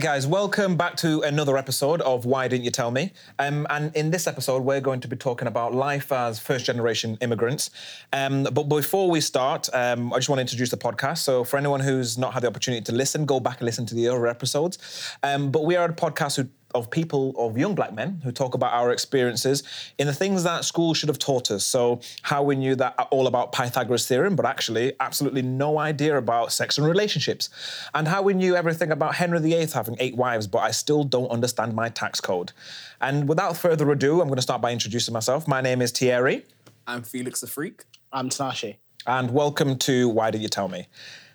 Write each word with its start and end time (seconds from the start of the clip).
Guys, 0.00 0.28
welcome 0.28 0.76
back 0.76 0.96
to 0.98 1.22
another 1.22 1.56
episode 1.56 2.00
of 2.02 2.24
Why 2.24 2.46
Didn't 2.46 2.64
You 2.64 2.70
Tell 2.70 2.92
Me? 2.92 3.12
Um, 3.40 3.66
and 3.68 3.94
in 3.96 4.12
this 4.12 4.28
episode, 4.28 4.62
we're 4.62 4.80
going 4.80 5.00
to 5.00 5.08
be 5.08 5.16
talking 5.16 5.48
about 5.48 5.74
life 5.74 6.12
as 6.12 6.38
first 6.38 6.66
generation 6.66 7.18
immigrants. 7.20 7.70
Um, 8.12 8.44
but 8.44 8.64
before 8.68 9.10
we 9.10 9.20
start, 9.20 9.68
um, 9.72 10.12
I 10.12 10.18
just 10.18 10.28
want 10.28 10.38
to 10.38 10.42
introduce 10.42 10.70
the 10.70 10.76
podcast. 10.76 11.18
So, 11.18 11.42
for 11.42 11.56
anyone 11.56 11.80
who's 11.80 12.16
not 12.16 12.32
had 12.32 12.44
the 12.44 12.46
opportunity 12.46 12.84
to 12.84 12.92
listen, 12.92 13.26
go 13.26 13.40
back 13.40 13.58
and 13.58 13.66
listen 13.66 13.86
to 13.86 13.96
the 13.96 14.06
other 14.06 14.28
episodes. 14.28 14.78
Um, 15.24 15.50
but 15.50 15.64
we 15.64 15.74
are 15.74 15.86
a 15.86 15.92
podcast 15.92 16.36
who 16.36 16.48
of 16.74 16.90
people, 16.90 17.34
of 17.38 17.56
young 17.56 17.74
black 17.74 17.94
men 17.94 18.20
who 18.24 18.30
talk 18.30 18.54
about 18.54 18.72
our 18.72 18.92
experiences 18.92 19.62
in 19.98 20.06
the 20.06 20.12
things 20.12 20.44
that 20.44 20.64
school 20.64 20.92
should 20.94 21.08
have 21.08 21.18
taught 21.18 21.50
us. 21.50 21.64
So, 21.64 22.00
how 22.22 22.42
we 22.42 22.56
knew 22.56 22.74
that 22.76 22.94
all 23.10 23.26
about 23.26 23.52
Pythagoras' 23.52 24.06
theorem, 24.06 24.36
but 24.36 24.44
actually 24.44 24.92
absolutely 25.00 25.42
no 25.42 25.78
idea 25.78 26.16
about 26.16 26.52
sex 26.52 26.76
and 26.78 26.86
relationships. 26.86 27.48
And 27.94 28.06
how 28.06 28.22
we 28.22 28.34
knew 28.34 28.54
everything 28.54 28.92
about 28.92 29.14
Henry 29.14 29.40
VIII 29.40 29.66
having 29.66 29.96
eight 29.98 30.16
wives, 30.16 30.46
but 30.46 30.58
I 30.58 30.70
still 30.70 31.04
don't 31.04 31.30
understand 31.30 31.74
my 31.74 31.88
tax 31.88 32.20
code. 32.20 32.52
And 33.00 33.28
without 33.28 33.56
further 33.56 33.90
ado, 33.90 34.20
I'm 34.20 34.28
going 34.28 34.36
to 34.36 34.42
start 34.42 34.60
by 34.60 34.72
introducing 34.72 35.14
myself. 35.14 35.48
My 35.48 35.60
name 35.60 35.80
is 35.80 35.90
Thierry. 35.90 36.44
I'm 36.86 37.02
Felix 37.02 37.40
the 37.40 37.46
Freak. 37.46 37.84
I'm 38.12 38.28
Tinashe. 38.28 38.76
And 39.06 39.32
welcome 39.32 39.78
to 39.78 40.08
Why 40.08 40.30
Did 40.30 40.42
You 40.42 40.48
Tell 40.48 40.68
Me? 40.68 40.86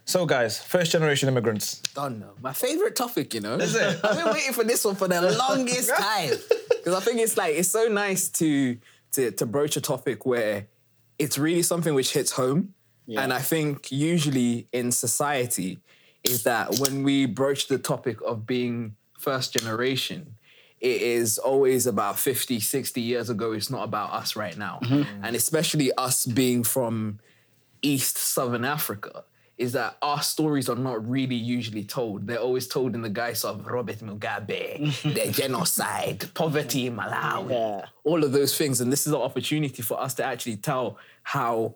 So, 0.05 0.25
guys, 0.25 0.61
first 0.61 0.91
generation 0.91 1.29
immigrants. 1.29 1.79
Don't 1.95 2.19
know. 2.19 2.31
My 2.41 2.53
favorite 2.53 2.95
topic, 2.95 3.33
you 3.33 3.39
know. 3.39 3.55
Is 3.55 3.75
it? 3.75 3.99
I've 4.03 4.17
been 4.17 4.33
waiting 4.33 4.53
for 4.53 4.63
this 4.63 4.83
one 4.83 4.95
for 4.95 5.07
the 5.07 5.21
longest 5.31 5.89
time 5.97 6.31
because 6.69 6.93
I 6.93 6.99
think 6.99 7.19
it's 7.21 7.37
like 7.37 7.55
it's 7.55 7.69
so 7.69 7.87
nice 7.87 8.29
to 8.29 8.77
to 9.13 9.31
to 9.31 9.45
broach 9.45 9.77
a 9.77 9.81
topic 9.81 10.25
where 10.25 10.67
it's 11.17 11.37
really 11.37 11.63
something 11.63 11.93
which 11.93 12.13
hits 12.13 12.31
home, 12.31 12.73
and 13.07 13.31
I 13.31 13.39
think 13.39 13.91
usually 13.91 14.67
in 14.73 14.91
society 14.91 15.79
is 16.23 16.43
that 16.43 16.79
when 16.79 17.03
we 17.03 17.25
broach 17.25 17.67
the 17.67 17.77
topic 17.77 18.17
of 18.25 18.45
being 18.45 18.95
first 19.23 19.53
generation. 19.53 20.35
It 20.79 21.01
is 21.01 21.37
always 21.37 21.87
about 21.87 22.19
50, 22.19 22.59
60 22.59 22.99
years 22.99 23.29
ago. 23.29 23.53
It's 23.53 23.69
not 23.69 23.85
about 23.85 24.11
us 24.11 24.35
right 24.35 24.57
now. 24.57 24.79
Mm-hmm. 24.83 25.23
And 25.23 25.33
especially 25.33 25.93
us 25.93 26.25
being 26.25 26.63
from 26.63 27.19
East 27.81 28.17
Southern 28.17 28.65
Africa 28.65 29.23
is 29.57 29.73
that 29.73 29.97
our 30.01 30.21
stories 30.21 30.67
are 30.67 30.75
not 30.75 31.07
really 31.07 31.35
usually 31.35 31.83
told. 31.83 32.25
They're 32.27 32.39
always 32.39 32.67
told 32.67 32.95
in 32.95 33.01
the 33.03 33.09
guise 33.09 33.43
of 33.43 33.65
Robert 33.67 33.99
Mugabe, 33.99 34.79
the 35.13 35.31
genocide, 35.31 36.33
poverty 36.33 36.87
in 36.87 36.97
Malawi, 36.97 37.51
Yeah. 37.51 37.85
all 38.03 38.23
of 38.23 38.31
those 38.31 38.57
things. 38.57 38.81
And 38.81 38.91
this 38.91 39.05
is 39.05 39.13
an 39.13 39.21
opportunity 39.21 39.81
for 39.83 39.99
us 40.01 40.15
to 40.15 40.23
actually 40.23 40.57
tell 40.57 40.97
how 41.21 41.75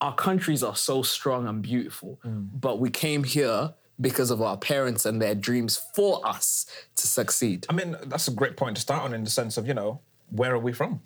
our 0.00 0.14
countries 0.14 0.62
are 0.62 0.76
so 0.76 1.02
strong 1.02 1.46
and 1.46 1.62
beautiful, 1.62 2.18
but 2.24 2.78
we 2.78 2.90
came 2.90 3.24
here 3.24 3.74
because 4.00 4.30
of 4.30 4.42
our 4.42 4.56
parents 4.56 5.06
and 5.06 5.22
their 5.22 5.34
dreams 5.34 5.80
for 5.94 6.26
us 6.26 6.66
to 6.96 7.06
succeed. 7.06 7.64
I 7.70 7.74
mean, 7.74 7.96
that's 8.06 8.26
a 8.28 8.32
great 8.32 8.56
point 8.56 8.76
to 8.76 8.82
start 8.82 9.02
on 9.04 9.14
in 9.14 9.24
the 9.24 9.30
sense 9.30 9.56
of, 9.56 9.68
you 9.68 9.74
know, 9.74 10.00
where 10.30 10.52
are 10.54 10.58
we 10.58 10.72
from? 10.72 11.00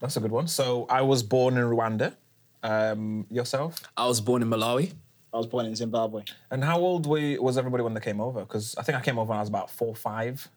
That's 0.00 0.16
a 0.16 0.20
good 0.20 0.32
one. 0.32 0.48
So, 0.48 0.86
I 0.90 1.00
was 1.02 1.22
born 1.22 1.56
in 1.56 1.64
Rwanda. 1.64 2.14
Um, 2.62 3.26
yourself? 3.30 3.80
I 3.96 4.06
was 4.06 4.20
born 4.20 4.42
in 4.42 4.50
Malawi. 4.50 4.92
I 5.36 5.38
was 5.38 5.46
born 5.46 5.66
in 5.66 5.76
Zimbabwe. 5.76 6.22
And 6.50 6.64
how 6.64 6.78
old 6.78 7.06
were 7.06 7.18
you, 7.18 7.42
was 7.42 7.58
everybody 7.58 7.82
when 7.82 7.92
they 7.92 8.00
came 8.00 8.22
over? 8.22 8.40
Because 8.40 8.74
I 8.76 8.82
think 8.82 8.96
I 8.96 9.02
came 9.02 9.18
over 9.18 9.28
when 9.28 9.36
I 9.36 9.42
was 9.42 9.50
about 9.50 9.70
four, 9.70 9.94
five. 9.94 10.48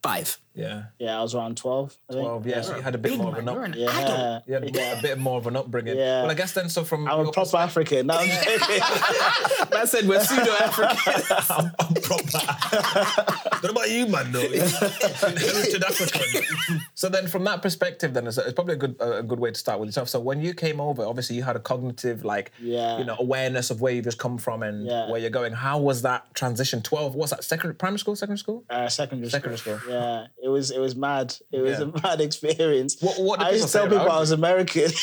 Five. 0.00 0.38
Yeah. 0.54 0.84
Yeah, 0.98 1.18
I 1.18 1.22
was 1.22 1.34
around 1.34 1.56
12. 1.56 1.96
I 2.08 2.12
think. 2.12 2.24
12, 2.24 2.46
yeah. 2.46 2.60
So 2.60 2.76
you 2.76 2.82
had 2.82 2.94
a 2.94 2.98
bit 2.98 3.16
more 3.16 3.28
of 3.32 3.38
an 3.38 3.48
up, 3.48 3.74
Yeah. 3.74 4.40
you 4.46 4.56
had 4.58 4.98
a 4.98 5.02
bit 5.02 5.18
more 5.18 5.38
of 5.38 5.46
an 5.46 5.56
upbringing. 5.56 5.96
Yeah. 5.96 6.22
Well, 6.22 6.30
I 6.30 6.34
guess 6.34 6.52
then, 6.52 6.68
so 6.68 6.84
from 6.84 7.08
I'm 7.08 7.26
a 7.28 7.32
proper 7.32 7.56
African. 7.56 8.06
No, 8.08 8.14
I'm 8.18 8.28
joking. 8.28 8.80
I 9.72 9.84
said 9.86 10.06
we're 10.06 10.20
pseudo 10.22 10.52
African. 10.52 11.72
I'm 11.78 11.94
proper. 11.94 12.38
what 13.60 13.70
about 13.70 13.90
you, 13.90 14.06
man? 14.06 14.30
Though 14.32 14.40
inherited 14.42 15.82
African. 15.84 16.42
so 16.94 17.08
then, 17.08 17.26
from 17.28 17.44
that 17.44 17.62
perspective, 17.62 18.14
then 18.14 18.26
it's, 18.26 18.38
it's 18.38 18.52
probably 18.52 18.74
a 18.74 18.78
good 18.78 18.96
a 19.00 19.22
good 19.22 19.40
way 19.40 19.50
to 19.50 19.58
start 19.58 19.80
with 19.80 19.88
yourself. 19.88 20.08
So 20.08 20.20
when 20.20 20.40
you 20.40 20.54
came 20.54 20.80
over, 20.80 21.04
obviously 21.04 21.36
you 21.36 21.42
had 21.42 21.56
a 21.56 21.60
cognitive 21.60 22.24
like 22.24 22.52
Yeah. 22.60 22.98
you 22.98 23.04
know 23.04 23.16
awareness 23.18 23.70
of 23.70 23.80
where 23.80 23.92
you've 23.92 24.04
just 24.04 24.18
come 24.18 24.38
from 24.38 24.62
and 24.62 24.86
Yeah. 24.86 25.10
where 25.10 25.20
you're 25.20 25.30
going. 25.30 25.52
How 25.52 25.78
was 25.78 26.02
that 26.02 26.32
transition? 26.34 26.82
Twelve? 26.82 27.14
What's 27.14 27.30
that? 27.32 27.44
Secondary 27.44 27.74
primary 27.74 27.98
school? 27.98 28.16
Secondary 28.16 28.38
school? 28.38 28.64
Uh, 28.68 28.88
secondary, 28.88 29.30
Secondary 29.30 29.58
school. 29.58 29.78
school. 29.78 29.92
Yeah, 29.92 30.26
it 30.41 30.41
was 30.52 30.70
it 30.70 30.78
was 30.80 30.94
mad. 30.94 31.34
It 31.50 31.60
was 31.60 31.78
Yeah. 31.78 31.86
a 31.94 32.02
mad 32.02 32.20
experience. 32.20 32.96
What- 33.00 33.18
what 33.20 33.40
I 33.40 33.50
used 33.50 33.66
to 33.66 33.72
tell 33.72 33.84
people 33.88 34.00
I 34.10 34.20
was? 34.20 34.30
American. 34.30 34.90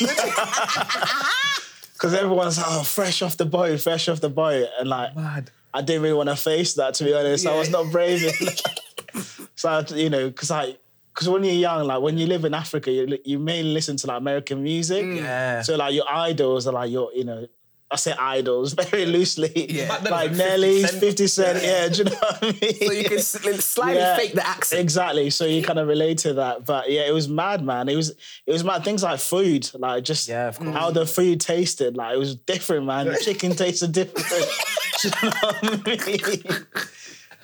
Because 1.92 2.14
everyone's 2.14 2.56
like, 2.56 2.66
oh, 2.70 2.82
fresh 2.82 3.20
off 3.20 3.36
the 3.36 3.44
boat, 3.44 3.78
fresh 3.78 4.08
off 4.08 4.22
the 4.22 4.30
boat. 4.30 4.66
And 4.78 4.88
like, 4.88 5.14
Mad. 5.14 5.50
I 5.74 5.82
didn't 5.82 6.00
really 6.00 6.14
want 6.14 6.30
to 6.30 6.36
face 6.36 6.72
that, 6.74 6.94
to 6.94 7.04
be 7.04 7.12
honest. 7.12 7.46
I 7.46 7.58
was 7.58 7.68
not 7.68 7.92
brave 7.92 8.22
so, 9.54 9.68
I, 9.68 9.84
you 9.94 10.08
know, 10.08 10.30
because 10.30 10.50
I, 10.50 10.76
because 11.12 11.28
when 11.28 11.44
you're 11.44 11.52
young, 11.52 11.86
like 11.86 12.00
when 12.00 12.16
you 12.16 12.26
live 12.26 12.46
in 12.46 12.54
Africa, 12.54 12.90
you, 12.90 13.18
you 13.26 13.38
mainly 13.38 13.72
listen 13.74 13.98
to 13.98 14.06
like 14.06 14.16
American 14.18 14.62
music. 14.62 15.04
Mm. 15.04 15.16
Yeah. 15.16 15.60
So 15.60 15.76
like 15.76 15.92
your 15.92 16.06
idols 16.10 16.66
are 16.66 16.72
like 16.72 16.90
your, 16.90 17.12
you 17.12 17.24
know, 17.24 17.46
I 17.92 17.96
say 17.96 18.12
idols 18.12 18.72
very 18.90 19.04
loosely. 19.06 19.52
Yeah. 19.70 19.88
Back 19.88 20.02
then 20.02 20.06
it 20.06 20.10
Like 20.12 20.30
was 20.30 20.38
50 20.38 20.48
Nelly, 20.50 20.82
50 20.84 21.26
Cent. 21.26 21.62
Yeah. 21.64 21.88
do 21.88 21.98
you 21.98 22.04
know 22.04 22.10
what 22.10 22.38
I 22.42 22.46
mean? 22.46 22.60
So 22.86 22.92
you 22.92 23.04
can 23.04 23.58
slightly 23.60 23.96
Yeah, 24.00 24.16
fake 24.16 24.32
the 24.34 24.46
accent. 24.46 24.80
Exactly. 24.80 25.30
So 25.30 25.44
you 25.44 25.62
kind 25.62 25.78
of 25.78 25.88
relate 25.88 26.18
to 26.18 26.34
that. 26.34 26.64
But 26.64 26.90
yeah, 26.90 27.02
it 27.08 27.12
was 27.12 27.28
mad, 27.28 27.64
man. 27.64 27.88
It 27.88 27.96
was 27.96 28.10
it 28.10 28.52
was 28.52 28.62
mad. 28.64 28.84
Things 28.84 29.02
like 29.02 29.18
food, 29.18 29.68
like 29.74 30.04
just 30.04 30.28
Yeah, 30.28 30.48
of 30.48 30.58
course. 30.58 30.72
how 30.74 30.90
the 30.92 31.04
food 31.04 31.40
tasted. 31.40 31.96
Like 31.96 32.14
it 32.14 32.18
was 32.18 32.36
different, 32.36 32.86
man. 32.86 33.06
The 33.06 33.16
chicken 33.16 33.56
tasted 33.56 33.92
different. 33.92 34.26
Do 35.02 35.08
you 35.08 35.14
know 35.22 35.30
what 35.40 35.64
I 35.64 36.06
mean? 36.06 36.66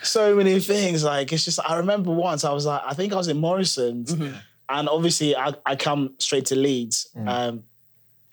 So 0.03 0.37
many 0.37 0.61
things. 0.61 1.03
Like 1.03 1.33
it's 1.33 1.45
just 1.45 1.59
I 1.69 1.79
remember 1.79 2.13
once 2.13 2.45
I 2.45 2.53
was 2.53 2.67
like, 2.67 2.83
I 2.85 2.95
think 2.95 3.13
I 3.13 3.17
was 3.17 3.29
in 3.29 3.39
Morrison's. 3.39 4.13
And 4.69 4.89
obviously 4.89 5.37
I, 5.37 5.55
I 5.65 5.77
come 5.77 6.15
straight 6.19 6.47
to 6.47 6.57
Leeds. 6.57 7.09
Um, 7.27 7.63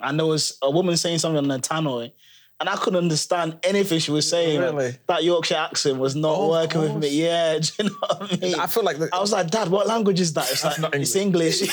and 0.04 0.20
there 0.20 0.26
was 0.28 0.58
a 0.62 0.70
woman 0.70 0.98
saying 0.98 1.20
something 1.20 1.38
on 1.38 1.48
the 1.48 1.60
tannoy. 1.60 2.12
And 2.60 2.70
I 2.70 2.76
couldn't 2.78 3.00
understand 3.00 3.58
anything 3.64 4.00
she 4.00 4.12
was 4.12 4.30
saying. 4.30 4.62
Really? 4.62 4.96
that 5.08 5.24
Yorkshire 5.24 5.56
accent 5.56 5.98
was 5.98 6.16
not 6.16 6.36
Oh, 6.38 6.50
working 6.52 6.82
with 6.82 6.96
me. 6.96 7.10
Yeah, 7.10 7.58
do 7.60 7.70
you 7.84 7.90
know 7.90 7.96
what 8.00 8.32
I 8.34 8.38
mean? 8.38 8.56
I 8.60 8.68
feel 8.68 8.84
like 8.84 9.00
the- 9.00 9.10
I 9.12 9.20
was 9.20 9.32
like, 9.34 9.50
Dad, 9.50 9.68
what 9.70 9.86
language 9.88 10.20
is 10.22 10.32
that? 10.34 10.50
It's 10.50 10.64
like 10.64 10.80
not 10.80 10.96
it's 10.96 11.16
English. 11.16 11.60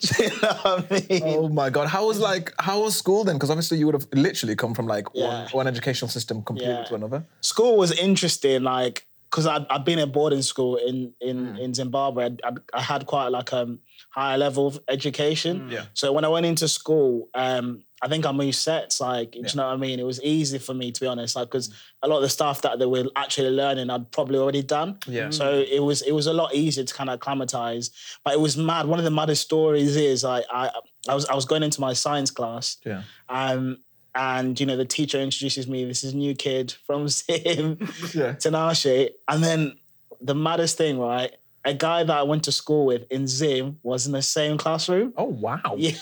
Do 0.00 0.22
you 0.24 0.30
know 0.40 0.54
what 0.62 0.86
I 0.92 1.06
mean? 1.10 1.22
Oh 1.24 1.48
my 1.48 1.70
god! 1.70 1.88
How 1.88 2.06
was 2.06 2.18
like 2.20 2.52
how 2.58 2.82
was 2.82 2.96
school 2.96 3.24
then? 3.24 3.34
Because 3.36 3.50
obviously 3.50 3.78
you 3.78 3.86
would 3.86 3.94
have 3.94 4.06
literally 4.12 4.54
come 4.54 4.74
from 4.74 4.86
like 4.86 5.12
one, 5.14 5.48
one 5.48 5.66
educational 5.66 6.08
system 6.08 6.42
completely 6.42 6.74
Yeah. 6.74 6.84
to 6.84 6.94
another. 6.94 7.24
School 7.40 7.76
was 7.76 7.90
interesting, 7.92 8.62
like 8.62 9.06
because 9.36 9.46
I'd, 9.46 9.66
I'd 9.68 9.84
been 9.84 9.98
at 9.98 10.12
boarding 10.12 10.40
school 10.40 10.76
in 10.76 11.12
in 11.20 11.58
in 11.58 11.74
Zimbabwe. 11.74 12.24
I'd, 12.24 12.40
I'd, 12.42 12.82
had 12.82 13.04
quite 13.04 13.28
like 13.28 13.52
um 13.52 13.80
higher 14.08 14.38
level 14.38 14.66
of 14.66 14.80
education. 14.88 15.68
Yeah. 15.70 15.84
So 15.92 16.10
when 16.10 16.24
I 16.24 16.28
went 16.28 16.46
into 16.46 16.66
school, 16.68 17.28
um, 17.34 17.82
I 18.00 18.08
think 18.08 18.24
I 18.24 18.32
moved 18.32 18.54
sets. 18.54 18.98
Like, 18.98 19.32
do 19.32 19.40
you 19.40 19.44
know 19.54 19.66
what 19.66 19.74
I 19.74 19.76
mean? 19.76 20.00
It 20.00 20.06
was 20.06 20.22
easy 20.22 20.56
for 20.56 20.72
me 20.72 20.90
to 20.90 21.00
be 21.02 21.06
honest, 21.06 21.36
like 21.36 21.48
because 21.48 21.70
a 22.02 22.08
lot 22.08 22.16
of 22.16 22.22
the 22.22 22.30
stuff 22.30 22.62
that 22.62 22.78
they 22.78 22.86
were 22.86 23.04
actually 23.14 23.50
learning, 23.50 23.90
I'd 23.90 24.10
probably 24.10 24.38
already 24.38 24.62
done. 24.62 25.00
Yeah. 25.06 25.28
So 25.28 25.52
it 25.70 25.80
was 25.80 26.00
it 26.00 26.12
was 26.12 26.26
a 26.26 26.32
lot 26.32 26.54
easier 26.54 26.84
to 26.84 26.94
kind 26.94 27.10
of 27.10 27.16
acclimatize. 27.16 27.90
But 28.24 28.32
it 28.32 28.40
was 28.40 28.56
mad. 28.56 28.86
One 28.86 28.98
of 28.98 29.04
the 29.04 29.10
maddest 29.10 29.42
stories 29.42 29.96
is 29.96 30.24
I 30.24 30.44
I 30.50 30.70
I 31.10 31.14
was 31.14 31.26
I 31.26 31.34
was 31.34 31.44
going 31.44 31.62
into 31.62 31.82
my 31.82 31.92
science 31.92 32.30
class. 32.30 32.78
Yeah. 32.86 33.02
Um, 33.28 33.80
and 34.16 34.58
you 34.58 34.66
know 34.66 34.76
the 34.76 34.84
teacher 34.84 35.20
introduces 35.20 35.68
me. 35.68 35.84
This 35.84 36.02
is 36.02 36.14
new 36.14 36.34
kid 36.34 36.74
from 36.86 37.06
Zim, 37.16 37.76
Yeah. 38.14 38.32
Tinashe, 38.34 39.10
and 39.28 39.44
then 39.44 39.76
the 40.20 40.34
maddest 40.34 40.76
thing, 40.78 40.98
right? 40.98 41.36
A 41.64 41.74
guy 41.74 42.04
that 42.04 42.16
I 42.16 42.22
went 42.22 42.44
to 42.44 42.52
school 42.52 42.86
with 42.86 43.10
in 43.10 43.26
Zim 43.26 43.80
was 43.82 44.06
in 44.06 44.12
the 44.12 44.22
same 44.22 44.56
classroom. 44.56 45.12
Oh 45.16 45.24
wow! 45.24 45.60
Yeah. 45.76 45.92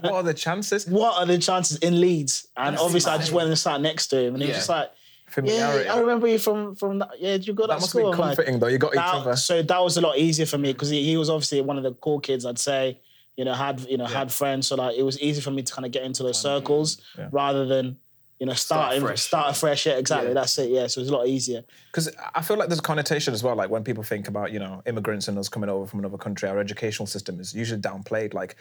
What 0.00 0.12
are 0.12 0.22
the 0.22 0.34
chances? 0.34 0.86
what 0.86 1.18
are 1.20 1.26
the 1.26 1.38
chances 1.38 1.76
in 1.78 2.00
Leeds? 2.00 2.48
And 2.56 2.74
That's 2.74 2.82
obviously, 2.82 3.12
I 3.12 3.18
just 3.18 3.32
went 3.32 3.48
and 3.48 3.58
sat 3.58 3.80
next 3.82 4.06
to 4.08 4.18
him, 4.18 4.34
and 4.34 4.42
he 4.42 4.48
was 4.48 4.56
just 4.56 4.68
like, 4.70 4.90
Familiarity. 5.28 5.84
"Yeah, 5.86 5.94
I 5.94 6.00
remember 6.00 6.26
you 6.28 6.38
from 6.38 6.74
from 6.74 7.00
that. 7.00 7.10
Yeah, 7.18 7.32
did 7.32 7.46
you 7.46 7.54
go 7.54 7.64
to 7.64 7.66
that 7.68 7.74
that 7.74 7.80
must 7.80 7.90
school?" 7.90 8.10
be 8.10 8.14
I'm 8.14 8.18
like, 8.18 8.36
comforting 8.36 8.58
though. 8.60 8.68
You 8.68 8.78
got 8.78 8.94
each 8.94 9.00
other. 9.02 9.36
so 9.36 9.62
that 9.62 9.82
was 9.82 9.96
a 9.96 10.00
lot 10.00 10.16
easier 10.18 10.46
for 10.46 10.58
me 10.58 10.72
because 10.72 10.90
he, 10.90 11.02
he 11.04 11.16
was 11.16 11.28
obviously 11.28 11.60
one 11.60 11.76
of 11.76 11.82
the 11.82 11.92
cool 11.94 12.20
kids. 12.20 12.46
I'd 12.46 12.58
say, 12.58 13.00
you 13.36 13.44
know, 13.44 13.54
had 13.54 13.80
you 13.80 13.96
know 13.98 14.06
had 14.06 14.30
friends, 14.32 14.66
so 14.68 14.76
like 14.76 14.96
it 14.96 15.02
was 15.02 15.20
easy 15.20 15.40
for 15.40 15.50
me 15.50 15.62
to 15.62 15.72
kind 15.72 15.84
of 15.86 15.92
get 15.92 16.02
into 16.04 16.22
those 16.22 16.40
circles 16.40 17.00
Yeah. 17.18 17.28
rather 17.32 17.66
than 17.66 17.98
you 18.40 18.46
know 18.46 18.52
starting 18.52 19.00
fresh. 19.00 19.22
start 19.22 19.50
afresh. 19.50 19.86
Yeah, 19.86 19.92
exactly. 19.94 20.28
Yeah. 20.28 20.34
That's 20.34 20.58
it. 20.58 20.68
Yeah, 20.70 20.86
so 20.88 20.98
it 21.00 21.02
was 21.02 21.10
a 21.10 21.14
lot 21.16 21.28
easier. 21.28 21.62
Because 21.90 22.10
I 22.34 22.42
feel 22.42 22.56
like 22.56 22.68
there's 22.68 22.80
a 22.80 22.82
connotation 22.82 23.32
as 23.32 23.42
well. 23.44 23.54
Like 23.54 23.70
when 23.70 23.84
people 23.84 24.02
think 24.02 24.26
about 24.28 24.52
you 24.52 24.58
know 24.58 24.82
immigrants 24.86 25.28
and 25.28 25.38
us 25.38 25.48
coming 25.48 25.70
over 25.70 25.86
from 25.86 26.00
another 26.00 26.18
country, 26.18 26.48
our 26.48 26.58
educational 26.58 27.06
system 27.06 27.38
is 27.40 27.54
usually 27.54 27.80
downplayed. 27.80 28.34
Like 28.34 28.56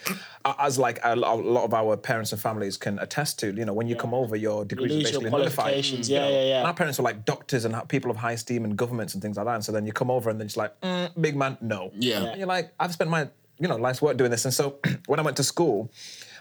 as 0.60 0.78
like 0.78 1.00
a, 1.04 1.16
lot 1.16 1.66
of 1.66 1.74
our 1.74 1.98
parents 1.98 2.32
and 2.32 2.40
families 2.42 2.78
can 2.78 3.00
attest 3.00 3.40
to. 3.40 3.52
You 3.52 3.66
know, 3.66 3.74
when 3.74 3.88
you 3.88 3.96
come 3.96 4.14
over, 4.14 4.36
your 4.36 4.64
degrees 4.64 4.92
are 4.92 4.94
lose 4.96 5.02
your 5.04 5.10
basically 5.22 5.30
nullified. 5.32 5.56
qualifications. 5.56 6.10
You 6.10 6.16
Yeah, 6.18 6.22
know, 6.26 6.30
yeah, 6.32 6.44
yeah. 6.46 6.58
And 6.60 6.68
our 6.68 6.74
parents 6.76 6.98
were 7.00 7.04
like 7.04 7.26
doctors 7.26 7.66
and 7.66 7.76
people 7.90 8.12
of 8.12 8.18
high 8.18 8.34
esteem 8.34 8.64
and 8.66 8.78
governments 8.78 9.14
and 9.16 9.22
things 9.24 9.38
like 9.38 9.46
that. 9.48 9.56
And 9.56 9.66
so 9.66 9.72
then 9.72 9.86
you 9.88 9.92
come 9.92 10.12
over 10.12 10.30
and 10.30 10.40
then 10.40 10.46
it's 10.48 10.58
like, 10.58 10.80
mm, 10.82 11.10
big 11.20 11.36
man, 11.36 11.58
no. 11.62 11.92
Yeah. 11.96 12.24
And 12.24 12.38
you're 12.40 12.48
like, 12.48 12.74
I've 12.80 12.94
spent 12.94 13.10
my 13.10 13.30
you 13.60 13.68
know 13.68 13.76
life's 13.76 14.02
work 14.02 14.18
doing 14.18 14.32
this. 14.32 14.46
And 14.46 14.54
so 14.54 14.80
when 15.08 15.20
I 15.20 15.24
went 15.24 15.38
to 15.38 15.44
school, 15.44 15.92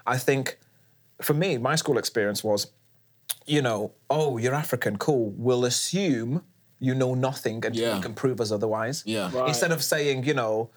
I 0.06 0.18
think 0.18 0.58
for 1.20 1.34
me, 1.34 1.58
my 1.58 1.76
school 1.76 1.98
experience 1.98 2.42
was 2.44 2.70
you 3.46 3.60
know, 3.62 3.92
oh, 4.08 4.38
you're 4.38 4.54
African, 4.54 4.96
cool. 4.98 5.30
We'll 5.36 5.64
assume 5.64 6.42
you 6.78 6.94
know 6.94 7.14
nothing 7.14 7.64
until 7.64 7.82
Yeah. 7.82 7.96
you 7.96 8.02
can 8.02 8.14
prove 8.14 8.40
us 8.40 8.50
otherwise. 8.52 9.02
Yeah. 9.06 9.30
Right. 9.32 9.48
Instead 9.48 9.72
of 9.72 9.82
saying, 9.82 10.24
you 10.24 10.34
know, 10.34 10.70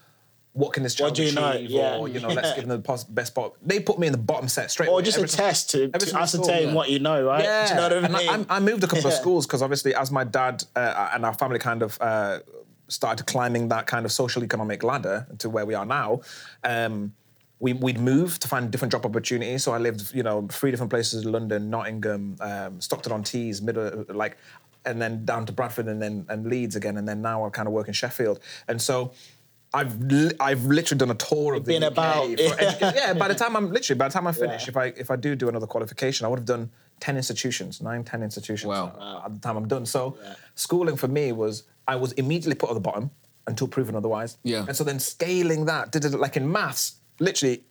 what 0.54 0.72
can 0.74 0.84
this 0.84 0.96
child 0.96 1.16
do 1.16 1.24
you 1.24 1.32
know? 1.34 1.52
achieve, 1.52 1.70
Yeah. 1.70 1.98
or 1.98 2.08
you 2.08 2.20
know, 2.20 2.28
let's 2.40 2.54
give 2.54 2.66
them 2.68 2.78
the 2.78 2.84
pos- 2.84 3.04
best 3.04 3.34
spot. 3.34 3.54
They 3.62 3.80
put 3.80 4.00
me 4.00 4.08
in 4.08 4.14
the 4.14 4.18
bottom 4.20 4.48
set 4.48 4.72
straight. 4.72 4.88
Or 4.90 4.94
away, 4.94 5.04
just 5.04 5.18
a 5.18 5.22
time. 5.22 5.28
test 5.28 5.70
to, 5.72 5.90
to 5.90 6.00
single 6.00 6.08
school, 6.08 6.20
ascertain 6.46 6.68
yeah. 6.70 6.74
what 6.74 6.90
you 6.90 7.00
know, 7.00 7.24
right? 7.24 7.44
Yeah, 7.44 7.66
Do 7.68 7.70
you 7.70 7.76
know 7.76 8.02
what 8.02 8.16
I 8.16 8.22
and? 8.34 8.46
I, 8.50 8.56
I 8.56 8.60
moved 8.60 8.84
a 8.84 8.88
couple 8.88 9.08
of 9.08 9.14
schools 9.22 9.46
because 9.46 9.62
obviously, 9.62 9.94
as 9.94 10.12
my 10.12 10.24
dad 10.24 10.64
uh, 10.76 11.10
and 11.14 11.26
our 11.26 11.34
family 11.34 11.60
kind 11.60 11.82
of 11.84 11.98
uh, 12.02 12.40
started 12.88 13.26
climbing 13.26 13.70
that 13.70 13.88
kind 13.88 14.06
of 14.06 14.12
social 14.12 14.44
economic 14.44 14.84
ladder 14.84 15.26
to 15.40 15.50
where 15.50 15.66
we 15.66 15.74
are 15.74 15.86
now. 15.86 16.22
Um, 16.64 17.14
we, 17.60 17.74
we'd 17.74 18.00
moved 18.00 18.42
to 18.42 18.48
find 18.48 18.70
different 18.70 18.92
job 18.92 19.06
opportunities. 19.06 19.64
So 19.64 19.72
I 19.72 19.78
lived, 19.78 20.14
you 20.14 20.24
know, 20.24 20.48
three 20.52 20.72
different 20.72 20.90
places: 20.90 21.26
London, 21.26 21.70
Nottingham, 21.70 22.36
um, 22.42 22.82
Stockton 22.82 23.12
on 23.12 23.24
Tees, 23.24 23.62
middle, 23.62 24.06
like, 24.10 24.38
and 24.86 25.02
then 25.02 25.24
down 25.26 25.46
to 25.46 25.54
Bradford, 25.54 25.88
and 25.88 26.02
then 26.02 26.26
and 26.30 26.46
Leeds 26.48 26.76
again, 26.76 26.98
and 26.98 27.08
then 27.08 27.22
now 27.22 27.46
I 27.46 27.50
kind 27.50 27.68
of 27.68 27.74
work 27.74 27.88
in 27.88 27.94
Sheffield. 27.94 28.40
And 28.68 28.82
so 28.82 29.14
I've 29.74 30.00
li- 30.02 30.34
I've 30.40 30.66
literally 30.66 31.00
done 31.00 31.12
a 31.12 31.16
tour 31.16 31.56
of 31.56 31.66
the 31.66 31.74
been 31.74 31.84
UK 31.84 31.92
about, 31.94 32.30
yeah. 32.30 32.92
yeah. 32.96 33.14
By 33.14 33.30
the 33.30 33.36
time 33.36 33.56
I'm 33.56 33.72
literally 33.72 33.98
by 33.98 34.10
the 34.10 34.14
time 34.14 34.28
I 34.28 34.32
finish, 34.34 34.64
Yeah. 34.64 34.70
if 34.70 34.78
I 34.78 34.86
if 34.98 35.10
I 35.10 35.16
do 35.16 35.36
do 35.36 35.48
another 35.48 35.68
qualification, 35.68 36.26
I 36.26 36.30
would 36.30 36.40
have 36.40 36.46
done 36.46 36.70
ten 37.00 37.16
institutions, 37.18 37.82
nine, 37.82 38.04
ten 38.04 38.22
institutions. 38.22 38.68
Wow. 38.68 39.22
At 39.26 39.34
the 39.34 39.40
time 39.40 39.56
I'm 39.58 39.68
done. 39.68 39.86
So 39.86 40.18
schooling 40.56 40.98
for 40.98 41.08
me 41.08 41.32
was 41.32 41.64
I 41.88 41.96
was 41.96 42.12
immediately 42.14 42.56
put 42.56 42.70
at 42.70 42.74
the 42.74 42.80
bottom 42.80 43.12
until 43.48 43.68
proven 43.68 43.96
otherwise. 43.96 44.38
Yeah. 44.44 44.66
And 44.68 44.76
so 44.76 44.84
then 44.84 45.00
scaling 45.00 45.66
that, 45.66 45.92
did 45.92 46.06
it 46.06 46.14
like 46.14 46.38
in 46.38 46.52
maths, 46.52 46.96
literally, 47.20 47.64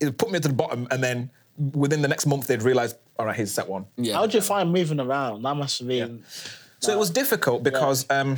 it 0.00 0.18
put 0.18 0.30
me 0.30 0.38
to 0.40 0.48
the 0.48 0.54
bottom, 0.54 0.86
and 0.90 1.02
then 1.02 1.30
within 1.72 2.02
the 2.02 2.08
next 2.08 2.26
month 2.26 2.46
they'd 2.46 2.62
realise, 2.62 2.94
all 3.18 3.26
right, 3.26 3.36
here's 3.36 3.52
set 3.52 3.68
one. 3.68 3.86
Yeah. 3.96 4.14
How 4.14 4.26
do 4.26 4.36
you 4.36 4.42
find 4.42 4.72
moving 4.72 5.00
around? 5.00 5.42
That 5.42 5.54
must 5.54 5.78
have 5.78 5.88
been. 5.88 6.22
So 6.80 6.92
it 6.92 6.98
was 6.98 7.10
difficult 7.10 7.62
because, 7.62 8.06
um, 8.10 8.36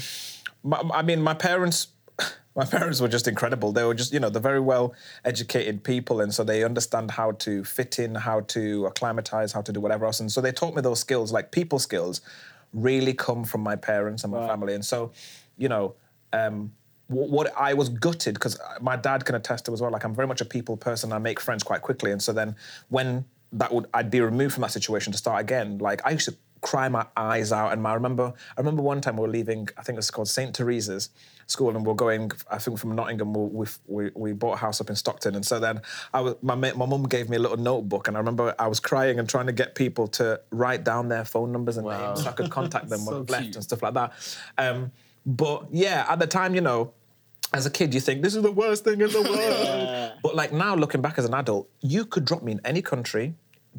my, 0.62 0.80
I 0.94 1.02
mean, 1.02 1.20
my 1.20 1.34
parents, 1.34 1.88
my 2.56 2.64
parents 2.64 3.00
were 3.00 3.08
just 3.08 3.26
incredible. 3.26 3.72
They 3.72 3.82
were 3.82 3.94
just, 3.94 4.12
you 4.12 4.20
know, 4.20 4.30
they're 4.30 4.40
very 4.40 4.60
well 4.60 4.94
educated 5.24 5.82
people, 5.82 6.20
and 6.20 6.32
so 6.32 6.44
they 6.44 6.62
understand 6.62 7.10
how 7.10 7.32
to 7.32 7.64
fit 7.64 7.98
in, 7.98 8.14
how 8.14 8.40
to 8.40 8.86
acclimatize, 8.86 9.52
how 9.52 9.62
to 9.62 9.72
do 9.72 9.80
whatever 9.80 10.06
else. 10.06 10.20
And 10.20 10.30
so 10.30 10.40
they 10.40 10.52
taught 10.52 10.76
me 10.76 10.82
those 10.82 11.00
skills, 11.00 11.32
like 11.32 11.50
people 11.50 11.80
skills, 11.80 12.20
really 12.72 13.14
come 13.14 13.44
from 13.44 13.62
my 13.62 13.76
parents 13.76 14.24
and 14.24 14.32
my 14.32 14.46
family. 14.46 14.74
And 14.74 14.84
so, 14.84 15.12
you 15.56 15.68
know. 15.68 15.94
Um, 16.32 16.72
wh- 17.08 17.30
what 17.30 17.52
I 17.56 17.74
was 17.74 17.88
gutted 17.88 18.34
because 18.34 18.60
my 18.80 18.96
dad 18.96 19.24
can 19.24 19.34
attest 19.34 19.64
to 19.66 19.72
as 19.72 19.80
well. 19.80 19.90
Like 19.90 20.04
I'm 20.04 20.14
very 20.14 20.28
much 20.28 20.40
a 20.40 20.44
people 20.44 20.76
person. 20.76 21.12
I 21.12 21.18
make 21.18 21.40
friends 21.40 21.62
quite 21.62 21.82
quickly, 21.82 22.12
and 22.12 22.22
so 22.22 22.32
then 22.32 22.54
when 22.88 23.24
that 23.52 23.72
would 23.72 23.86
I'd 23.94 24.10
be 24.10 24.20
removed 24.20 24.54
from 24.54 24.62
that 24.62 24.72
situation 24.72 25.12
to 25.12 25.18
start 25.18 25.40
again. 25.40 25.78
Like 25.78 26.06
I 26.06 26.10
used 26.10 26.28
to 26.28 26.36
cry 26.60 26.88
my 26.88 27.06
eyes 27.16 27.52
out, 27.52 27.72
and 27.72 27.82
my, 27.82 27.90
I 27.90 27.94
remember 27.94 28.32
I 28.56 28.60
remember 28.60 28.82
one 28.82 29.00
time 29.00 29.16
we 29.16 29.22
were 29.22 29.28
leaving. 29.28 29.68
I 29.76 29.82
think 29.82 29.98
it's 29.98 30.10
called 30.10 30.28
Saint 30.28 30.54
Teresa's 30.54 31.10
school, 31.46 31.74
and 31.74 31.84
we're 31.84 31.94
going. 31.94 32.30
I 32.50 32.58
think 32.58 32.78
from 32.78 32.94
Nottingham. 32.94 33.32
We 33.32 33.66
we 33.86 34.10
we 34.14 34.32
bought 34.32 34.54
a 34.54 34.56
house 34.56 34.80
up 34.80 34.90
in 34.90 34.96
Stockton, 34.96 35.34
and 35.34 35.44
so 35.44 35.58
then 35.60 35.80
I 36.12 36.20
was 36.20 36.34
my 36.42 36.54
ma- 36.54 36.74
my 36.74 36.86
mum 36.86 37.04
gave 37.04 37.28
me 37.28 37.36
a 37.36 37.40
little 37.40 37.56
notebook, 37.56 38.08
and 38.08 38.16
I 38.16 38.20
remember 38.20 38.54
I 38.58 38.66
was 38.66 38.80
crying 38.80 39.18
and 39.18 39.28
trying 39.28 39.46
to 39.46 39.52
get 39.52 39.74
people 39.74 40.08
to 40.08 40.40
write 40.50 40.84
down 40.84 41.08
their 41.08 41.24
phone 41.24 41.52
numbers 41.52 41.76
and 41.76 41.86
names 41.86 42.22
so 42.22 42.30
I 42.30 42.32
could 42.32 42.50
contact 42.50 42.88
them 42.88 43.00
when 43.06 43.14
So 43.14 43.20
I've 43.20 43.30
left 43.30 43.54
and 43.54 43.64
stuff 43.64 43.82
like 43.82 43.94
that. 43.94 44.12
Um, 44.56 44.92
but 45.26 45.66
yeah, 45.70 46.06
at 46.08 46.18
the 46.18 46.26
time, 46.26 46.54
you 46.54 46.60
know, 46.60 46.92
as 47.52 47.66
a 47.66 47.70
kid, 47.70 47.94
you 47.94 48.00
think 48.00 48.22
this 48.22 48.34
is 48.34 48.42
the 48.42 48.52
worst 48.52 48.84
thing 48.84 49.00
in 49.00 49.10
the 49.10 49.22
world. 49.22 50.12
But 50.22 50.34
like 50.34 50.52
now, 50.52 50.74
looking 50.74 51.00
back 51.00 51.18
as 51.18 51.24
an 51.24 51.34
adult, 51.34 51.68
you 51.80 52.04
could 52.04 52.24
drop 52.24 52.42
me 52.42 52.52
in 52.52 52.60
any 52.64 52.82
country, 52.82 53.34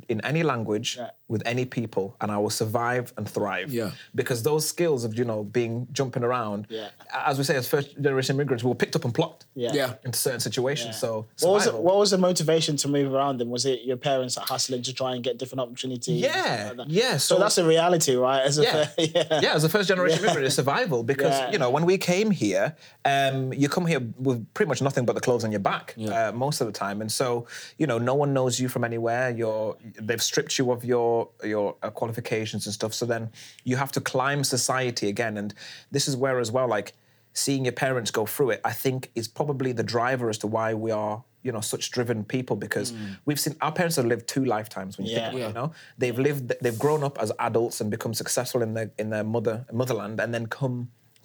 in 0.08 0.22
any 0.22 0.42
language, 0.44 0.96
Yeah. 0.98 1.10
With 1.30 1.44
any 1.46 1.64
people, 1.64 2.16
and 2.20 2.32
I 2.32 2.38
will 2.40 2.50
survive 2.50 3.14
and 3.16 3.30
thrive. 3.30 3.72
Yeah. 3.72 3.92
Because 4.16 4.42
those 4.44 4.68
skills 4.68 5.06
of 5.06 5.18
you 5.18 5.24
know 5.24 5.44
being 5.44 5.88
jumping 5.94 6.24
around, 6.24 6.66
Yeah. 6.70 6.90
as 7.14 7.38
we 7.38 7.44
say, 7.46 7.56
as 7.56 7.68
first 7.68 7.94
generation 8.02 8.36
immigrants, 8.36 8.64
we 8.64 8.70
were 8.70 8.76
picked 8.76 8.96
up 8.96 9.06
and 9.06 9.14
plucked. 9.14 9.46
Yeah. 9.56 9.72
Yeah. 9.74 9.94
Into 10.04 10.18
certain 10.18 10.40
situations, 10.40 10.98
so 10.98 11.28
What 11.42 11.54
was, 11.54 11.68
it, 11.68 11.74
what 11.76 11.98
was 11.98 12.10
the 12.12 12.18
motivation 12.18 12.76
to 12.78 12.88
move 12.88 13.14
around 13.14 13.38
then? 13.40 13.50
Was 13.50 13.66
it 13.66 13.82
your 13.84 13.98
parents 13.98 14.38
are 14.38 14.46
hustling 14.46 14.82
to 14.84 14.94
try 14.94 15.14
and 15.14 15.24
get 15.24 15.38
different 15.38 15.62
opportunities? 15.62 16.20
Yeah, 16.22 16.70
and 16.70 16.78
like 16.80 16.88
that? 16.88 16.94
yeah, 16.94 17.18
So, 17.18 17.36
so- 17.36 17.40
that's 17.40 17.58
a 17.60 17.66
reality, 17.66 18.16
right? 18.16 18.42
As 18.42 18.58
a 18.58 18.64
yeah. 18.64 18.90
yeah. 18.98 19.40
yeah, 19.42 19.54
as 19.54 19.64
a 19.64 19.70
first 19.70 19.88
generation 19.88 20.18
Yeah. 20.20 20.26
immigrant, 20.26 20.48
it's 20.48 20.56
survival 20.56 21.04
because 21.04 21.34
Yeah. 21.38 21.52
you 21.52 21.60
know 21.60 21.70
when 21.70 21.86
we 21.86 21.98
came 22.00 22.32
here, 22.32 22.76
um, 23.06 23.54
you 23.54 23.70
come 23.70 23.86
here 23.86 24.02
with 24.18 24.52
pretty 24.56 24.68
much 24.70 24.82
nothing 24.82 25.06
but 25.06 25.14
the 25.14 25.22
clothes 25.22 25.44
on 25.44 25.52
your 25.52 25.60
back 25.60 25.94
uh, 26.12 26.32
most 26.34 26.60
of 26.62 26.66
the 26.68 26.74
time, 26.74 27.02
and 27.02 27.12
so 27.12 27.46
you 27.78 27.86
know 27.86 28.00
no 28.00 28.16
one 28.16 28.34
knows 28.34 28.60
you 28.60 28.68
from 28.68 28.84
anywhere. 28.84 29.30
You're 29.30 29.78
they've 30.00 30.22
stripped 30.24 30.58
you 30.58 30.72
of 30.72 30.84
your 30.84 31.19
your 31.54 31.76
uh, 31.84 31.90
qualifications 32.00 32.62
and 32.68 32.74
stuff, 32.80 32.94
so 32.94 33.06
then 33.14 33.24
you 33.70 33.76
have 33.84 33.92
to 33.98 34.02
climb 34.14 34.44
society 34.44 35.08
again, 35.16 35.38
and 35.38 35.54
this 35.96 36.08
is 36.10 36.16
where 36.24 36.38
as 36.40 36.52
well 36.52 36.68
like 36.78 36.90
seeing 37.34 37.64
your 37.68 37.78
parents 37.86 38.12
go 38.12 38.26
through 38.26 38.50
it, 38.56 38.62
I 38.72 38.74
think 38.84 39.00
is 39.16 39.28
probably 39.40 39.72
the 39.80 39.84
driver 39.96 40.28
as 40.30 40.38
to 40.40 40.48
why 40.48 40.74
we 40.86 40.92
are. 40.92 41.24
You 41.48 41.54
know, 41.54 41.62
such 41.62 41.86
driven 41.92 42.20
people 42.36 42.56
because 42.58 42.90
we've 43.26 43.40
seen 43.40 43.56
our 43.62 43.72
parents 43.72 43.96
have 43.96 44.06
lived 44.14 44.26
two 44.28 44.44
lifetimes. 44.56 44.98
When 44.98 45.08
you 45.08 45.14
think 45.16 45.24
Yeah. 45.28 45.30
about 45.32 45.42
it, 45.46 45.48
you 45.48 45.54
know, 45.62 45.72
they've 46.02 46.20
lived, 46.28 46.46
they've 46.64 46.78
grown 46.86 47.02
up 47.02 47.16
as 47.24 47.32
adults 47.40 47.80
and 47.82 47.90
become 47.90 48.14
successful 48.14 48.62
in 48.62 48.74
their 48.74 48.90
in 49.02 49.10
their 49.10 49.24
mother 49.36 49.56
motherland, 49.72 50.20
and 50.20 50.30
then 50.34 50.46
come 50.48 50.76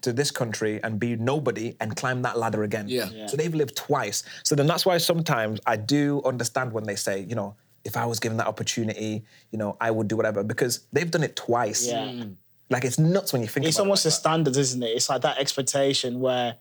to 0.06 0.12
this 0.12 0.30
country 0.30 0.74
and 0.84 1.00
be 1.00 1.10
nobody 1.32 1.68
and 1.80 1.88
climb 1.96 2.22
that 2.26 2.38
ladder 2.42 2.62
again. 2.62 2.86
Yeah. 2.88 3.08
Yeah. 3.10 3.26
So 3.30 3.36
they've 3.36 3.56
lived 3.62 3.74
twice. 3.88 4.18
So 4.48 4.52
then 4.54 4.66
that's 4.68 4.86
why 4.88 4.96
sometimes 4.98 5.56
I 5.66 5.76
do 5.94 6.04
understand 6.32 6.68
when 6.76 6.84
they 6.90 6.96
say, 7.06 7.16
you 7.30 7.34
know, 7.40 7.50
if 7.84 7.96
I 7.96 8.06
was 8.06 8.18
given 8.20 8.38
that 8.38 8.46
opportunity, 8.46 9.24
you 9.50 9.58
know, 9.58 9.76
I 9.80 9.90
would 9.90 10.08
do 10.08 10.16
whatever 10.16 10.42
because 10.42 10.86
they've 10.92 11.10
done 11.10 11.22
it 11.22 11.36
twice. 11.36 11.86
Yeah. 11.86 12.06
Mm. 12.06 12.36
Like 12.70 12.84
it's 12.84 12.98
nuts 12.98 13.32
when 13.32 13.42
you 13.42 13.48
think 13.48 13.66
It's 13.66 13.76
about 13.76 13.84
almost 13.84 14.06
it. 14.06 14.08
a 14.08 14.12
standard, 14.12 14.56
isn't 14.56 14.82
it? 14.82 14.86
It's 14.86 15.08
like 15.10 15.20
that 15.22 15.38
expectation 15.38 16.18
where 16.20 16.56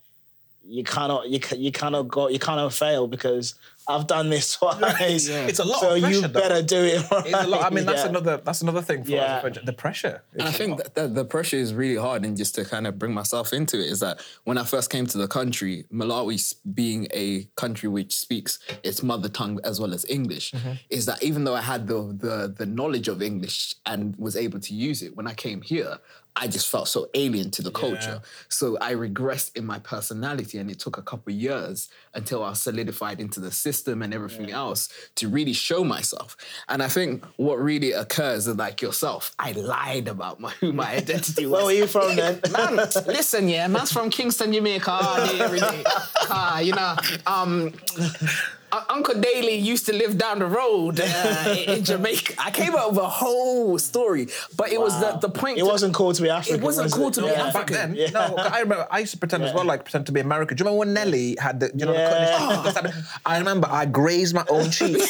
you 0.65 0.83
cannot 0.83 1.29
you 1.29 1.39
you 1.57 1.71
cannot 1.71 2.07
go 2.07 2.29
you 2.29 2.39
cannot 2.39 2.71
fail 2.73 3.07
because 3.07 3.55
I've 3.85 4.07
done 4.07 4.29
this 4.29 4.55
twice. 4.57 5.27
It's 5.27 5.59
a 5.59 5.65
lot 5.65 5.81
So 5.81 5.91
of 5.91 5.97
you 5.97 6.03
pressure, 6.03 6.27
though. 6.29 6.39
better 6.39 6.61
do 6.61 6.77
it 6.77 7.11
right. 7.11 7.25
It's 7.25 7.33
a 7.33 7.47
lot. 7.47 7.65
I 7.65 7.69
mean, 7.69 7.85
that's 7.85 8.03
Yeah. 8.03 8.09
another. 8.09 8.37
That's 8.37 8.61
another 8.61 8.81
thing 8.81 9.03
for 9.03 9.11
Yeah. 9.11 9.41
us, 9.43 9.57
the 9.65 9.73
pressure. 9.73 10.23
And 10.33 10.43
I 10.43 10.51
think 10.51 10.77
that, 10.77 10.95
that 10.95 11.15
the 11.15 11.25
pressure 11.25 11.57
is 11.57 11.73
really 11.73 11.97
hard, 11.97 12.23
and 12.23 12.37
just 12.37 12.55
to 12.55 12.63
kind 12.63 12.87
of 12.87 12.97
bring 12.97 13.13
myself 13.13 13.51
into 13.51 13.77
it, 13.77 13.87
is 13.87 13.99
that 13.99 14.21
when 14.45 14.57
I 14.57 14.63
first 14.63 14.89
came 14.89 15.05
to 15.07 15.17
the 15.17 15.27
country, 15.27 15.83
Malawi 15.91 16.55
being 16.73 17.07
a 17.13 17.43
country 17.55 17.89
which 17.89 18.15
speaks 18.15 18.57
its 18.83 19.03
mother 19.03 19.27
tongue 19.27 19.59
as 19.65 19.81
well 19.81 19.93
as 19.93 20.05
English, 20.07 20.51
mm-hmm. 20.53 20.73
is 20.89 21.05
that 21.07 21.21
even 21.21 21.43
though 21.43 21.55
I 21.55 21.61
had 21.61 21.87
the, 21.87 22.03
the 22.17 22.53
the 22.57 22.65
knowledge 22.65 23.09
of 23.09 23.21
English 23.21 23.75
and 23.85 24.15
was 24.17 24.37
able 24.37 24.61
to 24.61 24.73
use 24.73 25.01
it, 25.01 25.17
when 25.17 25.27
I 25.27 25.33
came 25.33 25.61
here, 25.61 25.97
I 26.35 26.47
just 26.47 26.69
felt 26.69 26.87
so 26.87 27.09
alien 27.13 27.51
to 27.51 27.61
the 27.61 27.69
culture. 27.71 28.21
So 28.49 28.77
I 28.81 28.93
regressed 28.93 29.55
in 29.55 29.65
my 29.65 29.79
personality, 29.79 30.57
and 30.57 30.69
it 30.71 30.79
took 30.79 30.97
a 30.97 31.01
couple 31.01 31.31
of 31.31 31.39
years 31.39 31.89
until 32.15 32.43
I 32.43 32.53
solidified 32.53 33.19
into 33.19 33.39
the 33.39 33.51
system 33.51 34.01
and 34.01 34.13
everything 34.13 34.51
else 34.51 34.89
to 35.15 35.27
really 35.27 35.53
show 35.53 35.83
myself. 35.83 36.35
And 36.69 36.81
I 36.81 36.87
think 36.87 37.23
what 37.37 37.59
really 37.59 37.91
occurs 37.91 38.47
is 38.47 38.55
like 38.55 38.81
yourself, 38.81 39.33
I 39.37 39.51
lied 39.51 40.07
about 40.07 40.39
my, 40.39 40.51
who 40.59 40.73
my 40.73 40.95
identity 40.95 41.45
was. 41.47 41.51
Where 41.51 41.65
were 41.65 41.71
you 41.71 41.87
from 41.87 42.15
then? 42.15 42.39
Man, 42.51 42.77
listen, 43.05 43.47
yeah, 43.47 43.67
man's 43.67 43.91
from 43.91 44.09
Kingston, 44.09 44.51
Jamaica, 44.53 44.91
all 44.91 45.27
day, 45.27 45.39
every 45.39 45.59
day. 45.59 45.83
Ah, 46.29 46.59
you 46.59 46.73
know, 46.73 46.95
um, 47.27 47.73
uh, 48.73 48.83
Uncle 48.89 49.15
Daly 49.21 49.55
used 49.55 49.85
to 49.85 49.93
live 49.93 50.17
down 50.17 50.39
the 50.39 50.45
road 50.47 50.99
uh, 50.99 51.55
in 51.67 51.77
in 51.77 51.83
Jamaica. 51.83 52.33
I 52.37 52.49
came 52.51 52.73
up 52.75 52.89
with 52.91 52.99
a 52.99 53.07
whole 53.21 53.77
story, 53.79 54.27
but 54.57 54.67
it 54.75 54.79
was 54.79 54.93
the, 54.99 55.09
the 55.25 55.29
point. 55.29 55.57
It 55.57 55.61
to- 55.61 55.67
wasn't 55.75 55.93
cool 55.93 56.11
to 56.13 56.21
be 56.21 56.29
African. 56.29 56.59
It 56.61 56.63
wasn't 56.63 56.85
was 56.85 56.93
cool 56.93 57.11
to 57.11 57.21
be 57.21 57.27
Yeah. 57.27 57.51
Back 57.51 57.67
then, 57.77 57.91
African. 57.91 58.13
no, 58.13 58.43
I 58.55 58.59
remember. 58.65 58.87
I 58.89 58.99
used 58.99 59.13
to 59.13 59.19
pretend 59.23 59.43
as 59.43 59.53
well, 59.53 59.65
like 59.65 59.81
pretend 59.85 60.05
to 60.07 60.11
be 60.11 60.19
American. 60.19 60.57
Do 60.57 60.61
you 60.61 60.65
remember 60.65 60.79
when 60.79 60.93
Nelly 60.93 61.35
had 61.39 61.59
the, 61.61 61.71
you 61.75 61.85
know, 61.85 61.93
Yeah. 61.93 62.61
the 62.65 62.71
cutting- 62.73 63.03
I 63.25 63.37
remember 63.37 63.67
I 63.69 63.85
grazed 63.85 64.33
my 64.33 64.45
own 64.49 64.71
cheek. 64.71 64.97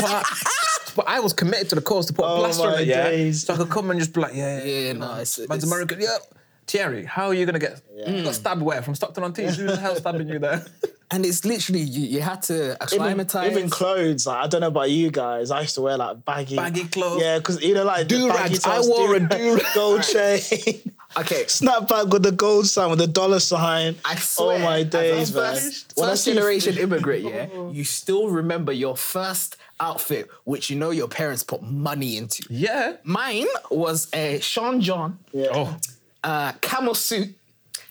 but 0.00 1.04
I 1.06 1.20
was 1.20 1.32
committed 1.32 1.68
to 1.70 1.74
the 1.76 1.80
cause 1.82 2.06
to 2.06 2.12
put 2.12 2.24
a 2.24 2.28
Oh 2.28 2.38
plaster 2.38 2.66
on 2.66 2.72
my 2.72 2.80
it, 2.80 2.88
yeah. 2.88 3.04
days. 3.08 3.44
So 3.44 3.54
I 3.54 3.56
could 3.56 3.70
come 3.70 3.90
and 3.90 3.98
just 4.00 4.12
be 4.12 4.20
like, 4.20 4.34
yeah, 4.34 4.58
yeah, 4.62 4.64
Yeah, 4.88 4.92
no, 4.94 5.14
it's, 5.16 5.38
man's 5.38 5.62
it's- 5.64 5.64
American, 5.64 6.00
yeah. 6.00 6.18
Thierry, 6.66 7.04
how 7.06 7.28
are 7.28 7.34
you 7.34 7.46
gonna 7.46 7.58
get? 7.58 7.80
You 8.06 8.22
got 8.24 8.34
stabbed 8.34 8.60
where? 8.60 8.82
From 8.82 8.94
Stockton 8.94 9.24
on 9.24 9.32
Tees? 9.32 9.56
Who 9.56 9.64
the 9.68 9.76
hell 9.78 9.96
stabbing 9.96 10.28
you 10.28 10.38
there? 10.38 10.66
And 11.10 11.24
it's 11.24 11.44
literally 11.44 11.80
you, 11.80 12.06
you 12.06 12.20
had 12.20 12.42
to 12.42 12.54
Even, 12.54 12.76
acclimatize. 12.80 13.50
even 13.50 13.70
clothes, 13.70 14.26
like 14.26 14.44
I 14.44 14.46
don't 14.46 14.60
know 14.60 14.66
about 14.68 14.90
you 14.90 15.10
guys. 15.10 15.50
I 15.50 15.62
used 15.62 15.74
to 15.76 15.80
wear 15.82 15.96
like 15.96 16.24
baggy, 16.24 16.56
Baggy 16.56 16.84
clothes. 16.84 17.22
Yeah, 17.22 17.38
because 17.38 17.62
you 17.62 17.74
know, 17.74 17.84
like 17.84 18.08
Do-rags. 18.08 18.60
baggy 18.60 18.84
I 18.84 18.86
wore 18.86 19.14
a 19.14 19.20
do-rag. 19.20 19.62
gold 19.74 20.02
chain, 20.02 20.40
okay, 21.16 21.44
snapback 21.44 22.10
with 22.10 22.22
the 22.22 22.32
gold 22.32 22.66
sign 22.66 22.90
with 22.90 22.98
the 22.98 23.06
dollar 23.06 23.40
sign. 23.40 23.96
I 24.04 24.16
swear, 24.16 24.56
oh 24.56 24.62
my 24.62 24.82
days, 24.82 25.34
man! 25.34 25.54
First, 25.54 25.92
When 25.96 26.08
I 26.08 26.12
first 26.12 26.24
generation 26.26 26.76
immigrant, 26.76 27.24
yeah, 27.24 27.46
you 27.70 27.84
still 27.84 28.28
remember 28.28 28.72
your 28.72 28.96
first 28.96 29.56
outfit, 29.80 30.28
which 30.44 30.70
you 30.70 30.76
know 30.76 30.90
your 30.90 31.08
parents 31.08 31.42
put 31.44 31.62
money 31.62 32.16
into. 32.16 32.42
yeah. 32.50 32.96
Mine 33.04 33.46
was 33.70 34.08
a 34.12 34.40
Sean 34.40 34.80
John 34.80 35.18
Yeah. 35.32 35.46
Oh, 35.52 35.76
uh, 36.24 36.52
camel 36.60 36.94
suit 36.96 37.37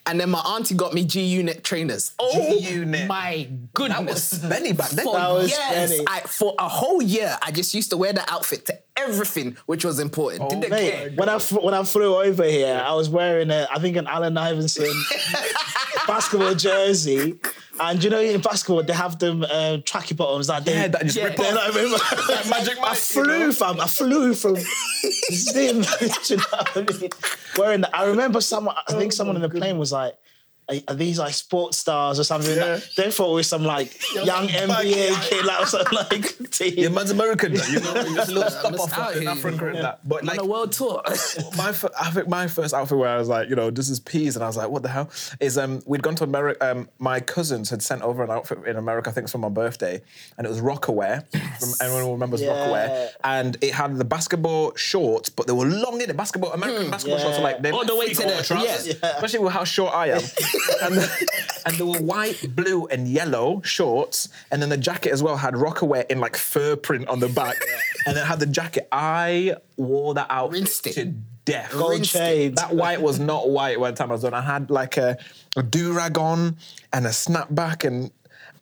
and 0.08 0.20
then 0.20 0.30
my 0.30 0.40
auntie 0.40 0.76
got 0.76 0.94
me 0.94 1.06
G 1.06 1.22
Unit 1.24 1.64
trainers. 1.64 2.14
Oh 2.20 2.58
G-Unit. 2.60 3.08
my 3.08 3.48
goodness! 3.74 4.30
That 4.32 4.42
was 4.42 4.50
Benny 4.50 4.74
back 4.74 4.90
then. 4.90 5.06
For 5.06 5.14
That 5.16 5.30
was 5.30 5.50
years. 5.52 6.02
I, 6.08 6.22
for 6.22 6.56
a 6.58 6.68
whole 6.68 7.02
year, 7.02 7.38
I 7.42 7.52
just 7.52 7.74
used 7.74 7.90
to 7.92 7.98
wear 7.98 8.14
that 8.14 8.32
outfit 8.32 8.66
to 8.68 8.80
everything 8.98 9.58
which 9.68 9.86
was 9.86 10.00
important. 10.00 10.42
Oh, 10.44 10.50
Didn't 10.50 10.70
care. 10.70 11.12
When 11.12 11.30
I 11.30 11.38
when 11.40 11.74
I 11.74 11.84
flew 11.84 12.16
over 12.16 12.44
here, 12.44 12.82
I 12.84 12.94
was 12.94 13.10
wearing 13.10 13.52
a 13.52 13.68
I 13.72 13.80
think 13.80 13.98
an 13.98 14.08
Allen 14.08 14.38
Iverson 14.38 14.92
basketball 16.08 16.56
jersey, 16.56 17.40
and 17.79 18.03
you 18.03 18.10
know 18.10 18.19
in 18.19 18.41
basketball 18.41 18.84
they 18.84 18.93
have 18.93 19.17
them 19.19 19.43
uh, 19.43 19.77
tracky 19.84 20.15
bottoms 20.15 20.48
that 20.48 20.65
they 20.65 20.74
Yeah, 20.74 20.88
that 20.88 21.03
just 21.03 21.17
Yeah. 21.17 21.25
rip 21.25 21.39
off. 21.39 21.46
I 21.57 21.67
remember 21.67 21.98
Magic 22.50 22.77
I 22.77 22.81
Mike, 22.81 22.91
you 22.96 22.96
flew 22.96 23.25
know? 23.39 23.51
from 23.51 23.79
I 23.79 23.88
flew 23.88 24.34
from 24.34 24.55
Zim. 25.31 25.77
you 26.29 26.38
know 26.38 26.43
I 26.51 26.81
mean? 27.00 27.10
Wearing 27.57 27.81
that. 27.81 27.91
I 27.96 28.05
remember 28.05 28.41
someone. 28.41 28.75
I 28.88 28.93
think 28.93 29.13
someone 29.13 29.36
in 29.36 29.41
the 29.41 29.50
plane 29.50 29.77
was 29.77 29.91
like. 29.91 30.15
Are, 30.69 30.75
are 30.89 30.95
these 30.95 31.17
like 31.17 31.33
sports 31.33 31.77
stars 31.77 32.19
or 32.19 32.24
something? 32.25 32.55
Yeah. 32.55 32.79
They 32.97 33.09
thought 33.09 33.31
it 33.31 33.36
was 33.36 33.47
some 33.47 33.63
like 33.63 33.93
young 34.15 34.47
NBA 34.47 35.21
kid, 35.29 35.45
like 35.45 35.65
some 35.67 35.86
like 35.93 36.50
team. 36.51 36.74
Yeah, 36.75 36.89
man's 36.89 37.12
American. 37.12 37.53
though. 37.53 37.65
You 37.67 37.79
know, 37.79 37.93
just 38.15 38.29
a 38.29 38.33
little 38.33 38.50
stop 38.51 38.74
off 38.79 38.97
out 38.97 39.15
in 39.15 39.21
here, 39.21 39.31
Africa 39.31 39.65
you 39.74 39.81
that. 39.81 40.07
But 40.07 40.27
On 40.29 40.39
a 40.39 40.45
world 40.45 40.74
tour. 40.74 41.01
my, 41.57 41.71
fir- 41.71 41.91
I 42.00 42.12
think 42.12 42.27
my 42.27 42.47
first 42.47 42.74
outfit 42.74 42.97
where 42.97 43.09
I 43.09 43.17
was 43.17 43.29
like, 43.29 43.50
you 43.50 43.55
know, 43.55 43.69
this 43.69 43.89
is 43.89 44.00
peas, 44.01 44.36
and 44.36 44.43
I 44.43 44.47
was 44.47 44.57
like, 44.57 44.69
what 44.69 44.83
the 44.83 44.89
hell? 44.89 45.09
Is 45.39 45.57
um, 45.57 45.81
we'd 45.86 46.03
gone 46.03 46.15
to 46.15 46.24
America. 46.25 46.69
Um, 46.71 46.89
my 47.00 47.19
cousins 47.21 47.69
had 47.69 47.81
sent 47.81 48.01
over 48.01 48.24
an 48.24 48.29
outfit 48.29 48.59
in 48.65 48.75
America, 48.75 49.09
I 49.09 49.13
think, 49.13 49.24
it's 49.25 49.31
for 49.31 49.38
my 49.38 49.50
birthday, 49.50 50.01
and 50.38 50.45
it 50.45 50.50
was 50.50 50.59
Rocawear. 50.59 51.25
From, 51.59 51.69
everyone 51.81 52.12
remembers 52.12 52.41
Yeah. 52.41 52.50
Rocawear, 52.50 53.09
and 53.24 53.57
it 53.62 53.74
had 53.74 53.95
the 53.97 54.05
basketball 54.05 54.75
shorts, 54.75 55.29
but 55.29 55.47
they 55.47 55.53
were 55.53 55.65
long 55.65 56.01
in 56.01 56.09
it. 56.09 56.17
Basketball 56.17 56.51
American 56.51 56.91
basketball 56.91 57.19
shorts 57.19 57.38
are 57.38 57.41
like 57.41 57.62
they're 57.62 57.71
All 57.71 57.79
like 57.79 57.88
the 57.88 57.95
way 57.95 58.07
to 58.09 58.15
three-quarter 58.15 58.38
the- 58.41 58.43
trousers, 58.47 58.88
yeah. 58.88 58.93
especially 59.15 59.39
with 59.39 59.53
how 59.53 59.63
short 59.63 59.93
I 59.93 60.07
am. 60.09 60.21
And, 60.82 61.10
and 61.66 61.76
they 61.76 61.84
were 61.84 62.00
white, 62.00 62.56
blue, 62.56 62.86
and 62.88 63.08
yellow 63.08 63.62
shorts, 63.64 64.30
and 64.52 64.62
then 64.62 64.70
the 64.70 64.78
jacket 64.78 65.12
as 65.12 65.22
well 65.24 65.38
had 65.38 65.54
Rocawear 65.54 66.06
in 66.10 66.20
like 66.20 66.36
fur 66.38 66.76
print 66.76 67.08
on 67.08 67.20
the 67.20 67.30
back, 67.30 67.56
and 68.06 68.18
it 68.18 68.26
had 68.26 68.40
the 68.40 68.46
jacket. 68.46 68.88
I 68.92 69.56
wore 69.76 70.14
that 70.14 70.28
out 70.30 70.52
Rinsed 70.52 70.88
it. 70.88 70.94
to 70.94 71.06
death. 71.46 71.72
Gold 71.72 71.92
rinsed 71.92 72.16
it. 72.16 72.20
chains. 72.20 72.56
That 72.56 72.76
white 72.76 73.02
was 73.02 73.20
not 73.20 73.50
white 73.50 73.80
when 73.80 73.92
the 73.94 73.98
time 73.98 74.10
I 74.10 74.14
was 74.14 74.22
done. 74.24 74.34
I 74.34 74.42
had 74.42 74.70
like 74.70 74.98
a, 74.98 75.18
a 75.56 75.64
do 75.64 75.94
rag 75.94 76.18
on 76.18 76.58
and 76.94 77.06
a 77.06 77.10
snapback 77.10 77.86
and 77.86 78.12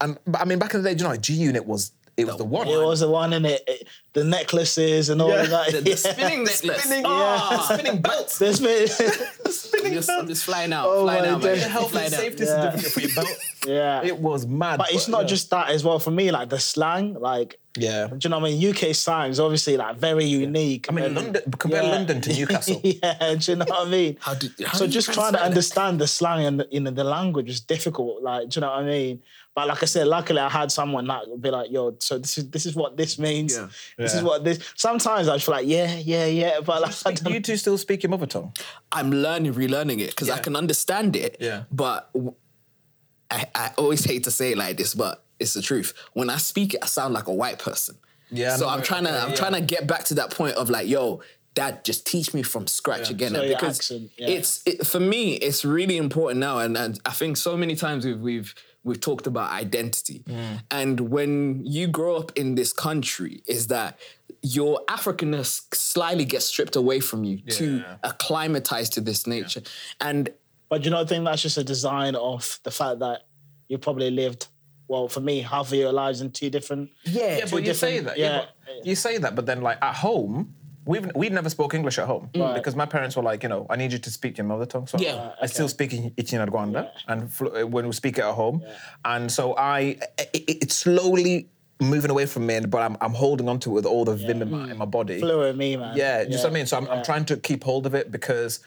and 0.02 0.18
but 0.28 0.42
I 0.42 0.46
mean 0.46 0.60
back 0.60 0.74
in 0.74 0.82
the 0.84 0.90
day, 0.90 0.96
do 0.96 1.00
you 1.00 1.04
know, 1.06 1.12
like 1.12 1.22
G 1.22 1.34
Unit 1.34 1.66
was 1.66 1.92
it 2.18 2.26
was 2.26 2.38
the 2.38 2.44
one. 2.46 2.68
It 2.68 2.78
was 2.78 3.00
the 3.02 3.10
one 3.10 3.34
in 3.34 3.46
it, 3.46 3.64
it- 3.68 3.88
the 4.14 4.24
necklaces 4.24 5.10
and 5.10 5.22
all 5.22 5.28
Yeah. 5.30 5.42
of 5.44 5.50
that. 5.50 5.72
the, 5.74 5.82
the 5.82 5.90
yeah. 5.90 5.96
spinning 5.98 6.44
necklace. 6.46 6.84
Spinning, 6.84 7.04
Ah. 7.06 7.68
spinning 7.70 8.02
belts. 8.02 8.38
There's 8.40 8.62
been, 8.62 8.88
I'm 9.86 9.92
just, 9.94 10.10
I'm 10.10 10.28
just 10.28 10.44
flying 10.46 10.72
out, 10.72 10.88
Oh 10.88 11.04
flying 11.04 11.24
my 11.24 11.30
out, 11.32 11.42
days. 11.42 11.62
man. 11.62 11.70
Health 11.70 11.84
and 11.84 11.92
Flying 11.92 12.14
out. 12.14 12.20
safety 12.22 12.44
Yeah. 12.46 12.72
certificate 12.72 12.92
for 12.94 13.00
your 13.02 13.16
belt. 13.16 13.28
yeah. 13.68 14.04
It 14.06 14.18
was 14.18 14.48
mad. 14.48 14.78
but 14.78 14.92
it's 14.94 15.10
not 15.10 15.22
yeah. 15.24 15.28
just 15.28 15.50
that 15.50 15.70
as 15.70 15.84
well. 15.84 16.00
For 16.00 16.12
me, 16.12 16.32
like 16.32 16.48
the 16.50 16.60
slang, 16.60 17.16
like 17.16 17.60
Yeah. 17.78 18.08
do 18.08 18.18
you 18.24 18.30
know 18.30 18.40
what 18.40 18.50
I 18.50 18.54
mean? 18.54 18.70
UK 18.74 18.96
slang 18.96 19.32
is 19.32 19.40
obviously 19.42 19.76
like 19.76 19.98
very 19.98 20.24
unique. 20.24 20.86
I 20.90 20.94
mean 20.94 21.06
and- 21.06 21.16
London 21.16 21.52
compare 21.60 21.84
Yeah. 21.84 21.90
London 21.92 22.22
to 22.22 22.34
Newcastle. 22.34 22.80
yeah, 22.84 23.36
do 23.36 23.52
you 23.52 23.58
know 23.58 23.66
what 23.68 23.88
I 23.88 23.90
mean? 23.92 24.18
How 24.22 24.34
do- 24.36 24.50
how 24.66 24.78
so 24.78 24.88
just 24.88 25.12
trying 25.14 25.34
to 25.34 25.40
that? 25.40 25.46
understand 25.46 26.00
the 26.00 26.08
slang 26.08 26.46
and 26.46 26.66
you 26.72 26.80
know 26.80 26.92
the 26.92 27.04
language 27.04 27.50
is 27.50 27.60
difficult. 27.60 28.24
Like, 28.24 28.48
do 28.50 28.60
you 28.60 28.62
know 28.62 28.70
what 28.72 28.80
I 28.80 28.86
mean? 28.86 29.22
But 29.56 29.68
like 29.70 29.82
I 29.82 29.86
said, 29.86 30.06
luckily 30.08 30.40
I 30.42 30.50
had 30.50 30.70
someone 30.70 31.08
that 31.08 31.30
would 31.30 31.42
be 31.42 31.50
like, 31.50 31.72
"Yo, 31.72 31.96
so 32.00 32.18
this 32.18 32.38
is 32.38 32.50
this 32.50 32.66
is 32.66 32.76
what 32.76 32.98
this 32.98 33.18
means. 33.18 33.56
Yeah. 33.56 33.68
This 33.98 34.12
Yeah. 34.14 34.18
is 34.20 34.24
what 34.24 34.44
this." 34.44 34.60
Sometimes 34.76 35.30
I 35.30 35.40
feel 35.40 35.56
like, 35.56 35.66
"Yeah, 35.66 35.96
yeah, 35.96 36.26
yeah," 36.26 36.60
but 36.60 36.82
like, 36.82 36.94
I 37.06 37.14
Do 37.14 37.32
you 37.32 37.40
two 37.40 37.56
still 37.56 37.78
speak 37.78 38.04
your 38.04 38.10
mother 38.10 38.26
tongue? 38.26 38.54
I'm 38.92 39.12
learning, 39.12 39.54
relearning 39.54 40.00
it 40.02 40.10
because 40.10 40.30
I 40.30 40.40
can 40.40 40.56
understand 40.58 41.16
it. 41.16 41.38
Yeah. 41.40 41.64
But 41.72 42.12
I, 43.32 43.46
I 43.56 43.72
always 43.78 44.04
hate 44.04 44.26
to 44.26 44.32
say 44.32 44.52
it 44.52 44.58
like 44.58 44.78
this, 44.78 44.94
but 44.94 45.24
it's 45.40 45.54
the 45.54 45.62
truth. 45.62 45.94
When 46.14 46.30
I 46.30 46.38
speak 46.38 46.74
it, 46.74 46.80
I 46.84 46.88
sound 46.88 47.14
like 47.14 47.28
a 47.28 47.34
white 47.34 47.60
person. 47.60 47.96
Yeah, 48.32 48.56
So 48.58 48.66
no, 48.66 48.72
I'm 48.72 48.82
trying 48.82 49.06
to, 49.06 49.12
I'm 49.12 49.30
yeah. 49.30 49.36
trying 49.36 49.54
to 49.54 49.62
get 49.62 49.88
back 49.88 50.04
to 50.06 50.16
that 50.16 50.32
point 50.32 50.56
of 50.56 50.70
like, 50.70 50.88
yo, 50.88 51.22
dad, 51.54 51.86
just 51.86 52.06
teach 52.06 52.34
me 52.34 52.44
from 52.44 52.68
scratch 52.68 53.10
again. 53.10 53.32
So 53.34 53.48
because 53.48 53.80
accent, 53.80 54.12
yeah. 54.18 54.28
it's 54.28 54.62
it, 54.66 54.86
for 54.86 55.00
me, 55.00 55.36
it's 55.36 55.64
really 55.64 55.98
important 55.98 56.40
now, 56.40 56.60
and, 56.60 56.76
and 56.78 57.00
I 57.06 57.12
think 57.12 57.38
so 57.38 57.56
many 57.56 57.76
times 57.76 58.06
we've 58.06 58.20
we've 58.20 58.56
we've 58.86 59.02
talked 59.02 59.28
about 59.28 59.52
identity, 59.52 60.20
Mm. 60.26 60.62
and 60.72 61.00
when 61.16 61.66
you 61.66 61.88
grow 61.88 62.16
up 62.16 62.32
in 62.38 62.56
this 62.56 62.72
country, 62.72 63.42
is 63.48 63.68
that 63.68 64.00
your 64.42 64.80
Africanness 64.88 65.64
slightly 65.74 66.24
gets 66.24 66.46
stripped 66.46 66.76
away 66.76 67.00
from 67.00 67.24
you 67.24 67.38
to 67.60 67.78
Yeah. 67.80 67.98
acclimatize 68.04 68.90
to 68.92 69.02
this 69.02 69.28
nature, 69.28 69.64
and 70.00 70.30
But 70.70 70.82
do 70.82 70.86
you 70.86 70.92
not 70.92 71.08
think 71.10 71.26
that's 71.26 71.42
just 71.44 71.58
a 71.58 71.64
design 71.64 72.16
of 72.16 72.60
the 72.64 72.72
fact 72.72 73.00
that 73.00 73.28
you 73.68 73.78
probably 73.78 74.10
lived, 74.12 74.48
well, 74.88 75.08
for 75.08 75.20
me, 75.22 75.42
half 75.42 75.68
of 75.72 75.74
your 75.78 75.92
lives 75.92 76.22
in 76.22 76.32
two 76.32 76.50
different. 76.50 76.90
yeah, 77.04 77.38
Yeah, 77.40 77.46
but 77.52 77.64
you 77.66 77.74
say 77.74 78.00
that. 78.00 78.18
Yeah, 78.18 78.26
yeah. 78.26 78.46
but 78.66 78.86
you 78.86 78.96
say 78.96 79.18
that, 79.20 79.36
but 79.36 79.46
then 79.48 79.62
like 79.62 79.78
at 79.84 79.96
home, 79.96 80.56
we've 80.86 81.10
we 81.16 81.30
never 81.30 81.50
spoke 81.50 81.74
English 81.74 81.98
at 82.00 82.08
home 82.08 82.30
mm. 82.34 82.54
because 82.56 82.76
my 82.76 82.86
parents 82.86 83.16
were 83.16 83.24
like, 83.24 83.44
you 83.44 83.50
know, 83.50 83.66
I 83.70 83.76
need 83.76 83.92
you 83.92 84.00
to 84.00 84.12
speak 84.12 84.38
your 84.38 84.46
mother 84.46 84.66
tongue. 84.66 84.88
So 84.88 84.98
Yeah. 85.00 85.16
Ah, 85.16 85.44
I 85.44 85.46
still 85.48 85.68
speak 85.68 85.94
in 85.94 86.12
Ichinyarwanda 86.12 86.90
and 87.08 87.32
fl- 87.32 87.56
uh, 87.56 87.66
when 87.66 87.86
we 87.88 87.94
speak 87.94 88.18
it 88.18 88.24
at 88.24 88.34
home, 88.34 88.64
and 89.04 89.32
so 89.32 89.56
I 89.58 89.80
it, 90.20 90.30
it- 90.34 90.58
it's 90.64 90.76
slowly 90.76 91.50
moving 91.82 92.10
away 92.10 92.26
from 92.26 92.46
me, 92.46 92.60
but 92.62 92.82
I'm, 92.82 92.96
I'm 93.02 93.14
holding 93.14 93.50
on 93.50 93.60
to 93.60 93.70
it 93.72 93.74
with 93.74 93.86
all 93.86 94.06
the 94.06 94.16
vim 94.16 94.42
in 94.42 94.50
my, 94.50 94.72
in 94.72 94.78
my 94.78 94.86
body. 94.86 95.20
Fluent 95.20 95.58
me, 95.58 95.76
man. 95.76 95.98
Yeah, 95.98 96.22
you 96.22 96.30
know 96.30 96.38
what 96.38 96.46
I 96.46 96.50
mean? 96.52 96.66
So 96.66 96.78
I'm, 96.78 96.88
I'm 96.88 97.04
trying 97.04 97.26
to 97.26 97.36
keep 97.36 97.66
hold 97.66 97.86
of 97.86 97.94
it 97.94 98.12
because, 98.12 98.62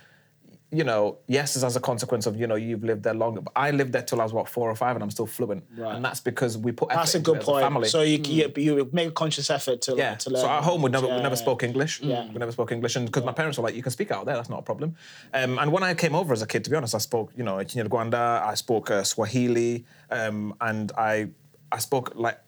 you 0.70 0.84
know, 0.84 1.16
yes, 1.26 1.56
it's 1.56 1.64
as 1.64 1.76
a 1.76 1.80
consequence 1.80 2.26
of, 2.26 2.38
you 2.38 2.46
know, 2.46 2.54
you've 2.54 2.84
lived 2.84 3.02
there 3.02 3.14
longer. 3.14 3.40
But 3.40 3.54
I 3.56 3.70
lived 3.70 3.92
there 3.92 4.02
till 4.02 4.20
I 4.20 4.24
was, 4.24 4.34
what, 4.34 4.48
four 4.48 4.70
or 4.70 4.74
five 4.74 4.96
and 4.96 5.02
I'm 5.02 5.10
still 5.10 5.26
fluent. 5.26 5.64
Right. 5.74 5.94
And 5.96 6.04
that's 6.04 6.20
because 6.20 6.58
we 6.58 6.72
put 6.72 6.90
effort 6.90 6.98
That's 7.00 7.14
a 7.14 7.18
into 7.18 7.30
it 7.30 7.34
good 7.34 7.42
as 7.42 7.48
a 7.48 7.50
point. 7.52 7.64
family. 7.64 7.88
So 7.88 8.02
you, 8.02 8.18
you 8.18 8.52
you 8.56 8.90
make 8.92 9.08
a 9.08 9.12
conscious 9.12 9.48
effort 9.48 9.80
to 9.82 9.94
yeah. 9.96 10.16
to 10.16 10.30
learn. 10.30 10.42
So 10.42 10.48
at 10.50 10.62
home 10.62 10.82
we 10.82 10.90
never 10.90 11.06
Yeah, 11.06 11.16
we 11.16 11.22
never 11.22 11.36
spoke 11.36 11.62
English. 11.62 12.02
Yeah. 12.02 12.26
We 12.26 12.38
never 12.38 12.52
spoke 12.52 12.70
English, 12.70 12.96
and 12.96 13.06
because 13.06 13.24
my 13.24 13.32
parents 13.32 13.56
were 13.56 13.64
like, 13.64 13.76
"You 13.76 13.82
can 13.82 13.92
speak 13.92 14.10
out 14.10 14.26
there. 14.26 14.36
That's 14.36 14.50
not 14.50 14.58
a 14.58 14.62
problem." 14.62 14.94
Um, 15.32 15.58
and 15.58 15.72
when 15.72 15.82
I 15.82 15.94
came 15.94 16.14
over 16.14 16.34
as 16.34 16.42
a 16.42 16.46
kid, 16.46 16.64
to 16.64 16.70
be 16.70 16.76
honest, 16.76 16.94
I 16.94 16.98
spoke 16.98 17.32
you 17.34 17.44
know 17.44 17.56
Kinyarwanda, 17.56 18.42
I 18.42 18.54
spoke 18.54 18.90
uh, 18.90 19.04
Swahili, 19.04 19.86
um, 20.10 20.54
and 20.60 20.92
I 20.98 21.28
I 21.72 21.78
spoke 21.78 22.12
like 22.14 22.38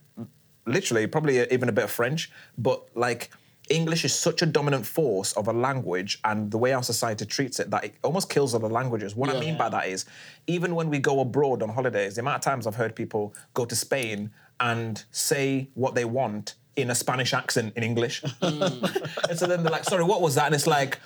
literally 0.67 1.07
probably 1.07 1.41
even 1.51 1.71
a 1.71 1.73
bit 1.73 1.85
of 1.85 1.91
French, 1.91 2.31
but 2.59 2.85
like. 2.95 3.31
English 3.71 4.05
is 4.05 4.13
such 4.15 4.43
a 4.43 4.47
dominant 4.47 4.85
force 4.85 5.33
of 5.35 5.49
a 5.49 5.53
language 5.53 6.19
and 6.25 6.51
the 6.51 6.59
way 6.59 6.73
our 6.73 6.83
society 6.83 7.25
treats 7.25 7.61
it 7.61 7.71
that 7.71 7.85
it 7.85 7.95
almost 8.03 8.29
kills 8.29 8.55
other 8.55 8.69
languages. 8.69 9.15
What 9.17 9.31
I 9.31 9.39
mean 9.39 9.57
by 9.57 9.69
that 9.69 9.87
is, 9.87 10.05
even 10.47 10.75
when 10.75 10.91
we 10.91 10.99
go 10.99 11.21
abroad 11.21 11.63
on 11.63 11.69
holidays, 11.69 12.17
the 12.17 12.21
amount 12.21 12.37
of 12.37 12.43
times 12.43 12.67
I've 12.67 12.75
heard 12.75 12.95
people 12.97 13.33
go 13.55 13.65
to 13.65 13.77
Spain 13.77 14.31
and 14.59 15.03
say 15.13 15.69
what 15.75 15.95
they 15.95 16.05
want 16.05 16.55
in 16.77 16.91
a 16.91 16.95
Spanish 16.95 17.33
accent 17.33 17.73
in 17.77 17.83
English. 17.83 18.23
Hmm. 18.43 18.63
and 19.29 19.39
so 19.39 19.47
then 19.47 19.63
they're 19.63 19.73
like, 19.73 19.85
sorry, 19.85 20.05
what 20.05 20.21
was 20.21 20.35
that? 20.35 20.47
And 20.47 20.55
it's 20.55 20.67
like, 20.67 20.99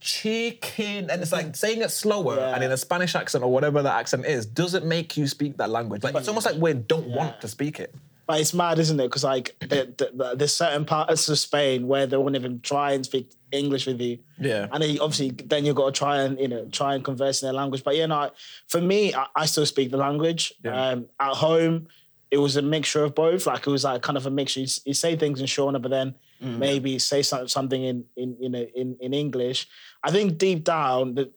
chicken. 0.00 1.10
And 1.10 1.20
it's 1.22 1.32
like 1.32 1.54
saying 1.56 1.82
it 1.82 1.90
slower 1.90 2.36
Yeah. 2.36 2.54
and 2.54 2.64
in 2.64 2.72
a 2.72 2.76
Spanish 2.76 3.14
accent 3.14 3.44
or 3.44 3.50
whatever 3.52 3.82
that 3.82 3.98
accent 3.98 4.24
is 4.26 4.46
doesn't 4.46 4.84
make 4.86 5.16
you 5.16 5.26
speak 5.26 5.56
that 5.58 5.70
language. 5.70 6.02
Like, 6.04 6.14
it's 6.14 6.28
almost 6.28 6.46
like 6.46 6.56
we 6.56 6.72
don't 6.74 7.08
want 7.08 7.40
to 7.40 7.48
speak 7.48 7.80
it. 7.80 7.94
But 8.28 8.40
it's 8.40 8.54
mad, 8.54 8.78
isn't 8.78 9.00
it? 9.00 9.04
Because 9.04 9.24
like 9.24 9.56
the, 9.60 9.92
the, 9.96 10.10
the, 10.14 10.34
there's 10.36 10.54
certain 10.54 10.84
parts 10.84 11.28
of 11.28 11.38
Spain 11.38 11.88
where 11.88 12.06
they 12.06 12.16
won't 12.16 12.36
even 12.36 12.60
try 12.60 12.92
and 12.92 13.04
speak 13.04 13.32
English 13.50 13.86
with 13.86 14.00
you. 14.00 14.18
Yeah. 14.38 14.68
And 14.70 14.82
then 14.82 14.90
you, 14.90 15.00
obviously, 15.00 15.30
then 15.30 15.64
you've 15.64 15.74
got 15.76 15.94
to 15.94 15.98
try 15.98 16.18
and 16.22 16.38
you 16.38 16.46
know 16.46 16.66
try 16.66 16.94
and 16.94 17.02
converse 17.02 17.42
in 17.42 17.46
their 17.46 17.54
language. 17.54 17.82
But 17.82 17.96
you 17.96 18.06
know, 18.06 18.30
for 18.68 18.80
me, 18.80 19.14
I, 19.14 19.26
I 19.34 19.46
still 19.46 19.66
speak 19.66 19.90
the 19.90 19.96
language. 19.96 20.52
Yeah. 20.62 20.90
Um, 20.90 21.06
at 21.18 21.34
home, 21.34 21.88
it 22.30 22.36
was 22.36 22.56
a 22.56 22.62
mixture 22.62 23.02
of 23.02 23.14
both. 23.14 23.46
Like 23.46 23.66
it 23.66 23.70
was 23.70 23.84
like 23.84 24.02
kind 24.02 24.18
of 24.18 24.26
a 24.26 24.30
mixture. 24.30 24.60
You, 24.60 24.68
you 24.84 24.94
say 24.94 25.16
things 25.16 25.40
in 25.40 25.46
Shona, 25.46 25.82
but 25.82 25.90
then 25.90 26.14
Mm. 26.40 26.58
maybe 26.58 27.00
say 27.00 27.22
some, 27.22 27.48
something 27.48 27.82
in 27.82 28.04
in 28.16 28.36
you 28.38 28.48
know 28.48 28.64
in 28.72 28.96
in 29.00 29.12
English. 29.12 29.66
I 30.04 30.12
think 30.12 30.38
deep 30.38 30.62
down, 30.62 31.16
that 31.16 31.32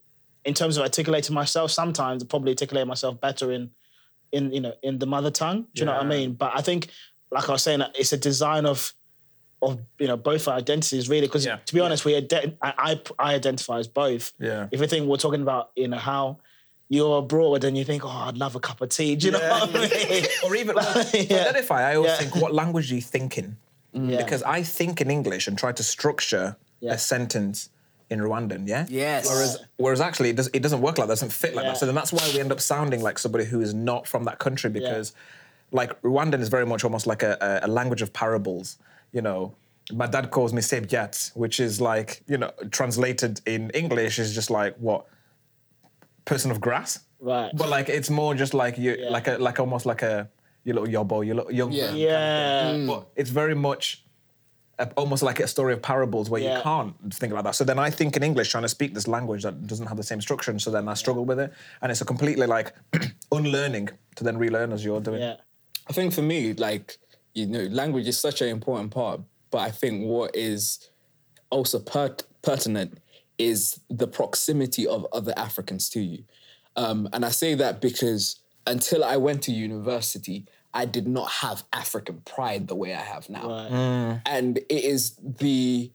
in 0.45 0.53
terms 0.53 0.77
of 0.77 0.83
articulating 0.83 1.33
myself, 1.33 1.71
sometimes 1.71 2.21
I 2.21 2.27
probably 2.27 2.51
articulate 2.51 2.85
myself 2.85 3.19
better 3.19 3.51
in 3.51 3.71
in 4.31 4.51
you 4.51 4.61
know 4.61 4.73
in 4.83 4.99
the 4.99 5.05
mother 5.05 5.31
tongue. 5.31 5.67
Do 5.73 5.79
you 5.81 5.85
know 5.85 5.93
what 5.93 6.03
I 6.03 6.07
mean? 6.07 6.33
But 6.33 6.51
I 6.55 6.61
think, 6.61 6.87
like 7.31 7.47
I 7.49 7.51
was 7.53 7.63
saying, 7.63 7.81
it's 7.95 8.13
a 8.13 8.17
design 8.17 8.65
of 8.65 8.93
of 9.61 9.79
you 9.99 10.07
know 10.07 10.17
both 10.17 10.47
our 10.47 10.55
identities 10.57 11.09
really. 11.09 11.27
Because 11.27 11.45
Yeah. 11.45 11.57
to 11.65 11.73
be 11.73 11.79
honest, 11.79 12.05
we 12.05 12.13
ident- 12.19 12.57
I, 12.61 12.73
I 12.77 13.01
I 13.19 13.35
identify 13.35 13.79
as 13.79 13.87
both. 13.87 14.33
Yeah. 14.39 14.67
If 14.71 14.79
you 14.81 14.87
think 14.87 15.07
we're 15.07 15.17
talking 15.17 15.41
about 15.41 15.71
you 15.75 15.87
know 15.87 15.97
how 15.97 16.37
you're 16.89 17.19
abroad 17.19 17.63
and 17.63 17.77
you 17.77 17.85
think, 17.85 18.03
oh, 18.03 18.09
I'd 18.09 18.37
love 18.37 18.55
a 18.55 18.59
cup 18.59 18.81
of 18.81 18.89
tea. 18.89 19.15
Do 19.15 19.27
you 19.27 19.31
know 19.31 19.39
what 19.39 19.69
I 19.75 19.87
mean? 19.87 20.25
or 20.45 20.55
even 20.55 20.75
to 20.75 21.07
Yeah. 21.29 21.41
identify, 21.41 21.89
I 21.89 21.95
always 21.95 22.11
Yeah. 22.11 22.17
think, 22.17 22.35
what 22.35 22.53
language 22.53 22.91
are 22.91 22.95
you 22.95 23.01
thinking? 23.01 23.55
Mm. 23.95 24.11
Yeah. 24.11 24.17
Because 24.17 24.43
I 24.43 24.61
think 24.63 24.99
in 24.99 25.09
English 25.09 25.47
and 25.47 25.57
try 25.57 25.71
to 25.71 25.83
structure 25.83 26.57
Yeah. 26.81 26.93
a 26.93 26.97
sentence 26.97 27.69
in 28.11 28.19
Rwandan, 28.19 28.67
yeah? 28.67 28.85
Yes. 28.89 29.27
Whereas, 29.27 29.57
whereas 29.77 30.01
actually, 30.01 30.29
it, 30.29 30.35
does, 30.35 30.49
it 30.53 30.61
doesn't 30.61 30.81
work 30.81 30.97
like 30.97 31.07
that, 31.07 31.13
it 31.13 31.15
doesn't 31.15 31.31
fit 31.31 31.55
like 31.55 31.63
Yeah. 31.63 31.71
that. 31.71 31.77
So 31.77 31.85
then 31.87 31.95
that's 31.95 32.13
why 32.13 32.21
we 32.33 32.39
end 32.39 32.51
up 32.51 32.61
sounding 32.61 33.01
like 33.01 33.17
somebody 33.17 33.45
who 33.45 33.61
is 33.61 33.73
not 33.73 34.05
from 34.07 34.25
that 34.25 34.37
country 34.37 34.69
because, 34.69 35.13
like, 35.71 35.99
Rwandan 36.01 36.41
is 36.41 36.49
very 36.49 36.65
much 36.65 36.83
almost 36.83 37.07
like 37.07 37.23
a, 37.23 37.61
a, 37.63 37.67
language 37.67 38.01
of 38.01 38.11
parables, 38.13 38.77
you 39.13 39.21
know. 39.21 39.55
My 39.91 40.05
dad 40.05 40.29
calls 40.29 40.53
me 40.53 40.61
Sebyat, 40.61 41.35
which 41.35 41.59
is 41.59 41.81
like, 41.81 42.21
you 42.27 42.37
know, 42.37 42.51
translated 42.69 43.41
in 43.45 43.69
English 43.71 44.19
is 44.19 44.35
just 44.35 44.49
like, 44.51 44.75
what? 44.77 45.05
person 46.25 46.51
of 46.51 46.61
grass. 46.61 46.99
Right. 47.19 47.51
but 47.55 47.69
like 47.69 47.87
it's 47.87 48.09
more 48.09 48.33
just 48.33 48.53
like 48.53 48.77
you, 48.79 48.95
Yeah. 48.97 49.09
like 49.09 49.27
a, 49.27 49.37
like 49.37 49.59
almost 49.59 49.85
like 49.85 50.01
a 50.01 50.29
your 50.63 50.75
little 50.75 50.89
yobbo, 51.05 51.25
your 51.25 51.35
little 51.35 51.51
young. 51.51 51.71
Yeah. 51.71 51.91
Yeah. 51.93 52.61
kind 52.61 52.69
of 52.69 52.75
thing. 52.75 52.87
But 52.87 53.07
it's 53.15 53.29
very 53.29 53.55
much. 53.55 54.03
A- 54.81 54.91
Almost 54.97 55.23
like 55.23 55.39
a 55.39 55.47
story 55.47 55.73
of 55.73 55.81
parables 55.81 56.29
where 56.29 56.41
Yeah. 56.41 56.57
you 56.57 56.63
can't 56.63 56.93
think 57.13 57.31
about 57.31 57.43
that. 57.45 57.55
So 57.55 57.63
then 57.63 57.79
I 57.79 57.89
think 57.89 58.15
in 58.17 58.23
English, 58.23 58.49
trying 58.49 58.63
to 58.63 58.69
speak 58.77 58.93
this 58.93 59.07
language 59.07 59.43
that 59.43 59.55
doesn't 59.67 59.87
have 59.87 59.97
the 59.97 60.03
same 60.11 60.21
structure, 60.21 60.51
and 60.51 60.61
so 60.61 60.69
then 60.71 60.87
I 60.87 60.95
struggle 60.95 61.25
with 61.25 61.39
it, 61.39 61.51
and 61.81 61.91
it's 61.91 62.01
a 62.01 62.05
completely 62.05 62.47
like 62.47 62.73
unlearning 63.31 63.89
to 64.15 64.23
then 64.23 64.37
relearn 64.37 64.71
as 64.73 64.83
you're 64.85 65.01
doing. 65.01 65.21
Yeah. 65.21 65.35
I 65.89 65.93
think 65.93 66.13
for 66.13 66.21
me, 66.21 66.53
like, 66.53 66.97
you 67.33 67.45
know, 67.45 67.63
language 67.81 68.07
is 68.07 68.17
such 68.19 68.41
an 68.41 68.49
important 68.49 68.91
part, 68.91 69.21
but 69.51 69.59
I 69.59 69.71
think 69.71 70.05
what 70.05 70.35
is 70.35 70.89
also 71.49 71.79
per- 71.79 72.15
pertinent 72.41 72.97
is 73.37 73.79
the 73.89 74.07
proximity 74.07 74.85
of 74.87 75.05
other 75.13 75.33
Africans 75.37 75.89
to 75.89 75.99
you. 76.01 76.23
Um, 76.75 77.09
and 77.13 77.25
I 77.25 77.29
say 77.29 77.55
that 77.55 77.81
because 77.81 78.37
until 78.67 79.03
I 79.03 79.17
went 79.17 79.41
to 79.43 79.51
university, 79.51 80.45
I 80.73 80.85
did 80.85 81.07
not 81.07 81.29
have 81.29 81.63
African 81.73 82.21
pride 82.21 82.67
the 82.67 82.75
way 82.75 82.93
I 82.93 83.01
have 83.01 83.29
now. 83.29 83.49
Right. 83.49 83.71
Mm. 83.71 84.21
And 84.25 84.57
it 84.57 84.69
is 84.69 85.15
the 85.21 85.91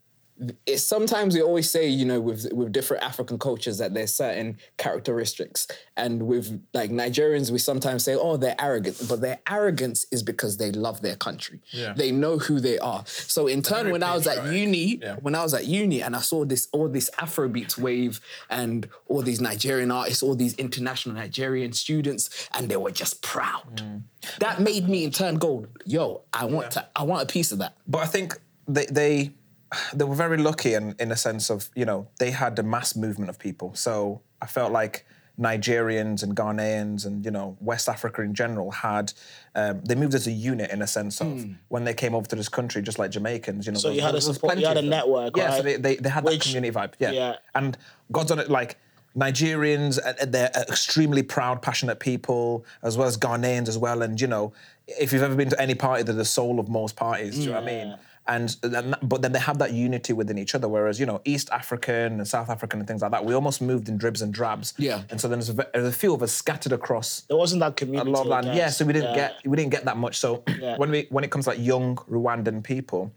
it's 0.67 0.83
sometimes 0.83 1.35
we 1.35 1.41
always 1.43 1.71
say, 1.71 1.89
you 1.89 2.05
know, 2.05 2.21
with 2.21 2.53
with 2.53 2.73
different 2.73 3.03
African 3.03 3.39
cultures 3.39 3.79
that 3.79 3.95
there's 3.95 4.13
certain 4.15 4.59
characteristics. 4.77 5.67
And 5.97 6.27
with 6.27 6.63
like 6.75 6.91
Nigerians, 6.91 7.51
we 7.51 7.59
sometimes 7.59 8.05
say, 8.05 8.15
oh, 8.15 8.37
they're 8.37 8.55
arrogant. 8.61 9.01
But 9.09 9.21
their 9.21 9.39
arrogance 9.49 10.07
is 10.11 10.23
because 10.23 10.57
they 10.59 10.73
love 10.73 11.01
their 11.01 11.17
country. 11.17 11.61
Yeah. 11.71 11.95
They 11.95 12.13
know 12.13 12.39
who 12.39 12.61
they 12.61 12.79
are. 12.79 13.05
So 13.07 13.47
in 13.47 13.63
turn, 13.63 13.91
when 13.91 14.03
I 14.03 14.15
was 14.15 14.27
at 14.27 14.53
uni, 14.53 14.99
Yeah. 15.01 15.17
when 15.17 15.35
I 15.35 15.43
was 15.43 15.55
at 15.55 15.65
uni 15.67 16.03
and 16.03 16.15
I 16.15 16.21
saw 16.21 16.45
this 16.45 16.69
all 16.73 16.89
this 16.89 17.11
Afrobeats 17.19 17.79
wave 17.79 18.21
and 18.51 18.89
all 19.09 19.23
these 19.23 19.41
Nigerian 19.41 19.91
artists, 19.91 20.23
all 20.23 20.35
these 20.35 20.55
international 20.55 21.15
Nigerian 21.15 21.73
students, 21.73 22.49
and 22.53 22.69
they 22.69 22.77
were 22.77 22.91
just 22.91 23.23
proud. 23.23 23.77
Mm. 23.77 24.03
That 24.41 24.61
made 24.61 24.89
me 24.89 25.05
in 25.05 25.11
turn 25.13 25.37
go, 25.37 25.67
yo, 25.85 26.23
I 26.33 26.45
want 26.45 26.73
to 26.73 26.87
I 26.95 27.05
want 27.05 27.23
a 27.23 27.27
piece 27.27 27.53
of 27.53 27.59
that. 27.59 27.77
But 27.87 28.03
I 28.03 28.07
think 28.07 28.39
they 28.69 28.87
they 28.87 29.33
they 29.95 30.05
were 30.05 30.15
very 30.15 30.39
lucky 30.39 30.75
in 30.75 30.95
in 30.99 31.13
a 31.13 31.17
sense 31.17 31.51
of 31.51 31.69
you 31.75 31.85
know 31.85 32.09
they 32.19 32.31
had 32.31 32.59
a 32.59 32.63
mass 32.63 32.97
movement 32.97 33.31
of 33.31 33.39
people. 33.39 33.75
So 33.75 34.21
I 34.41 34.47
felt 34.47 34.73
like 34.73 35.07
Nigerians 35.39 36.23
and 36.23 36.35
Ghanaians 36.35 37.05
and 37.05 37.25
you 37.25 37.31
know 37.31 37.57
West 37.61 37.89
Africa 37.89 38.23
in 38.23 38.35
general 38.35 38.71
had 38.71 39.13
um, 39.55 39.83
they 39.83 39.95
moved 39.95 40.15
as 40.15 40.27
a 40.27 40.31
unit 40.31 40.71
in 40.71 40.81
a 40.83 40.87
sense 40.87 41.21
of 41.21 41.45
when 41.69 41.85
they 41.85 41.95
came 41.95 42.15
over 42.15 42.27
to 42.29 42.37
this 42.37 42.49
country, 42.49 42.81
just 42.83 42.99
like 42.99 43.11
Jamaicans. 43.11 43.67
You 43.67 43.73
know. 43.73 43.79
So 43.79 43.91
you 43.91 43.97
there- 43.97 44.07
had 44.07 44.15
a 44.15 44.21
support- 44.21 44.59
you 44.59 44.67
had 44.67 44.79
a 44.79 44.83
network, 44.83 45.37
Yeah, 45.37 45.57
so 45.57 45.63
they, 45.63 45.77
they, 45.77 45.97
they 45.97 46.09
had 46.09 46.25
that 46.25 46.41
community 46.41 46.73
vibe. 46.73 46.95
Yeah. 46.99 47.11
yeah. 47.11 47.37
and 47.55 47.77
God's 48.13 48.31
on 48.31 48.39
it 48.39 48.51
like. 48.51 48.79
Nigerians, 49.17 49.99
uh, 50.05 50.27
they're 50.27 50.51
extremely 50.69 51.23
proud, 51.23 51.63
passionate 51.63 52.01
people, 52.01 52.67
as 52.83 52.99
well 52.99 53.09
as 53.09 53.17
Ghanaians 53.17 53.67
as 53.67 53.79
well. 53.79 54.03
And 54.03 54.21
you 54.21 54.27
know, 54.27 54.53
if 54.87 55.11
you've 55.11 55.23
ever 55.23 55.35
been 55.35 55.49
to 55.49 55.59
any 55.59 55.75
party, 55.75 56.03
they're 56.03 56.15
the 56.15 56.23
soul 56.23 56.61
of 56.61 56.69
most 56.69 56.97
parties. 56.97 57.35
Do 57.35 57.41
you 57.41 57.47
know 57.47 57.55
what 57.55 57.63
I 57.63 57.67
mean? 57.67 57.99
And 58.29 58.57
but 59.03 59.23
then 59.23 59.33
they 59.33 59.39
have 59.39 59.59
that 59.59 59.73
unity 59.73 60.13
within 60.13 60.37
each 60.39 60.55
other. 60.55 60.69
Whereas 60.69 60.99
you 60.99 61.07
know, 61.07 61.21
East 61.25 61.49
African 61.51 62.15
and 62.21 62.27
South 62.27 62.51
African 62.51 62.81
and 62.81 62.89
things 62.89 63.03
like 63.03 63.13
that, 63.13 63.25
we 63.25 63.35
almost 63.35 63.63
moved 63.63 63.89
in 63.89 63.97
dribs 63.99 64.21
and 64.23 64.33
drabs. 64.35 64.75
Yeah. 64.79 65.03
And 65.11 65.21
so 65.21 65.29
then 65.29 65.39
there's 65.39 65.51
a, 65.51 65.55
there's 65.73 65.87
a 65.89 65.93
few 65.93 66.13
of 66.13 66.23
us 66.23 66.33
scattered 66.33 66.73
across 66.73 67.21
There 67.29 67.37
wasn't 67.37 67.61
that 67.61 67.77
community. 67.77 68.11
a 68.11 68.13
lot 68.13 68.23
of 68.23 68.27
land. 68.27 68.47
Yeah, 68.57 68.69
so 68.71 68.85
we 68.85 68.93
didn't 68.93 69.11
Yeah. 69.11 69.29
get 69.31 69.47
we 69.47 69.57
didn't 69.57 69.71
get 69.71 69.85
that 69.85 69.97
much. 69.97 70.19
So 70.19 70.43
Yeah. 70.61 70.77
when 70.77 70.91
we 70.91 71.07
when 71.11 71.25
it 71.25 71.31
comes 71.31 71.45
to 71.45 71.51
like 71.53 71.61
young 71.61 71.97
Rwandan 72.11 72.63
people. 72.65 73.13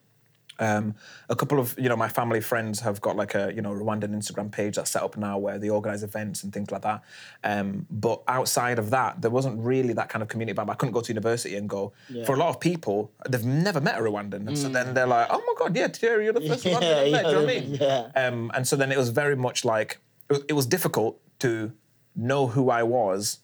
Um, 0.59 0.95
a 1.29 1.35
couple 1.35 1.59
of 1.59 1.75
you 1.77 1.89
know 1.89 1.95
my 1.95 2.09
family 2.09 2.41
friends 2.41 2.81
have 2.81 2.99
got 3.01 3.15
like 3.15 3.33
a 3.35 3.51
you 3.55 3.61
know 3.61 3.71
Rwandan 3.71 4.13
Instagram 4.15 4.51
page 4.51 4.75
that's 4.75 4.91
set 4.91 5.03
up 5.03 5.17
now 5.17 5.37
where 5.37 5.57
they 5.57 5.69
organize 5.69 6.03
events 6.03 6.43
and 6.43 6.53
things 6.53 6.71
like 6.71 6.81
that. 6.81 7.01
Um, 7.43 7.87
but 7.89 8.21
outside 8.27 8.77
of 8.77 8.89
that, 8.89 9.21
there 9.21 9.31
wasn't 9.31 9.59
really 9.63 9.93
that 9.93 10.09
kind 10.09 10.21
of 10.21 10.27
community 10.27 10.57
vibe. 10.57 10.69
I 10.69 10.75
couldn't 10.75 10.93
go 10.93 11.01
to 11.01 11.07
university 11.07 11.55
and 11.55 11.69
go. 11.69 11.93
For 12.25 12.35
a 12.35 12.37
lot 12.37 12.49
of 12.49 12.59
people, 12.59 13.11
they've 13.27 13.45
never 13.45 13.79
met 13.79 13.97
a 13.97 14.01
Rwandan, 14.01 14.47
and 14.47 14.57
so 14.57 14.69
then 14.69 14.93
they're 14.93 15.07
like, 15.07 15.27
"Oh 15.29 15.41
my 15.45 15.53
god, 15.57 15.75
yeah, 15.75 15.87
Thierry, 15.87 16.25
you're 16.25 16.33
the 16.33 16.41
first 16.41 16.65
Yeah, 16.65 16.73
Rwandan 16.73 17.05
I've 17.05 17.11
met." 17.11 17.23
Do 17.23 17.29
you 17.29 17.35
know 17.35 17.41
what 17.41 17.49
I 17.49 17.53
yeah, 17.53 17.61
mean? 17.61 17.77
yeah. 17.79 18.11
Um, 18.27 18.51
and 18.53 18.67
so 18.67 18.75
then 18.75 18.91
it 18.91 18.97
was 18.97 19.09
very 19.09 19.35
much 19.35 19.63
like 19.63 19.99
it 20.29 20.53
was 20.53 20.65
difficult 20.65 21.19
to 21.39 21.71
know 22.15 22.47
who 22.47 22.69
I 22.69 22.83
was 22.83 23.39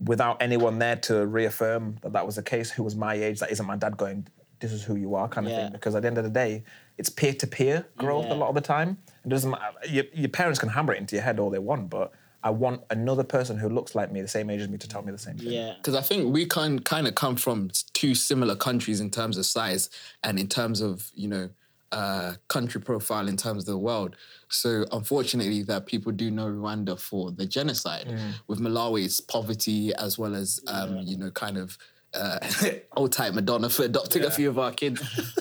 without 0.00 0.40
anyone 0.40 0.78
there 0.78 0.96
to 0.96 1.26
reaffirm 1.26 1.96
that 2.02 2.12
that 2.12 2.26
was 2.26 2.36
the 2.36 2.42
case. 2.42 2.70
Who 2.70 2.82
was 2.82 2.96
my 2.96 3.14
age? 3.14 3.40
That 3.40 3.50
isn't 3.52 3.66
my 3.66 3.76
dad 3.76 3.96
going. 3.96 4.26
This 4.60 4.72
is 4.72 4.82
who 4.84 4.96
you 4.96 5.14
are, 5.14 5.28
kind 5.28 5.46
of 5.46 5.52
Yeah. 5.52 5.64
thing. 5.64 5.72
Because 5.72 5.94
at 5.94 6.02
the 6.02 6.08
end 6.08 6.18
of 6.18 6.24
the 6.24 6.30
day, 6.30 6.62
it's 6.98 7.08
peer 7.08 7.32
to 7.34 7.46
peer 7.46 7.86
growth 7.96 8.26
Yeah. 8.26 8.34
a 8.34 8.36
lot 8.36 8.48
of 8.48 8.54
the 8.54 8.60
time. 8.60 8.98
It 9.24 9.28
doesn't 9.30 9.50
matter. 9.50 9.74
Your, 9.88 10.04
your 10.12 10.28
parents 10.28 10.58
can 10.58 10.68
hammer 10.68 10.92
it 10.92 10.98
into 10.98 11.16
your 11.16 11.24
head 11.24 11.40
all 11.40 11.50
they 11.50 11.58
want, 11.58 11.90
but 11.90 12.12
I 12.42 12.50
want 12.50 12.82
another 12.90 13.24
person 13.24 13.58
who 13.58 13.68
looks 13.68 13.94
like 13.94 14.10
me, 14.12 14.22
the 14.22 14.28
same 14.28 14.48
age 14.50 14.60
as 14.60 14.68
me, 14.68 14.78
to 14.78 14.88
tell 14.88 15.02
me 15.02 15.12
the 15.12 15.18
same 15.18 15.36
thing. 15.36 15.50
Yeah. 15.52 15.74
Because 15.76 15.94
I 15.94 16.00
think 16.02 16.32
we 16.32 16.46
can 16.46 16.78
kind 16.78 17.06
of 17.06 17.14
come 17.14 17.36
from 17.36 17.70
two 17.92 18.14
similar 18.14 18.56
countries 18.56 19.00
in 19.00 19.10
terms 19.10 19.36
of 19.36 19.44
size 19.46 19.90
and 20.22 20.38
in 20.38 20.48
terms 20.48 20.80
of, 20.80 21.10
you 21.14 21.28
know, 21.28 21.50
uh, 21.92 22.34
country 22.48 22.80
profile 22.80 23.26
in 23.28 23.36
terms 23.36 23.64
of 23.64 23.66
the 23.66 23.76
world. 23.76 24.14
So 24.48 24.86
unfortunately, 24.92 25.62
that 25.64 25.86
people 25.86 26.12
do 26.12 26.30
know 26.30 26.46
Rwanda 26.46 26.98
for 26.98 27.30
the 27.32 27.44
genocide. 27.46 28.06
Mm. 28.06 28.34
With 28.46 28.60
Malawi, 28.60 29.04
it's 29.04 29.20
poverty 29.20 29.92
as 29.96 30.16
well 30.16 30.34
as, 30.36 30.60
um, 30.68 30.98
you 30.98 31.16
know, 31.18 31.30
kind 31.32 31.58
of 31.58 31.76
uh, 32.14 32.38
old 32.96 33.12
type 33.12 33.34
Madonna 33.34 33.68
for 33.70 33.84
adopting 33.84 34.24
a 34.24 34.30
few 34.30 34.48
of 34.48 34.58
our 34.58 34.72
kids. 34.72 35.00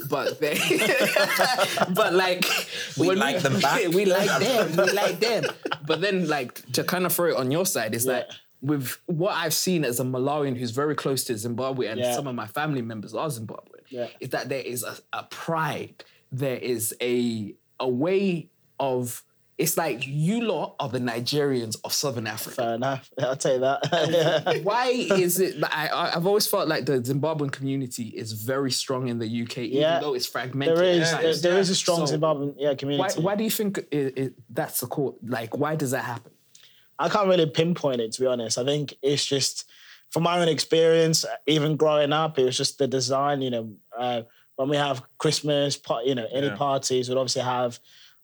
but 0.09 0.39
they, 0.39 0.57
but 1.93 2.13
like 2.13 2.45
We 2.97 3.15
like 3.15 3.41
them 3.41 3.59
back. 3.59 3.87
we 3.93 4.05
like 4.05 4.29
them. 4.39 4.75
We 4.77 4.91
like 4.93 5.19
them. 5.19 5.43
But 5.85 6.01
then, 6.01 6.27
like 6.27 6.71
to 6.73 6.83
kind 6.83 7.05
of 7.05 7.13
throw 7.13 7.29
it 7.29 7.35
on 7.37 7.51
your 7.51 7.65
side, 7.65 7.95
is 7.95 8.05
that 8.05 8.29
with 8.61 8.97
what 9.05 9.33
I've 9.35 9.53
seen 9.53 9.85
as 9.85 9.99
a 9.99 10.03
Malawian 10.03 10.57
who's 10.57 10.71
very 10.71 10.93
close 10.95 11.23
to 11.25 11.37
Zimbabwe 11.37 11.87
and 11.87 11.99
Yeah. 11.99 12.13
some 12.13 12.27
of 12.27 12.35
my 12.35 12.47
family 12.47 12.81
members 12.81 13.13
are 13.13 13.27
Zimbabwean, 13.29 13.81
Yeah. 13.89 14.07
is 14.19 14.29
that 14.29 14.49
there 14.49 14.61
is 14.61 14.83
a, 14.83 14.97
a 15.13 15.23
pride, 15.23 16.03
there 16.31 16.57
is 16.57 16.93
a 17.01 17.55
a 17.79 17.87
way 17.87 18.49
of 18.79 19.23
it's 19.59 19.75
like 19.77 20.07
you 20.07 20.41
lot 20.41 20.75
are 20.79 20.87
the 20.89 20.99
Nigerians 20.99 21.75
of 21.83 21.91
Southern 21.93 22.25
Africa. 22.27 22.55
Fair 22.55 22.73
enough. 22.75 23.09
I'll 23.19 23.35
take 23.35 23.59
that. 23.59 24.61
Why 24.63 24.87
is 24.87 25.39
it? 25.39 25.59
that 25.59 25.71
I, 25.75 25.87
I- 25.87 26.15
I've 26.15 26.25
always 26.25 26.47
felt 26.47 26.67
like 26.69 26.85
the 26.85 26.93
Zimbabwean 27.01 27.51
community 27.51 28.05
is 28.07 28.31
very 28.31 28.71
strong 28.71 29.09
in 29.09 29.19
the 29.19 29.27
UK, 29.43 29.57
even 29.59 29.81
Yeah. 29.81 29.99
though 29.99 30.13
it's 30.15 30.25
fragmented. 30.25 30.77
there 30.77 30.83
is 30.85 31.11
at 31.13 31.21
there, 31.21 31.23
times. 31.31 31.41
there 31.41 31.57
is 31.59 31.69
a 31.69 31.75
strong 31.75 32.07
So 32.07 32.17
Zimbabwean 32.17 32.55
yeah, 32.57 32.73
community. 32.73 33.21
why 33.21 33.35
do 33.35 33.43
you 33.43 33.51
think 33.51 33.77
it, 33.91 34.17
it, 34.17 34.33
that's 34.49 34.79
the 34.79 34.87
core? 34.87 35.15
Like, 35.21 35.57
why 35.57 35.75
does 35.75 35.91
that 35.91 36.05
happen? 36.05 36.31
I 36.97 37.09
can't 37.09 37.27
really 37.27 37.45
pinpoint 37.45 38.01
it 38.01 38.13
to 38.13 38.21
be 38.21 38.27
honest. 38.27 38.57
I 38.57 38.63
think 38.65 38.93
it's 39.03 39.25
just 39.25 39.69
from 40.09 40.23
my 40.23 40.39
own 40.39 40.47
experience, 40.47 41.25
even 41.47 41.75
growing 41.77 42.13
up, 42.13 42.39
it 42.39 42.45
was 42.45 42.57
just 42.57 42.77
the 42.77 42.87
design. 42.87 43.41
You 43.41 43.49
know, 43.51 43.73
uh, 43.97 44.21
when 44.55 44.69
we 44.69 44.77
have 44.77 45.03
Christmas, 45.17 45.79
you 46.05 46.15
know, 46.15 46.27
any 46.31 46.47
Yeah. 46.47 46.55
parties, 46.55 47.07
we'd 47.09 47.17
obviously 47.17 47.41
have 47.43 47.77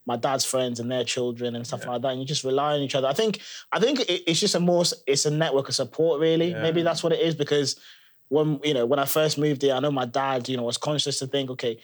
my 0.06 0.16
dad's 0.16 0.46
friends 0.46 0.80
and 0.80 0.92
their 0.92 1.04
children 1.04 1.56
and 1.56 1.66
stuff 1.66 1.86
like 1.86 2.02
that. 2.02 2.10
And 2.10 2.20
you 2.20 2.26
just 2.26 2.44
rely 2.44 2.74
on 2.74 2.82
each 2.82 2.96
other. 2.96 3.08
I 3.08 3.14
think 3.14 3.42
I 3.72 3.80
think 3.80 4.02
it, 4.02 4.24
it's 4.28 4.40
just 4.40 4.56
a 4.56 4.60
more 4.60 4.84
it's 5.08 5.26
a 5.26 5.32
network 5.32 5.70
of 5.70 5.76
support 5.76 6.20
really. 6.20 6.54
Maybe 6.54 6.84
that's 6.84 7.04
what 7.04 7.14
it 7.14 7.20
is 7.20 7.36
because 7.36 7.80
when 8.30 8.60
you 8.64 8.74
know 8.74 8.86
when 8.86 9.00
I 9.00 9.06
first 9.06 9.38
moved 9.38 9.62
here, 9.62 9.74
I 9.74 9.80
know 9.80 9.92
my 9.92 10.06
dad 10.06 10.48
you 10.50 10.58
know 10.58 10.64
was 10.64 10.78
conscious 10.78 11.20
to 11.20 11.28
think, 11.28 11.50
okay, 11.52 11.80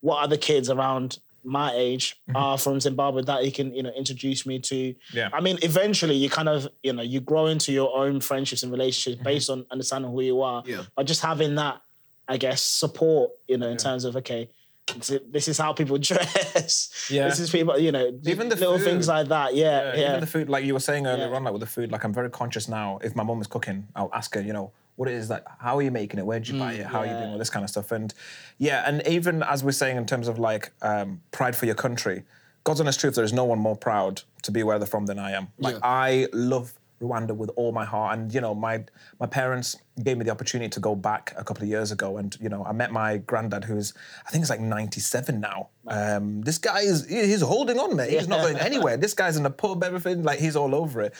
what 0.00 0.22
other 0.22 0.36
kids 0.36 0.70
around 0.70 1.18
my 1.42 1.72
age 1.72 2.16
mm-hmm. 2.28 2.36
are 2.36 2.58
from 2.58 2.80
Zimbabwe 2.80 3.22
that 3.22 3.44
he 3.44 3.50
can 3.50 3.74
you 3.74 3.82
know 3.82 3.92
introduce 3.96 4.46
me 4.46 4.58
to. 4.58 4.94
Yeah. 5.12 5.28
I 5.32 5.40
mean, 5.40 5.58
eventually 5.62 6.16
you 6.16 6.28
kind 6.28 6.48
of 6.48 6.68
you 6.82 6.92
know 6.92 7.02
you 7.02 7.20
grow 7.20 7.46
into 7.46 7.72
your 7.72 7.96
own 7.96 8.20
friendships 8.20 8.62
and 8.62 8.72
relationships 8.72 9.16
mm-hmm. 9.16 9.24
based 9.24 9.50
on 9.50 9.66
understanding 9.70 10.10
who 10.10 10.20
you 10.20 10.42
are. 10.42 10.62
Yeah. 10.66 10.84
But 10.96 11.06
just 11.06 11.22
having 11.22 11.54
that, 11.56 11.80
I 12.28 12.36
guess, 12.36 12.62
support 12.62 13.30
you 13.48 13.58
know 13.58 13.68
in 13.68 13.76
terms 13.76 14.04
of 14.04 14.16
okay. 14.16 14.50
This- 14.98 15.20
This 15.30 15.48
is 15.48 15.58
how 15.58 15.72
people 15.72 15.98
dress. 16.10 17.08
Yeah. 17.10 17.28
This 17.28 17.38
is 17.40 17.50
people, 17.50 17.78
you 17.78 17.92
know, 17.92 18.18
Even 18.24 18.48
the 18.48 18.56
little 18.56 18.76
food. 18.78 18.84
things 18.84 19.08
like 19.08 19.28
that. 19.28 19.54
Yeah, 19.54 19.94
yeah. 19.94 20.08
Even 20.08 20.20
the 20.20 20.26
food, 20.26 20.48
like 20.48 20.64
you 20.64 20.74
were 20.74 20.80
saying 20.80 21.06
earlier 21.06 21.28
Yeah. 21.28 21.36
on, 21.36 21.44
like 21.44 21.52
with 21.52 21.60
the 21.60 21.66
food, 21.66 21.90
like 21.92 22.04
I'm 22.04 22.12
very 22.12 22.30
conscious 22.30 22.68
now. 22.68 22.98
If 23.02 23.14
my 23.16 23.22
mom 23.22 23.40
is 23.40 23.46
cooking, 23.46 23.88
I'll 23.96 24.10
ask 24.14 24.34
her, 24.34 24.40
you 24.40 24.52
know, 24.52 24.72
what 24.96 25.08
it 25.08 25.14
is 25.14 25.28
that, 25.28 25.44
how 25.58 25.76
are 25.78 25.82
you 25.82 25.90
making 25.90 26.18
it? 26.20 26.26
Where'd 26.26 26.46
you 26.46 26.58
buy 26.58 26.74
it? 26.74 26.86
How 26.86 26.98
are 27.00 27.06
you 27.06 27.12
doing 27.12 27.24
Mm, 27.28 27.32
all 27.32 27.38
this 27.38 27.48
kind 27.50 27.64
of 27.64 27.70
stuff? 27.70 27.90
And 27.92 28.12
yeah, 28.58 28.84
and 28.86 29.06
even 29.06 29.42
as 29.42 29.64
we're 29.64 29.72
saying 29.72 29.96
in 29.96 30.04
terms 30.06 30.28
of 30.28 30.38
like 30.38 30.72
um, 30.82 31.22
pride 31.30 31.56
for 31.56 31.64
your 31.66 31.74
country, 31.74 32.24
God's 32.64 32.80
honest 32.80 33.00
truth, 33.00 33.14
there 33.14 33.24
is 33.24 33.32
no 33.32 33.44
one 33.44 33.58
more 33.58 33.76
proud 33.76 34.22
to 34.42 34.50
be 34.50 34.62
where 34.62 34.78
they're 34.78 34.86
from 34.86 35.06
than 35.06 35.18
I 35.18 35.30
am. 35.32 35.48
Like 35.58 35.76
Yeah. 35.76 35.80
I 35.84 36.26
love 36.34 36.74
Rwanda 37.00 37.34
with 37.34 37.48
all 37.56 37.72
my 37.72 37.86
heart, 37.86 38.18
and 38.18 38.34
you 38.34 38.42
know, 38.42 38.54
my 38.54 38.84
my 39.18 39.26
parents, 39.26 39.78
gave 40.02 40.18
me 40.18 40.24
the 40.24 40.30
opportunity 40.30 40.68
to 40.70 40.80
go 40.80 40.94
back 40.94 41.32
a 41.36 41.44
couple 41.44 41.62
of 41.62 41.68
years 41.68 41.92
ago, 41.92 42.16
and 42.18 42.36
you 42.40 42.48
know, 42.48 42.64
I 42.64 42.72
met 42.72 42.92
my 42.92 43.18
granddad, 43.18 43.64
who's 43.64 43.94
I 44.26 44.30
think 44.30 44.42
he's 44.42 44.50
like 44.50 44.60
97 44.60 45.40
now. 45.40 45.68
Um, 45.86 46.42
this 46.42 46.58
guy 46.58 46.80
is 46.80 47.08
he's 47.08 47.40
holding 47.40 47.78
on, 47.78 47.96
mate. 47.96 48.10
He's 48.10 48.28
not 48.28 48.42
going 48.42 48.56
anywhere. 48.58 48.96
This 48.96 49.14
guy's 49.14 49.36
in 49.36 49.42
the 49.42 49.50
pub, 49.50 49.82
everything 49.82 50.22
like 50.22 50.38
he's 50.38 50.56
all 50.56 50.74
over 50.74 51.00
it. 51.02 51.14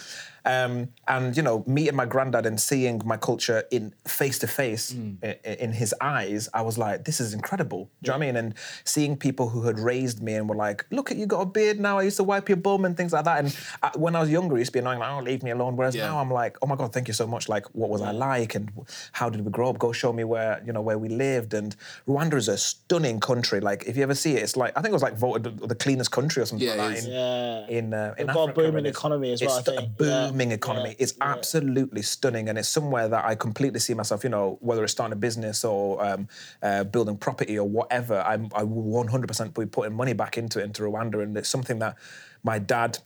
Um, 0.45 0.89
and 1.07 1.37
you 1.37 1.43
know, 1.43 1.65
meeting 1.67 1.97
my 1.97 2.07
granddad 2.07 2.47
and 2.47 2.59
seeing 2.61 3.03
my 3.05 3.17
culture 3.17 3.65
in 3.71 3.93
face 4.07 4.39
to 4.41 4.47
face 4.47 4.93
in 4.93 5.73
his 5.73 5.95
eyes, 6.01 6.49
I 6.55 6.63
was 6.63 6.79
like, 6.79 7.05
this 7.05 7.21
is 7.21 7.35
incredible. 7.35 7.91
Do 8.03 8.09
you 8.09 8.13
know 8.13 8.19
what 8.19 8.25
I 8.25 8.27
mean? 8.27 8.37
And 8.37 8.55
seeing 8.85 9.17
people 9.17 9.49
who 9.51 9.63
had 9.65 9.79
raised 9.79 10.23
me 10.23 10.35
and 10.35 10.49
were 10.49 10.55
like, 10.57 10.87
look 10.91 11.11
at 11.11 11.17
you 11.19 11.27
got 11.27 11.41
a 11.41 11.47
beard 11.47 11.79
now. 11.81 11.99
I 11.99 12.03
used 12.03 12.17
to 12.19 12.25
wipe 12.25 12.49
your 12.49 12.57
bum 12.57 12.85
and 12.85 12.97
things 12.97 13.13
like 13.13 13.25
that. 13.25 13.45
And 13.45 13.57
I, 13.83 13.91
when 13.97 14.15
I 14.17 14.21
was 14.21 14.31
younger, 14.31 14.57
it 14.57 14.61
used 14.61 14.71
to 14.71 14.73
be 14.75 14.79
annoying, 14.79 14.99
like, 15.01 15.11
oh, 15.11 15.21
leave 15.23 15.43
me 15.43 15.51
alone. 15.51 15.77
Whereas 15.77 15.95
Yeah. 15.95 16.07
now 16.07 16.21
I'm 16.21 16.31
like, 16.31 16.57
oh 16.63 16.67
my 16.67 16.77
god, 16.77 16.93
thank 16.93 17.09
you 17.09 17.15
so 17.15 17.27
much. 17.27 17.49
Like, 17.49 17.67
what 17.75 17.91
was 17.91 18.01
I 18.03 18.13
like, 18.13 18.55
and 18.55 18.70
how 19.13 19.29
did 19.31 19.45
we 19.45 19.51
grow 19.51 19.71
up? 19.71 19.79
Go 19.79 19.93
show 19.93 20.13
me 20.13 20.25
where 20.25 20.63
you 20.67 20.73
know 20.73 20.81
where 20.81 20.99
we 20.99 21.09
lived. 21.09 21.55
And 21.55 21.75
Rwanda 22.07 22.35
is 22.35 22.49
a 22.49 22.57
stunning 22.59 23.21
country. 23.21 23.61
Like, 23.61 23.85
if 23.87 23.97
you 23.97 24.03
ever 24.03 24.15
see 24.15 24.35
it, 24.37 24.43
it's 24.43 24.57
like 24.57 24.73
I 24.77 24.83
think 24.83 24.91
it 24.91 24.95
was 24.95 25.03
like 25.03 25.17
voted 25.17 25.45
the- 25.59 25.67
the 25.67 25.75
cleanest 25.75 26.11
country 26.11 26.43
or 26.43 26.47
something 26.47 26.67
Yeah, 26.67 26.75
like 26.75 26.91
it 26.91 26.91
that. 26.93 26.99
is. 26.99 27.07
In, 27.07 27.13
Yeah. 27.13 27.67
in, 27.79 27.95
uh, 27.95 28.15
in 28.19 28.27
They've 28.27 28.35
got 28.35 28.51
a 28.51 28.53
booming 28.53 28.87
economy 28.87 29.33
as 29.33 29.43
well, 29.43 29.59
It's 29.59 29.69
I 29.69 29.73
a 29.73 29.77
think. 29.77 29.91
Yeah. 29.99 30.29
booming 30.31 30.53
economy. 30.53 30.91
Yeah. 30.91 30.97
It's 31.05 31.15
absolutely 31.21 32.03
stunning, 32.03 32.49
and 32.49 32.59
it's 32.59 32.69
somewhere 32.69 33.09
that 33.09 33.25
I 33.25 33.35
completely 33.35 33.81
see 33.81 33.95
myself. 33.95 34.25
You 34.25 34.31
know, 34.31 34.59
whether 34.61 34.83
it's 34.85 34.93
starting 34.93 35.13
a 35.13 35.17
business 35.17 35.65
or 35.65 36.05
um, 36.05 36.29
uh, 36.63 36.85
building 36.85 37.17
property 37.17 37.59
or 37.59 37.69
whatever, 37.69 38.21
I'm, 38.27 38.49
I 38.55 38.63
will 38.63 39.05
100% 39.05 39.55
be 39.59 39.67
putting 39.67 39.95
money 39.95 40.13
back 40.13 40.37
into 40.39 40.61
it 40.61 40.65
into 40.65 40.83
Rwanda, 40.83 41.23
and 41.23 41.37
it's 41.37 41.49
something 41.49 41.79
that 41.81 41.97
my 42.43 42.59
dad 42.59 42.99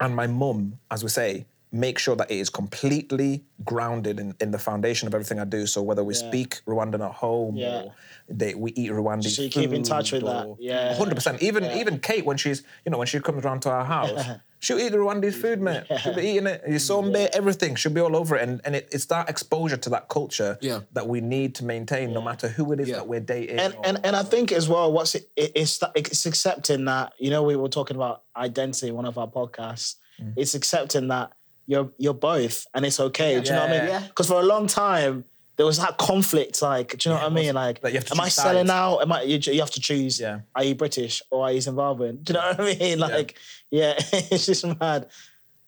and 0.00 0.14
my 0.16 0.26
mum, 0.26 0.78
as 0.90 1.02
we 1.02 1.10
say. 1.10 1.46
Make 1.72 2.00
sure 2.00 2.16
that 2.16 2.30
it 2.30 2.36
is 2.38 2.50
completely 2.50 3.44
grounded 3.64 4.18
in, 4.18 4.34
in 4.40 4.50
the 4.50 4.58
foundation 4.58 5.06
of 5.06 5.14
everything 5.14 5.38
I 5.38 5.44
do. 5.44 5.66
So 5.66 5.82
whether 5.82 6.02
we 6.02 6.14
Yeah. 6.14 6.28
speak 6.28 6.60
Rwandan 6.66 7.04
at 7.06 7.12
home 7.12 7.54
Yeah. 7.56 7.82
or 7.82 7.94
they, 8.28 8.54
we 8.54 8.72
eat 8.72 8.90
Rwandan. 8.90 9.28
So 9.30 9.42
you 9.42 9.50
keep 9.50 9.72
in 9.72 9.84
touch 9.84 10.10
with 10.10 10.22
that. 10.24 10.56
Yeah. 10.58 10.94
100%. 10.96 11.40
Even 11.42 11.62
Yeah. 11.64 11.76
even 11.78 12.00
Kate, 12.00 12.24
when 12.24 12.36
she's, 12.36 12.64
you 12.84 12.90
know, 12.90 12.98
when 12.98 13.06
she 13.06 13.20
comes 13.20 13.44
around 13.44 13.60
to 13.62 13.70
our 13.70 13.84
house, 13.96 14.10
she'll 14.58 14.80
eat 14.80 14.88
the 14.90 14.98
Rwandese 14.98 15.34
food, 15.34 15.60
mate. 15.60 15.84
She'll 16.02 16.14
be 16.14 16.22
eating 16.22 16.48
it. 16.48 16.64
Isombe, 16.66 17.28
everything. 17.32 17.76
She'll 17.76 17.92
be 17.92 18.00
all 18.00 18.16
over 18.16 18.34
it. 18.34 18.48
And, 18.48 18.60
and 18.64 18.74
it, 18.74 18.88
it's 18.90 19.06
that 19.06 19.28
exposure 19.30 19.76
to 19.76 19.90
that 19.90 20.08
culture 20.08 20.58
Yeah. 20.60 20.80
that 20.94 21.06
we 21.06 21.20
need 21.20 21.54
to 21.56 21.64
maintain 21.64 22.12
no 22.12 22.20
matter 22.20 22.48
who 22.48 22.72
it 22.72 22.80
is 22.80 22.88
Yeah. 22.88 22.96
that 22.96 23.06
we're 23.06 23.20
dating. 23.20 23.60
and, 23.60 23.74
or- 23.74 23.86
and 23.86 24.00
and 24.04 24.16
I 24.16 24.24
think 24.24 24.50
as 24.50 24.68
well, 24.68 24.90
what's 24.92 25.14
it, 25.14 25.30
it, 25.36 25.52
it's 25.54 25.78
that- 25.78 25.92
it's 25.94 26.26
accepting 26.26 26.86
that 26.86 27.12
you 27.20 27.30
know 27.30 27.44
we 27.44 27.54
were 27.54 27.68
talking 27.68 27.96
about 27.96 28.22
identity 28.36 28.88
in 28.88 28.94
one 28.96 29.06
of 29.06 29.16
our 29.18 29.28
podcasts. 29.28 29.94
Mm. 30.20 30.32
It's 30.36 30.54
accepting 30.54 31.08
that 31.08 31.30
you're 31.70 31.90
you're 31.98 32.14
both, 32.14 32.66
and 32.74 32.84
it's 32.84 32.98
okay. 32.98 33.40
Do 33.40 33.48
you 33.48 33.56
know 33.56 33.60
what 33.60 33.70
I 33.70 33.78
mean? 33.78 33.88
Yeah. 33.88 34.00
Because 34.08 34.26
for 34.26 34.40
a 34.40 34.44
long 34.44 34.66
time 34.66 35.24
there 35.60 35.66
was 35.66 35.76
that 35.76 35.98
conflict. 35.98 36.62
Like, 36.62 36.96
do 36.96 37.10
you 37.10 37.14
know 37.14 37.20
what 37.20 37.30
I 37.30 37.34
mean? 37.34 37.54
Like, 37.54 37.84
Like, 37.84 37.92
you 37.92 37.98
have 37.98 38.06
to 38.06 38.14
am 38.14 38.20
I 38.20 38.24
choose 38.24 38.34
selling 38.34 38.70
out? 38.70 39.00
Am 39.00 39.12
I? 39.12 39.22
You, 39.24 39.38
you 39.38 39.60
have 39.60 39.70
to 39.72 39.80
choose. 39.80 40.18
Yeah. 40.18 40.40
Are 40.54 40.64
you 40.64 40.74
British 40.74 41.22
or 41.30 41.44
are 41.44 41.52
you 41.52 41.58
Zimbabwean? 41.58 42.24
Do 42.24 42.32
you 42.32 42.38
know 42.38 42.46
what 42.46 42.60
I 42.60 42.78
mean? 42.78 42.98
Like, 42.98 43.36
yeah, 43.70 43.92
it's 43.98 44.46
just 44.46 44.64
mad. 44.80 45.08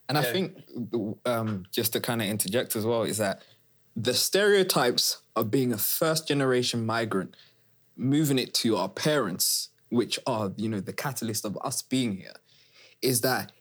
And 0.08 0.16
I 0.16 0.22
think 0.22 0.56
um, 1.26 1.66
just 1.70 1.92
to 1.92 2.00
kind 2.00 2.22
of 2.22 2.28
interject 2.28 2.74
as 2.74 2.86
well 2.86 3.02
is 3.02 3.18
that 3.18 3.42
the 3.94 4.14
stereotypes 4.14 5.18
of 5.36 5.50
being 5.50 5.74
a 5.74 5.78
first 5.78 6.26
generation 6.26 6.86
migrant, 6.86 7.36
moving 7.94 8.38
it 8.38 8.54
to 8.54 8.78
our 8.78 8.88
parents, 8.88 9.68
which 9.90 10.18
are 10.26 10.52
you 10.56 10.70
know 10.70 10.80
the 10.80 10.94
catalyst 10.94 11.44
of 11.44 11.58
us 11.62 11.82
being 11.82 12.16
here, 12.16 12.36
is 13.02 13.20
that 13.20 13.52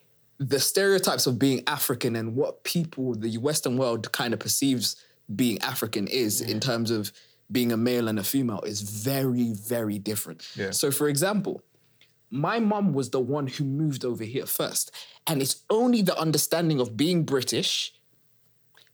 the 0.41 0.59
stereotypes 0.59 1.27
of 1.27 1.37
being 1.37 1.61
African 1.67 2.15
and 2.15 2.35
what 2.35 2.63
people 2.63 3.13
the 3.13 3.37
Western 3.37 3.77
world 3.77 4.11
kind 4.11 4.33
of 4.33 4.39
perceives 4.39 4.95
being 5.35 5.61
African 5.61 6.07
is 6.07 6.41
in 6.41 6.59
terms 6.59 6.89
of 6.89 7.11
being 7.51 7.71
a 7.71 7.77
male 7.77 8.07
and 8.07 8.17
a 8.17 8.23
female 8.23 8.61
is 8.61 8.81
very 8.81 9.53
very 9.53 9.99
different. 9.99 10.47
Yeah. 10.55 10.71
So 10.71 10.89
for 10.89 11.07
example, 11.07 11.61
my 12.31 12.59
mum 12.59 12.93
was 12.93 13.11
the 13.11 13.19
one 13.19 13.45
who 13.45 13.63
moved 13.63 14.03
over 14.03 14.23
here 14.23 14.47
first. 14.47 14.91
And 15.27 15.41
it's 15.41 15.63
only 15.69 16.01
the 16.01 16.17
understanding 16.17 16.79
of 16.79 16.97
being 16.97 17.23
British 17.23 17.93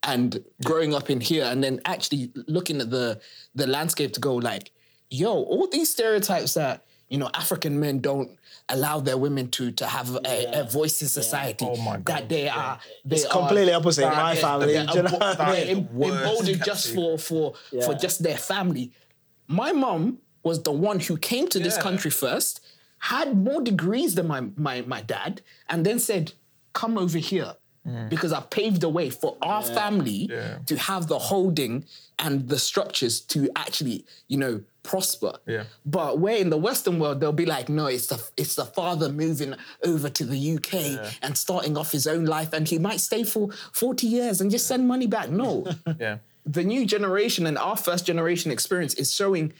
and 0.03 0.43
growing 0.65 0.93
up 0.93 1.09
in 1.09 1.21
here 1.21 1.45
and 1.45 1.63
then 1.63 1.79
actually 1.85 2.31
looking 2.47 2.81
at 2.81 2.89
the 2.89 3.21
the 3.55 3.67
landscape 3.67 4.11
to 4.13 4.19
go 4.19 4.35
like, 4.35 4.71
yo, 5.09 5.31
all 5.31 5.69
these 5.71 5.89
stereotypes 5.89 6.55
that, 6.55 6.83
you 7.09 7.17
know, 7.17 7.29
African 7.33 7.79
men 7.79 7.99
don't 7.99 8.37
allow 8.69 8.99
their 8.99 9.17
women 9.17 9.49
to 9.51 9.71
to 9.71 9.85
have 9.85 10.15
a, 10.25 10.59
a 10.61 10.63
voice 10.63 11.01
in 11.01 11.07
society. 11.07 11.65
Oh 11.67 11.77
my 11.77 11.97
God, 11.97 12.05
That 12.05 12.29
they 12.29 12.49
are 12.49 12.79
they 13.05 13.15
It's 13.15 13.25
are 13.25 13.31
completely 13.31 13.73
opposite 13.73 14.03
in 14.05 14.09
my 14.11 14.35
family, 14.35 14.73
they're 14.73 14.83
you 14.95 15.03
know 15.03 15.09
embo- 15.09 15.19
what 15.19 15.39
I 15.39 15.51
they're 15.55 15.65
mean? 15.75 15.77
em- 15.87 15.95
Worst 15.97 16.13
emboldened 16.25 16.63
just 16.65 16.93
for 16.93 17.17
for 17.17 17.53
for 17.85 17.93
just 17.95 18.23
their 18.23 18.37
family. 18.37 18.91
My 19.47 19.71
mom 19.71 20.19
was 20.43 20.63
the 20.63 20.71
one 20.71 20.99
who 20.99 21.17
came 21.17 21.47
to 21.49 21.59
this 21.59 21.77
country 21.77 22.11
first, 22.11 22.59
had 22.99 23.37
more 23.37 23.61
degrees 23.61 24.15
than 24.15 24.27
my 24.27 24.41
my 24.55 24.81
my 24.81 25.01
dad, 25.01 25.41
and 25.69 25.85
then 25.85 25.99
said, 25.99 26.33
"Come 26.73 26.97
over 26.97 27.17
here." 27.17 27.53
Because 28.09 28.33
I 28.33 28.41
paved 28.41 28.81
the 28.81 28.89
way 28.89 29.09
for 29.09 29.37
our 29.41 29.63
family 29.63 30.27
Yeah. 30.29 30.57
to 30.65 30.75
have 30.77 31.07
the 31.07 31.19
holding 31.19 31.85
and 32.19 32.49
the 32.49 32.59
structures 32.59 33.21
to 33.21 33.49
actually, 33.55 34.05
you 34.27 34.37
know, 34.37 34.61
prosper. 34.83 35.33
Yeah. 35.45 35.63
But 35.85 36.19
where 36.19 36.37
in 36.37 36.49
the 36.49 36.57
Western 36.57 36.99
world 36.99 37.19
they'll 37.19 37.31
be 37.31 37.45
like, 37.45 37.69
no, 37.69 37.85
it's 37.87 38.07
the 38.07 38.21
it's 38.37 38.55
the 38.55 38.65
father 38.65 39.09
moving 39.09 39.53
over 39.85 40.09
to 40.09 40.25
the 40.25 40.39
UK 40.55 40.73
and 41.21 41.37
starting 41.37 41.77
off 41.77 41.91
his 41.91 42.07
own 42.07 42.25
life, 42.25 42.51
and 42.53 42.67
he 42.67 42.77
might 42.79 42.99
stay 42.99 43.23
for 43.23 43.49
forty 43.73 44.07
years 44.07 44.41
and 44.41 44.49
just 44.51 44.67
send 44.67 44.87
money 44.87 45.07
back. 45.07 45.29
No, 45.29 45.65
yeah. 45.99 46.17
the 46.45 46.63
new 46.63 46.85
generation 46.85 47.45
and 47.47 47.57
our 47.57 47.77
first 47.77 48.05
generation 48.05 48.51
experience 48.51 48.93
is 48.95 49.13
showing 49.13 49.53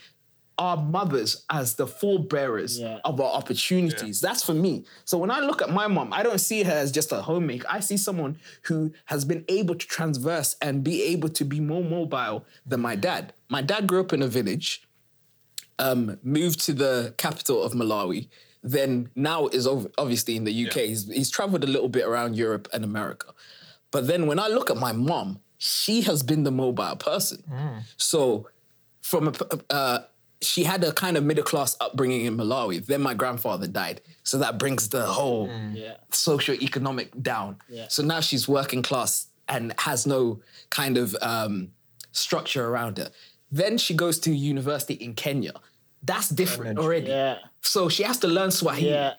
our 0.59 0.77
mothers 0.77 1.45
as 1.49 1.75
the 1.75 1.85
forebearers 1.85 2.79
Yeah. 2.79 2.99
of 3.05 3.21
our 3.21 3.31
opportunities. 3.31 4.19
That's 4.21 4.43
for 4.43 4.53
me. 4.53 4.85
So 5.05 5.17
when 5.17 5.29
I 5.31 5.39
look 5.39 5.61
at 5.61 5.69
my 5.69 5.87
mom, 5.87 6.11
I 6.13 6.23
don't 6.23 6.39
see 6.39 6.63
her 6.63 6.71
as 6.71 6.91
just 6.91 7.11
a 7.11 7.21
homemaker. 7.21 7.67
I 7.69 7.79
see 7.79 7.97
someone 7.97 8.37
who 8.63 8.91
has 9.05 9.23
been 9.25 9.45
able 9.47 9.75
to 9.75 9.85
transverse 9.87 10.55
and 10.61 10.83
be 10.83 11.03
able 11.03 11.29
to 11.29 11.45
be 11.45 11.59
more 11.59 11.83
mobile 11.83 12.45
than 12.65 12.81
my 12.81 12.95
dad. 12.95 13.33
My 13.49 13.61
dad 13.61 13.87
grew 13.87 13.99
up 14.01 14.13
in 14.13 14.21
a 14.23 14.27
village, 14.27 14.83
um, 15.79 16.17
moved 16.23 16.59
to 16.65 16.73
the 16.73 17.13
capital 17.17 17.61
of 17.61 17.73
Malawi, 17.73 18.27
then 18.63 19.09
now 19.15 19.47
is 19.47 19.67
ov- 19.67 19.87
obviously 19.97 20.35
in 20.35 20.43
the 20.43 20.67
UK. 20.67 20.73
He's, 20.87 21.07
he's 21.07 21.29
traveled 21.29 21.63
a 21.63 21.67
little 21.67 21.89
bit 21.89 22.05
around 22.05 22.35
Europe 22.35 22.67
and 22.73 22.83
America. 22.83 23.27
But 23.91 24.07
then 24.07 24.27
when 24.27 24.39
I 24.39 24.47
look 24.47 24.69
at 24.69 24.77
my 24.77 24.91
mom, 24.91 25.39
she 25.59 26.01
has 26.01 26.23
been 26.23 26.43
the 26.43 26.51
mobile 26.51 26.95
person. 26.95 27.43
So 27.95 28.49
from 29.01 29.27
a, 29.29 29.33
uh, 29.73 29.99
she 30.41 30.63
had 30.63 30.83
a 30.83 30.91
kind 30.93 31.17
of 31.17 31.23
middle 31.23 31.43
class 31.43 31.75
upbringing 31.81 32.25
in 32.25 32.37
Malawi. 32.37 32.85
Then 32.85 33.01
my 33.01 33.13
grandfather 33.13 33.67
died, 33.67 34.01
so 34.23 34.37
that 34.37 34.57
brings 34.59 34.89
the 34.89 35.05
whole 35.05 35.49
Yeah. 35.73 35.95
socioeconomic 36.11 37.21
down. 37.21 37.57
Yeah. 37.69 37.87
So 37.89 38.03
now 38.03 38.19
she's 38.21 38.47
working 38.47 38.81
class 38.83 39.27
and 39.47 39.73
has 39.79 40.05
no 40.05 40.41
kind 40.69 40.97
of 40.97 41.15
um, 41.21 41.71
structure 42.11 42.67
around 42.67 42.97
her. 42.97 43.09
Then 43.51 43.77
she 43.77 43.93
goes 43.93 44.19
to 44.19 44.31
university 44.33 44.95
in 44.95 45.13
Kenya. 45.15 45.53
That's 46.03 46.29
different 46.29 46.77
already. 46.79 47.07
Yeah. 47.07 47.37
So 47.61 47.89
she 47.89 48.03
has 48.03 48.19
to 48.19 48.27
learn 48.27 48.51
Swahili. 48.51 48.91
Yeah. 48.91 49.13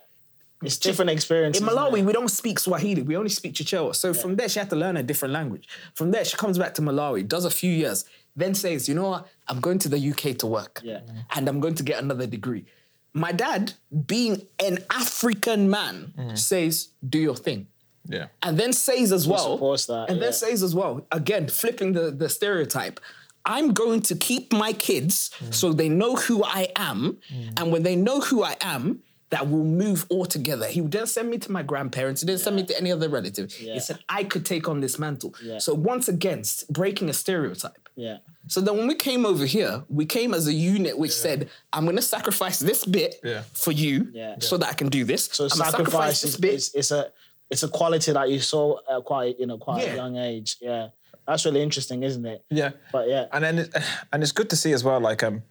It's 0.62 0.76
different 0.76 1.10
experience. 1.12 1.60
In 1.60 1.66
Malawi, 1.66 2.04
we 2.04 2.12
don't 2.12 2.28
speak 2.30 2.58
Swahili. 2.58 3.02
We 3.02 3.16
only 3.16 3.30
speak 3.30 3.54
Chichewa. 3.54 3.94
So 3.94 4.12
from 4.12 4.34
there, 4.36 4.48
she 4.48 4.58
had 4.58 4.68
to 4.70 4.76
learn 4.76 4.96
a 4.96 5.04
different 5.04 5.32
language. 5.32 5.68
From 5.94 6.10
there, 6.10 6.24
she 6.24 6.36
comes 6.36 6.58
back 6.58 6.74
to 6.74 6.82
Malawi, 6.82 7.26
does 7.28 7.44
a 7.44 7.50
few 7.50 7.70
years, 7.72 8.04
then 8.38 8.54
says, 8.54 8.88
you 8.88 8.94
know 8.94 9.08
what? 9.10 9.26
I'm 9.48 9.60
going 9.60 9.78
to 9.80 9.88
the 9.88 9.98
UK 10.10 10.38
to 10.38 10.46
work. 10.46 10.80
Yeah. 10.84 11.00
And 11.34 11.48
I'm 11.48 11.60
going 11.60 11.74
to 11.74 11.82
get 11.82 12.02
another 12.02 12.26
degree. 12.26 12.64
My 13.12 13.32
dad, 13.32 13.72
being 14.06 14.46
an 14.68 14.78
African 14.90 15.68
man, 15.70 16.12
says, 16.36 16.88
do 17.08 17.18
your 17.18 17.34
thing. 17.36 17.66
Yeah. 18.06 18.26
And 18.42 18.56
then 18.58 18.72
says 18.72 19.12
as 19.12 19.26
well, 19.28 19.54
supports 19.56 19.86
that, 19.86 20.08
and 20.08 20.16
yeah. 20.18 20.24
then 20.24 20.32
says 20.32 20.62
as 20.62 20.74
well, 20.74 21.06
again, 21.12 21.48
flipping 21.48 21.92
the, 21.92 22.10
the 22.10 22.28
stereotype. 22.28 23.00
I'm 23.44 23.72
going 23.72 24.02
to 24.02 24.14
keep 24.14 24.52
my 24.52 24.72
kids 24.72 25.30
Mm. 25.40 25.54
so 25.54 25.72
they 25.72 25.88
know 25.88 26.16
who 26.16 26.42
I 26.44 26.68
am. 26.76 27.18
And 27.56 27.72
when 27.72 27.82
they 27.82 27.96
know 27.96 28.20
who 28.20 28.42
I 28.42 28.56
am, 28.60 29.02
that 29.30 29.48
will 29.50 29.64
move 29.64 30.06
all 30.08 30.24
together. 30.26 30.66
He 30.66 30.80
didn't 30.80 31.08
send 31.08 31.28
me 31.30 31.38
to 31.38 31.52
my 31.52 31.62
grandparents. 31.62 32.22
He 32.22 32.26
didn't 32.26 32.40
send 32.40 32.56
me 32.56 32.64
to 32.64 32.76
any 32.78 32.90
other 32.90 33.08
relative. 33.08 33.54
Yeah. 33.60 33.74
He 33.74 33.80
said 33.80 33.98
I 34.08 34.24
could 34.24 34.44
take 34.46 34.68
on 34.68 34.80
this 34.80 34.98
mantle. 34.98 35.34
Yeah. 35.42 35.58
So 35.58 35.74
once 35.74 36.08
again, 36.08 36.42
breaking 36.70 37.08
a 37.10 37.12
stereotype. 37.12 37.87
Yeah. 37.98 38.18
So 38.46 38.60
then 38.60 38.76
when 38.76 38.86
we 38.86 38.94
came 38.94 39.26
over 39.26 39.44
here, 39.44 39.82
we 39.88 40.06
came 40.06 40.32
as 40.32 40.46
a 40.46 40.52
unit 40.52 40.96
which 40.96 41.10
said, 41.12 41.50
I'm 41.72 41.82
going 41.84 41.96
to 41.96 42.02
sacrifice 42.02 42.60
this 42.60 42.84
bit 42.84 43.16
Yeah. 43.24 43.42
for 43.52 43.72
you 43.72 44.08
Yeah. 44.12 44.36
so 44.38 44.56
that 44.56 44.68
I 44.68 44.72
can 44.74 44.88
do 44.88 45.02
this. 45.04 45.28
So 45.32 45.44
I'm 45.44 45.58
gonna 45.58 45.70
sacrifice 45.72 46.20
this 46.22 46.34
is, 46.34 46.36
bit. 46.40 46.54
is, 46.54 46.74
is 46.74 46.92
a 46.92 47.10
it's 47.50 47.64
a 47.64 47.68
quality 47.68 48.12
that 48.12 48.30
you 48.30 48.38
saw 48.38 48.78
at 48.88 49.04
quite 49.04 49.40
you 49.40 49.46
know 49.46 49.58
quite 49.58 49.82
Yeah. 49.84 49.94
a 49.94 49.96
young 49.96 50.16
age. 50.16 50.56
Yeah, 50.60 50.90
that's 51.26 51.44
really 51.44 51.60
interesting, 51.60 52.04
isn't 52.04 52.24
it? 52.24 52.44
Yeah. 52.50 52.70
But 52.92 53.08
yeah, 53.08 53.26
And 53.32 53.42
then, 53.42 53.68
and 54.12 54.22
it's 54.22 54.32
good 54.32 54.48
to 54.50 54.56
see 54.56 54.72
as 54.72 54.84
well, 54.84 55.00
like 55.00 55.24
um, 55.24 55.42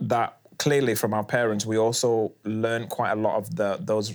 that 0.00 0.36
clearly 0.58 0.96
from 0.96 1.14
our 1.14 1.24
parents, 1.24 1.64
we 1.64 1.78
also 1.78 2.32
learned 2.44 2.88
quite 2.88 3.12
a 3.12 3.16
lot 3.26 3.36
of 3.36 3.54
the 3.54 3.78
those 3.80 4.12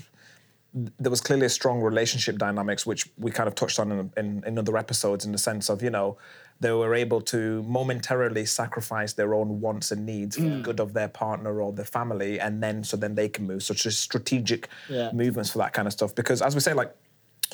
there 0.99 1.10
was 1.10 1.21
clearly 1.21 1.45
a 1.45 1.49
strong 1.49 1.82
relationship 1.82 2.38
dynamics, 2.38 2.86
which 2.86 3.10
we 3.17 3.32
kind 3.32 3.47
of 3.47 3.56
touched 3.56 3.80
on 3.80 3.91
in, 3.93 4.12
in, 4.17 4.43
in 4.45 4.60
other 4.60 4.75
episodes, 4.78 5.23
in 5.25 5.32
the 5.32 5.38
sense 5.38 5.69
of 5.69 5.82
you 5.82 5.89
know 5.89 6.17
they 6.60 6.72
were 6.72 6.96
able 6.96 7.20
to 7.22 7.62
momentarily 7.63 8.46
sacrifice 8.46 9.13
their 9.13 9.34
own 9.34 9.60
wants 9.62 9.91
and 9.91 10.06
needs 10.06 10.36
for 10.38 10.44
the 10.44 10.62
good 10.62 10.80
of 10.80 10.94
their 10.94 11.10
partner 11.10 11.62
or 11.62 11.74
their 11.74 11.86
family, 11.86 12.39
and 12.39 12.63
then 12.63 12.84
so 12.84 12.96
then 12.98 13.15
they 13.15 13.28
can 13.30 13.46
move. 13.46 13.62
Such 13.63 13.86
as 13.86 13.98
strategic 13.98 14.70
Yeah. 14.89 15.12
movements 15.12 15.50
for 15.52 15.58
that 15.60 15.74
kind 15.74 15.88
of 15.88 15.94
stuff. 15.94 16.15
Because 16.15 16.41
as 16.41 16.56
we 16.56 16.62
say, 16.62 16.74
like 16.74 16.94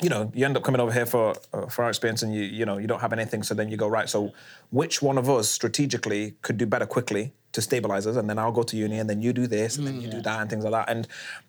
you 0.02 0.08
know, 0.08 0.32
you 0.34 0.44
end 0.46 0.56
up 0.56 0.62
coming 0.62 0.80
over 0.80 0.90
here 0.92 1.04
for 1.04 1.34
uh, 1.52 1.66
for 1.66 1.82
our 1.84 1.88
experience, 1.90 2.22
and 2.22 2.34
you 2.34 2.42
you 2.42 2.64
know 2.64 2.78
you 2.78 2.86
don't 2.86 3.00
have 3.00 3.12
anything. 3.12 3.42
So 3.42 3.54
then 3.54 3.68
you 3.68 3.76
go 3.76 3.88
right. 3.88 4.08
So 4.08 4.32
which 4.70 5.02
one 5.02 5.18
of 5.18 5.28
us 5.28 5.48
strategically 5.50 6.34
could 6.42 6.56
do 6.56 6.64
better 6.66 6.86
quickly 6.86 7.32
to 7.52 7.60
stabilize 7.60 8.06
us, 8.06 8.16
and 8.16 8.30
then 8.30 8.38
I'll 8.38 8.52
go 8.52 8.62
to 8.62 8.76
uni, 8.76 8.98
and 8.98 9.10
then 9.10 9.20
you 9.20 9.32
do 9.34 9.46
this, 9.46 9.76
and 9.76 9.86
then 9.86 10.00
you 10.00 10.08
do 10.08 10.22
that, 10.22 10.40
and 10.40 10.48
things 10.48 10.64
like 10.64 10.72
that. 10.72 10.88
And 10.88 11.06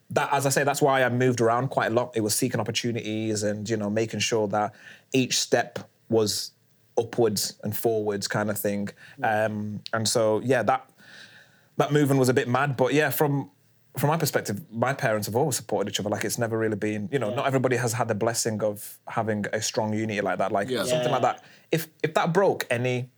that, 0.09 0.29
as 0.33 0.45
I 0.45 0.49
say, 0.49 0.63
that's 0.65 0.81
why 0.81 1.03
I 1.03 1.09
moved 1.09 1.39
around 1.39 1.69
quite 1.69 1.91
a 1.91 1.95
lot. 1.95 2.11
It 2.15 2.21
was 2.21 2.35
seeking 2.35 2.59
opportunities, 2.59 3.43
and 3.43 3.69
you 3.69 3.77
know, 3.77 3.89
making 3.89 4.19
sure 4.19 4.47
that 4.49 4.73
each 5.13 5.37
step 5.39 5.79
was 6.09 6.51
upwards 6.97 7.57
and 7.63 7.75
forwards, 7.75 8.27
kind 8.27 8.49
of 8.49 8.57
thing. 8.57 8.89
Um, 9.23 9.81
and 9.93 10.07
so 10.07 10.39
yeah, 10.43 10.63
that 10.63 10.89
that 11.77 11.91
movement 11.91 12.19
was 12.19 12.29
a 12.29 12.33
bit 12.33 12.47
mad, 12.47 12.77
but 12.77 12.93
yeah, 12.93 13.09
from 13.09 13.49
from 13.97 14.07
my 14.09 14.17
perspective, 14.17 14.59
my 14.71 14.91
parents 14.93 15.27
have 15.27 15.35
always 15.35 15.55
supported 15.55 15.91
each 15.91 15.99
other. 15.99 16.09
Like 16.09 16.25
it's 16.25 16.39
never 16.39 16.57
really 16.57 16.75
been, 16.75 17.09
you 17.11 17.19
know, 17.19 17.33
not 17.33 17.45
everybody 17.45 17.75
has 17.75 17.93
had 17.93 18.07
the 18.07 18.15
blessing 18.15 18.63
of 18.63 18.97
having 19.07 19.45
a 19.53 19.61
strong 19.61 19.93
unity 19.93 20.19
like 20.21 20.39
that. 20.39 20.51
Like 20.51 20.67
Yeah. 20.69 20.83
something 20.83 21.11
like 21.11 21.21
that. 21.21 21.43
If 21.71 21.87
if 22.01 22.13
that 22.15 22.33
broke 22.33 22.65
any 22.71 23.09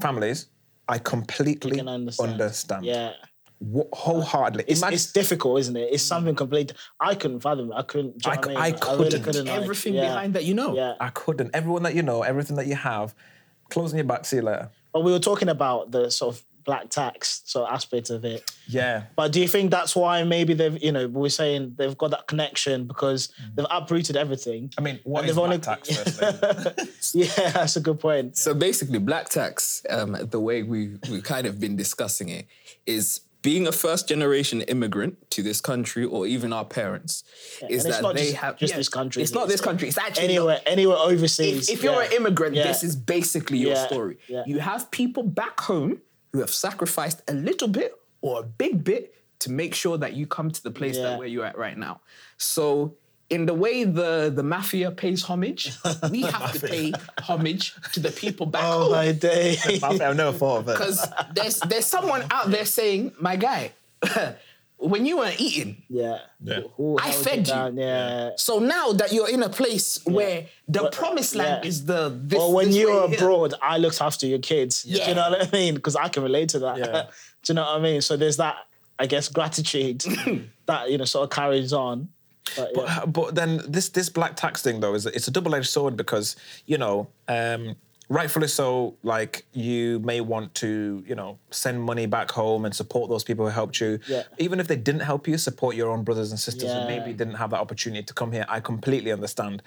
families, 0.00 0.46
I 0.88 0.98
completely 0.98 1.80
understand. 1.80 2.32
understand. 2.32 2.84
Yeah. 2.86 3.12
Wh- 3.60 3.88
wholeheartedly. 3.92 4.64
It's, 4.68 4.80
Imagine- 4.80 4.94
it's 4.94 5.12
difficult, 5.12 5.60
isn't 5.60 5.76
it? 5.76 5.88
It's 5.92 6.02
something 6.02 6.34
complete. 6.34 6.72
I 7.00 7.14
couldn't 7.14 7.40
fathom 7.40 7.72
it. 7.72 7.74
I 7.74 7.82
couldn't. 7.82 8.18
do 8.22 8.28
you 8.28 8.32
I 8.32 8.34
know 8.36 8.40
what 8.40 8.46
I 8.46 8.50
mean? 8.50 8.56
really 8.58 8.78
couldn't. 8.80 9.22
couldn't. 9.22 9.46
like, 9.46 9.62
Everything 9.62 9.94
yeah. 9.94 10.00
behind 10.08 10.34
that, 10.34 10.44
you 10.44 10.54
know. 10.54 10.74
Yeah. 10.76 10.94
I 11.00 11.08
couldn't. 11.10 11.50
Everyone 11.54 11.82
that 11.84 11.94
you 11.94 12.02
know, 12.02 12.22
everything 12.22 12.56
that 12.56 12.66
you 12.66 12.74
have, 12.76 13.14
closing 13.70 13.96
your 13.98 14.04
back, 14.06 14.24
see 14.26 14.36
you 14.36 14.42
later. 14.42 14.70
But 14.92 15.00
we 15.04 15.12
were 15.12 15.18
talking 15.18 15.48
about 15.48 15.90
the 15.90 16.10
sort 16.10 16.34
of 16.36 16.42
black 16.64 16.88
tax 16.90 17.42
sort 17.44 17.68
of 17.68 17.74
aspect 17.74 18.10
of 18.10 18.24
it. 18.24 18.50
Yeah. 18.66 19.04
But 19.14 19.30
do 19.30 19.40
you 19.40 19.46
think 19.46 19.70
that's 19.70 19.94
why 19.94 20.24
maybe 20.24 20.52
they've, 20.52 20.82
you 20.82 20.90
know, 20.90 21.06
we're 21.06 21.28
saying 21.28 21.74
they've 21.78 21.96
got 21.96 22.10
that 22.10 22.26
connection 22.26 22.86
because 22.88 23.32
they've 23.54 23.66
uprooted 23.70 24.16
everything? 24.16 24.72
I 24.76 24.80
mean, 24.80 24.98
what 25.04 25.20
And 25.20 25.28
they've 25.28 25.36
black 25.36 25.44
only- 25.44 25.58
tax, 25.58 25.96
firstly? 25.96 27.22
yeah, 27.22 27.50
that's 27.52 27.76
a 27.76 27.80
good 27.80 28.00
point. 28.00 28.36
So 28.36 28.52
basically, 28.52 28.98
black 28.98 29.28
tax, 29.28 29.84
um, 29.90 30.16
the 30.30 30.40
way 30.40 30.62
we 30.64 30.96
we 31.10 31.22
kind 31.22 31.46
of 31.46 31.60
been 31.60 31.76
discussing 31.76 32.28
it, 32.30 32.46
is 32.84 33.20
being 33.46 33.64
a 33.68 33.72
first 33.86 34.08
generation 34.08 34.60
immigrant 34.62 35.14
to 35.30 35.40
this 35.40 35.60
country, 35.60 36.04
or 36.04 36.26
even 36.26 36.52
our 36.52 36.64
parents, 36.64 37.22
is 37.70 37.84
it's 37.84 37.94
that 37.94 38.02
not 38.02 38.14
they 38.16 38.24
just- 38.30 38.36
have 38.44 38.56
just 38.58 38.74
this 38.74 38.88
country, 38.88 39.22
It's 39.22 39.32
not 39.40 39.46
this 39.46 39.60
country. 39.60 39.86
It's 39.86 39.96
actually 40.06 40.24
Anywhere, 40.24 40.60
anywhere 40.66 40.96
overseas. 40.96 41.68
if, 41.68 41.74
if 41.78 41.84
you're 41.84 41.92
yeah. 42.02 42.08
an 42.08 42.12
immigrant, 42.18 42.56
Yeah. 42.56 42.66
this 42.66 42.82
is 42.82 42.96
basically 42.96 43.58
your 43.58 43.74
Yeah, 43.76 43.86
story. 43.86 44.18
yeah. 44.26 44.42
You 44.50 44.58
have 44.58 44.90
people 44.90 45.22
back 45.22 45.60
home 45.60 45.92
who 46.32 46.40
have 46.40 46.50
sacrificed 46.66 47.18
a 47.28 47.34
little 47.48 47.68
bit 47.68 47.90
or 48.20 48.40
a 48.40 48.42
big 48.42 48.82
bit 48.82 49.14
to 49.44 49.48
make 49.52 49.72
sure 49.82 49.96
that 49.96 50.12
you 50.18 50.26
come 50.26 50.50
to 50.50 50.60
the 50.68 50.72
place 50.72 50.96
Yeah. 50.96 51.02
that 51.04 51.18
where 51.20 51.28
you're 51.28 51.44
at 51.52 51.56
right 51.56 51.78
now. 51.78 52.00
So 52.54 52.96
in 53.28 53.46
the 53.46 53.54
way 53.54 53.84
the, 53.84 54.32
the 54.34 54.42
mafia 54.42 54.90
pays 54.90 55.22
homage, 55.22 55.72
we 56.10 56.22
have 56.22 56.52
to 56.52 56.60
pay 56.68 56.92
homage 57.20 57.74
to 57.92 58.00
the 58.00 58.10
people 58.10 58.46
back 58.46 58.62
Oh 58.64 58.84
home. 58.84 58.92
my 58.92 59.12
day. 59.12 59.56
I've 59.82 59.98
never 60.16 60.32
thought 60.32 60.58
of 60.60 60.68
it. 60.68 60.78
Because 60.78 61.06
there's 61.34 61.58
there's 61.60 61.86
someone 61.86 62.24
out 62.30 62.50
there 62.50 62.64
saying, 62.64 63.12
my 63.20 63.34
guy, 63.36 63.72
when 64.78 65.06
you 65.06 65.18
weren't 65.18 65.40
eating, 65.40 65.82
yeah. 65.88 66.18
Yeah. 66.42 66.60
Who 66.76 66.98
I 67.00 67.10
fed 67.10 67.38
you. 67.38 67.44
down? 67.54 67.76
Yeah. 67.76 68.30
so 68.36 68.58
now 68.60 68.92
that 68.92 69.12
you're 69.12 69.28
in 69.30 69.42
a 69.42 69.48
place 69.48 69.98
where 70.04 70.46
the 70.68 70.88
promised 70.90 71.34
land 71.34 71.64
yeah. 71.64 71.68
is 71.68 71.84
the 71.86 72.16
this, 72.22 72.38
Or 72.40 72.54
when 72.54 72.66
this 72.66 72.76
you 72.76 72.88
way 72.88 72.94
were 72.94 73.08
here. 73.08 73.18
abroad, 73.18 73.54
I 73.62 73.78
looked 73.78 74.00
after 74.00 74.26
your 74.26 74.38
kids. 74.38 74.82
Do 74.84 74.90
you 74.92 75.14
know 75.14 75.30
what 75.30 75.48
I 75.48 75.50
mean? 75.56 75.74
Because 75.74 75.96
I 75.96 76.08
can 76.08 76.22
relate 76.22 76.50
to 76.50 76.58
that. 76.60 76.78
Yeah. 76.78 77.06
Do 77.42 77.52
you 77.52 77.54
know 77.54 77.62
what 77.62 77.78
I 77.78 77.80
mean? 77.80 78.00
So 78.02 78.16
there's 78.16 78.36
that, 78.38 78.56
I 78.98 79.06
guess, 79.06 79.28
gratitude 79.28 80.04
that 80.66 80.90
you 80.90 80.98
know 80.98 81.04
sort 81.04 81.24
of 81.24 81.30
carries 81.30 81.72
on. 81.72 82.08
But, 82.56 82.72
yeah. 82.74 82.82
Uh, 83.02 83.06
but 83.06 83.34
then 83.34 83.60
this 83.68 83.88
this 83.88 84.08
black 84.08 84.36
tax 84.36 84.62
thing 84.62 84.80
though 84.80 84.94
is 84.94 85.04
it's 85.06 85.28
a 85.28 85.30
double 85.32 85.54
edged 85.54 85.68
sword 85.68 85.96
because 85.96 86.36
you 86.66 86.78
know 86.78 87.08
um, 87.28 87.74
rightfully 88.08 88.46
so 88.46 88.94
like 89.02 89.44
you 89.52 89.98
may 90.00 90.20
want 90.20 90.54
to 90.54 91.02
you 91.06 91.14
know 91.16 91.38
send 91.50 91.82
money 91.82 92.06
back 92.06 92.30
home 92.30 92.64
and 92.64 92.72
support 92.74 93.10
those 93.10 93.24
people 93.24 93.44
who 93.44 93.50
helped 93.50 93.80
you 93.80 93.98
Yeah. 94.06 94.22
even 94.38 94.60
if 94.60 94.68
they 94.68 94.76
didn't 94.76 95.00
help 95.02 95.26
you 95.26 95.36
support 95.38 95.74
your 95.74 95.90
own 95.90 96.04
brothers 96.04 96.30
and 96.30 96.38
sisters 96.38 96.72
who 96.72 96.86
maybe 96.86 97.12
didn't 97.12 97.34
have 97.34 97.50
that 97.50 97.60
opportunity 97.60 98.04
to 98.04 98.14
come 98.14 98.30
here 98.30 98.46
I 98.48 98.60
completely 98.60 99.10
understand 99.10 99.60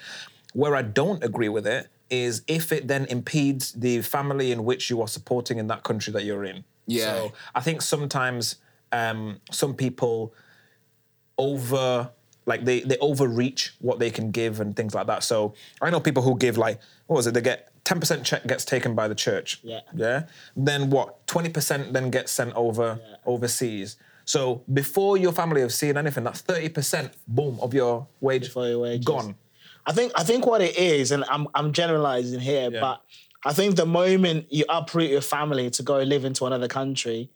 where 0.53 0.73
I 0.75 0.81
don't 0.81 1.21
agree 1.23 1.49
with 1.49 1.67
it 1.67 1.89
is 2.09 2.41
if 2.47 2.71
it 2.71 2.87
then 2.87 3.05
impedes 3.05 3.73
the 3.73 4.01
family 4.01 4.51
in 4.53 4.63
which 4.63 4.89
you 4.89 5.01
are 5.01 5.07
supporting 5.07 5.59
in 5.59 5.67
that 5.67 5.83
country 5.83 6.13
that 6.13 6.23
you're 6.23 6.45
in 6.45 6.63
Yeah. 6.87 7.13
so 7.13 7.33
I 7.53 7.59
think 7.59 7.81
sometimes 7.81 8.55
um, 8.93 9.41
some 9.51 9.73
people 9.75 10.33
over 11.37 12.09
like 12.51 12.61
they 12.69 12.79
they 12.89 12.97
overreach 13.09 13.61
what 13.87 13.97
they 13.99 14.11
can 14.17 14.27
give 14.39 14.53
and 14.61 14.75
things 14.75 14.93
like 14.97 15.07
that. 15.11 15.21
So 15.23 15.37
I 15.81 15.89
know 15.91 15.99
people 16.09 16.23
who 16.27 16.33
give 16.45 16.55
like 16.65 16.77
what 17.07 17.15
was 17.19 17.27
it? 17.27 17.33
They 17.33 17.41
get 17.51 17.59
ten 17.89 17.99
percent 18.01 18.21
check 18.29 18.41
gets 18.51 18.65
taken 18.73 18.91
by 18.95 19.07
the 19.07 19.15
church. 19.15 19.59
Yeah. 19.63 19.81
Yeah. 19.95 20.19
Then 20.55 20.89
what? 20.95 21.07
Twenty 21.33 21.49
percent 21.57 21.93
then 21.93 22.09
gets 22.17 22.31
sent 22.39 22.53
over 22.55 22.87
overseas. 23.25 23.97
So 24.25 24.61
before 24.81 25.17
your 25.17 25.31
family 25.41 25.61
have 25.61 25.73
seen 25.73 25.95
anything, 26.03 26.23
that's 26.23 26.41
thirty 26.41 26.69
percent 26.69 27.07
boom 27.27 27.57
of 27.65 27.73
your 27.73 28.07
wage 28.27 28.45
Before 28.49 28.67
your 28.67 28.79
wages. 28.79 29.05
gone. 29.05 29.35
I 29.85 29.91
think 29.97 30.11
I 30.21 30.23
think 30.29 30.45
what 30.51 30.61
it 30.61 30.75
is, 30.77 31.11
and 31.13 31.23
I'm 31.33 31.47
I'm 31.57 31.71
generalizing 31.81 32.39
here, 32.51 32.69
Yeah. 32.71 32.79
but 32.85 32.97
I 33.49 33.53
think 33.53 33.75
the 33.83 33.85
moment 34.01 34.39
you 34.57 34.65
uproot 34.69 35.09
your 35.09 35.21
family 35.35 35.69
to 35.77 35.81
go 35.91 35.95
live 36.13 36.25
into 36.29 36.45
another 36.45 36.67
country, 36.79 37.29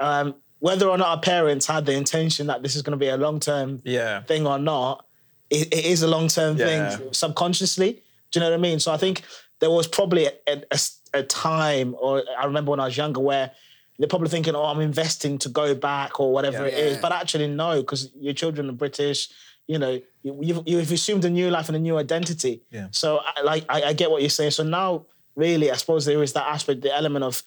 um, 0.00 0.34
whether 0.60 0.88
or 0.88 0.98
not 0.98 1.08
our 1.08 1.20
parents 1.20 1.66
had 1.66 1.86
the 1.86 1.92
intention 1.92 2.46
that 2.48 2.62
this 2.62 2.74
is 2.76 2.82
going 2.82 2.92
to 2.92 2.96
be 2.98 3.08
a 3.08 3.16
long 3.16 3.40
term 3.40 3.80
Yeah. 3.84 4.22
thing 4.22 4.46
or 4.46 4.58
not, 4.58 5.04
it, 5.50 5.68
it 5.72 5.84
is 5.84 6.02
a 6.02 6.08
long 6.08 6.28
term 6.28 6.56
Yeah. 6.56 6.66
thing 6.96 7.12
subconsciously. 7.12 8.02
Do 8.30 8.38
you 8.38 8.40
know 8.40 8.50
what 8.50 8.58
I 8.58 8.62
mean? 8.62 8.78
So 8.80 8.92
I 8.92 8.96
think 8.96 9.22
there 9.60 9.70
was 9.70 9.86
probably 9.86 10.26
a, 10.26 10.32
a- 10.70 10.78
a 11.14 11.22
time, 11.22 11.96
or 11.98 12.22
I 12.38 12.44
remember 12.44 12.70
when 12.70 12.80
I 12.80 12.84
was 12.84 12.96
younger, 12.96 13.20
where 13.20 13.50
they're 13.98 14.08
probably 14.08 14.28
thinking, 14.28 14.54
"Oh, 14.54 14.64
I'm 14.66 14.80
investing 14.80 15.38
to 15.38 15.48
go 15.48 15.74
back 15.74 16.20
or 16.20 16.32
whatever 16.32 16.68
Yeah. 16.68 16.74
it 16.74 16.86
is," 16.86 16.98
but 16.98 17.12
actually 17.12 17.48
no, 17.48 17.80
because 17.80 18.10
your 18.20 18.34
children 18.34 18.68
are 18.68 18.72
British. 18.74 19.28
You 19.66 19.78
know, 19.78 20.00
you, 20.22 20.38
you've, 20.42 20.62
you've 20.66 20.92
assumed 20.92 21.24
a 21.24 21.30
new 21.30 21.48
life 21.50 21.68
and 21.68 21.76
a 21.76 21.80
new 21.80 21.96
identity. 21.98 22.62
Yeah. 22.70 22.88
So, 22.90 23.20
I, 23.24 23.40
like, 23.42 23.64
I, 23.68 23.82
I 23.84 23.92
get 23.94 24.10
what 24.10 24.20
you're 24.22 24.30
saying. 24.30 24.52
So 24.52 24.62
now, 24.64 25.06
really, 25.34 25.70
I 25.70 25.76
suppose 25.76 26.04
there 26.06 26.22
is 26.22 26.32
that 26.34 26.46
aspect, 26.46 26.82
the 26.82 26.94
element 26.94 27.24
of 27.24 27.42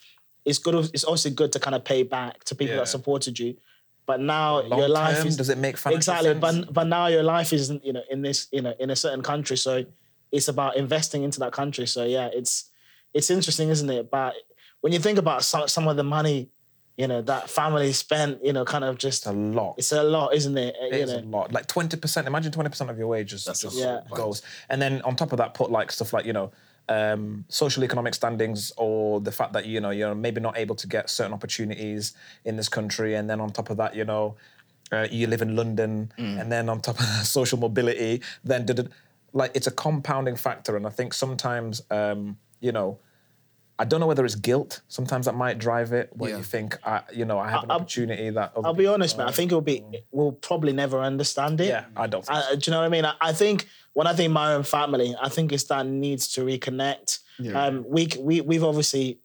it's 0.46 0.58
good. 0.60 0.76
It's 0.94 1.04
also 1.04 1.30
good 1.30 1.52
to 1.54 1.60
kind 1.60 1.76
of 1.76 1.84
pay 1.84 2.04
back 2.04 2.44
to 2.46 2.56
people 2.56 2.76
Yeah. 2.76 2.82
that 2.82 2.88
supported 2.88 3.38
you. 3.40 3.56
But 4.08 4.20
now 4.20 4.62
Long 4.62 4.80
your 4.80 4.90
life 4.90 5.18
term, 5.20 5.28
is 5.28 5.38
does 5.38 5.50
it 5.50 5.58
make 5.58 5.78
financial 5.78 5.98
exactly. 6.16 6.30
sense? 6.42 6.66
But 6.66 6.74
but 6.74 6.88
now 6.88 7.08
your 7.08 7.24
life 7.24 7.54
isn't 7.54 7.86
you 7.86 7.94
know 7.94 8.04
in 8.10 8.22
this 8.22 8.48
you 8.52 8.62
know 8.62 8.74
in 8.80 8.90
a 8.90 8.96
certain 8.96 9.22
country. 9.22 9.58
So 9.58 9.86
it's 10.32 10.48
about 10.48 10.76
investing 10.76 11.24
into 11.24 11.40
that 11.42 11.52
country. 11.54 11.86
So 11.88 12.04
yeah, 12.06 12.30
it's 12.34 12.70
it's 13.14 13.30
interesting, 13.30 13.70
isn't 13.70 13.90
it? 13.90 14.10
But 14.10 14.34
when 14.82 14.92
you 14.94 15.00
think 15.00 15.20
about 15.20 15.44
some, 15.44 15.68
some 15.68 15.88
of 15.88 15.96
the 15.98 16.04
money, 16.04 16.50
you 16.98 17.08
know 17.08 17.22
that 17.22 17.50
family 17.50 17.94
spent, 17.94 18.44
you 18.44 18.54
know, 18.54 18.66
kind 18.66 18.84
of 18.84 18.98
just 18.98 19.20
It's 19.24 19.28
a 19.28 19.32
lot. 19.34 19.76
it's 19.78 19.92
a 19.92 20.04
lot, 20.04 20.34
isn't 20.34 20.58
it? 20.58 20.76
It 20.82 20.94
you 20.96 21.04
is 21.04 21.12
a 21.14 21.20
lot. 21.22 21.54
Like 21.54 21.68
twenty 21.68 21.98
percent. 21.98 22.26
Imagine 22.28 22.52
twenty 22.52 22.70
percent 22.70 22.90
of 22.90 22.98
your 22.98 23.08
wages 23.08 23.46
just, 23.46 23.64
lot. 23.76 24.10
goes, 24.10 24.42
and 24.70 24.82
then 24.82 25.02
on 25.04 25.16
top 25.16 25.32
of 25.32 25.38
that, 25.38 25.54
put 25.54 25.70
like 25.72 25.92
stuff 25.92 26.12
like 26.14 26.26
you 26.26 26.34
know, 26.34 26.52
um, 26.90 27.46
social 27.48 27.84
economic 27.84 28.14
standings, 28.14 28.72
or 28.78 29.20
the 29.22 29.32
fact 29.32 29.54
that 29.54 29.66
you 29.66 29.80
know 29.80 29.90
you're 29.92 30.16
maybe 30.16 30.42
not 30.42 30.58
able 30.58 30.76
to 30.76 30.88
get 30.88 31.10
certain 31.10 31.34
opportunities 31.34 32.14
in 32.46 32.58
this 32.58 32.70
country, 32.70 33.16
and 33.16 33.30
then 33.30 33.40
on 33.40 33.52
top 33.52 33.70
of 33.70 33.78
that, 33.78 33.96
you 33.96 34.06
know, 34.06 34.36
uh, 34.92 35.08
you 35.12 35.28
live 35.28 35.42
in 35.42 35.56
London, 35.56 36.12
and 36.40 36.52
then 36.52 36.70
on 36.70 36.82
top 36.82 37.00
of 37.00 37.06
that, 37.06 37.26
social 37.40 37.58
mobility, 37.58 38.22
then 38.44 38.66
did 38.66 38.80
it, 38.80 38.88
like 39.34 39.52
it's 39.54 39.68
a 39.68 39.72
compounding 39.72 40.36
factor, 40.36 40.76
and 40.76 40.86
I 40.86 40.90
think 40.90 41.14
sometimes, 41.14 41.82
um, 41.92 42.38
you 42.60 42.72
know. 42.72 42.98
I 43.82 43.86
don't 43.86 44.00
know 44.00 44.06
whether 44.12 44.24
it's 44.24 44.36
guilt. 44.36 44.82
Sometimes 44.98 45.26
that 45.26 45.34
might 45.36 45.58
drive 45.58 45.92
it, 45.92 46.10
where 46.14 46.30
Yeah. 46.30 46.38
you 46.38 46.44
think, 46.44 46.78
I, 46.86 47.02
you 47.20 47.26
know, 47.26 47.40
I 47.40 47.50
have 47.50 47.64
an 47.64 47.72
I'll- 47.72 47.78
opportunity 47.78 48.30
that. 48.30 48.52
other 48.56 48.68
I'll 48.68 48.74
be 48.76 48.86
honest, 48.86 49.18
man. 49.18 49.28
I 49.28 49.32
think 49.32 49.52
it'll 49.52 49.62
be 49.76 49.84
we'll 50.12 50.34
probably 50.34 50.74
never 50.84 51.00
understand 51.02 51.60
it. 51.60 51.68
Yeah, 51.70 51.86
I 51.96 52.06
don't. 52.08 52.24
Think 52.26 52.38
so. 52.38 52.52
I, 52.52 52.56
do 52.56 52.62
you 52.66 52.72
know 52.74 52.80
what 52.82 52.86
I 52.86 52.90
mean? 52.90 53.06
I, 53.06 53.14
I 53.20 53.34
think 53.34 53.68
when 53.94 54.06
I 54.08 54.14
think 54.14 54.32
my 54.32 54.54
own 54.54 54.64
family, 54.64 55.16
I 55.20 55.30
think 55.30 55.52
it's 55.52 55.64
that 55.66 55.86
needs 55.88 56.28
to 56.34 56.42
reconnect. 56.46 57.20
Um, 57.56 57.84
we 57.88 58.08
we 58.20 58.42
we've 58.42 58.64
obviously, 58.64 59.18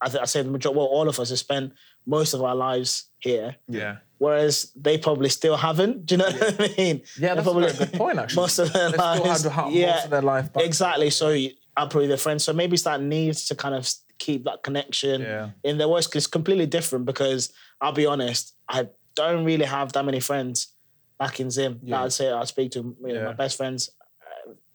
I, 0.00 0.08
th- 0.10 0.20
I 0.20 0.26
say 0.26 0.42
the 0.42 0.50
majority, 0.50 0.76
well, 0.78 0.86
all 0.88 1.08
of 1.08 1.18
us 1.18 1.30
have 1.30 1.38
spent 1.38 1.72
most 2.04 2.34
of 2.34 2.42
our 2.42 2.54
lives 2.54 3.04
here, 3.20 3.56
yeah. 3.66 3.96
whereas 4.18 4.72
they 4.76 4.98
probably 4.98 5.30
still 5.30 5.56
haven't. 5.56 6.04
Do 6.04 6.14
you 6.14 6.18
know 6.18 6.26
what 6.30 6.60
I 6.60 6.74
mean? 6.76 7.02
Yeah, 7.18 7.34
They 7.34 7.42
that's 7.42 7.80
a 7.80 7.86
good 7.86 7.92
point, 7.94 8.18
actually. 8.18 8.36
Most 8.42 8.58
of 8.58 8.72
their 8.74 8.90
They've 8.90 9.00
still 9.00 9.24
lives, 9.24 9.42
had 9.44 9.52
ha- 9.52 9.64
most 9.64 9.74
yeah, 9.74 10.04
of 10.04 10.10
their 10.10 10.22
life 10.22 10.52
back. 10.52 10.64
exactly. 10.64 11.08
So 11.10 11.28
uproot 11.76 12.08
their 12.08 12.16
friends. 12.16 12.44
So 12.44 12.52
maybe 12.52 12.74
it's 12.74 12.82
that 12.84 13.00
needs 13.02 13.46
to 13.46 13.54
kind 13.54 13.74
of 13.74 13.88
keep 14.18 14.44
that 14.44 14.62
connection 14.62 15.22
Yeah. 15.22 15.50
in 15.64 15.78
their 15.78 15.88
words. 15.88 16.06
'cause 16.06 16.16
it's 16.16 16.26
completely 16.26 16.66
different 16.66 17.04
because 17.06 17.52
I'll 17.80 17.92
be 17.92 18.06
honest, 18.06 18.54
I 18.68 18.88
don't 19.14 19.44
really 19.44 19.64
have 19.64 19.92
that 19.94 20.04
many 20.04 20.20
friends 20.20 20.68
back 21.18 21.40
in 21.40 21.50
Zim 21.50 21.80
that 21.84 22.00
I'd 22.02 22.12
say 22.12 22.30
I 22.30 22.44
speak 22.44 22.72
to 22.72 22.78
you 22.80 23.12
know, 23.12 23.14
Yeah. 23.14 23.24
my 23.24 23.32
best 23.32 23.56
friends 23.56 23.90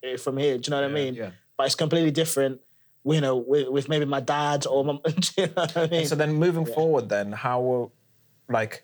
uh, 0.03 0.17
from 0.17 0.37
here. 0.37 0.57
Do 0.57 0.67
you 0.67 0.71
know 0.71 0.81
what 0.81 0.89
I 0.89 0.93
mean? 0.93 1.13
Yeah. 1.15 1.31
But 1.57 1.67
it's 1.67 1.75
completely 1.75 2.11
different. 2.11 2.61
You 3.07 3.21
know, 3.21 3.35
with, 3.37 3.67
with 3.69 3.87
maybe 3.87 4.05
my 4.05 4.19
dad 4.19 4.65
or 4.65 4.83
my. 4.83 4.97
You 5.37 5.45
know 5.47 5.51
what 5.55 5.77
I 5.77 5.87
mean? 5.87 6.07
So 6.07 6.15
then, 6.15 6.33
moving 6.33 6.65
forward, 6.65 7.09
then 7.09 7.33
how 7.33 7.61
will, 7.61 7.93
like, 8.49 8.83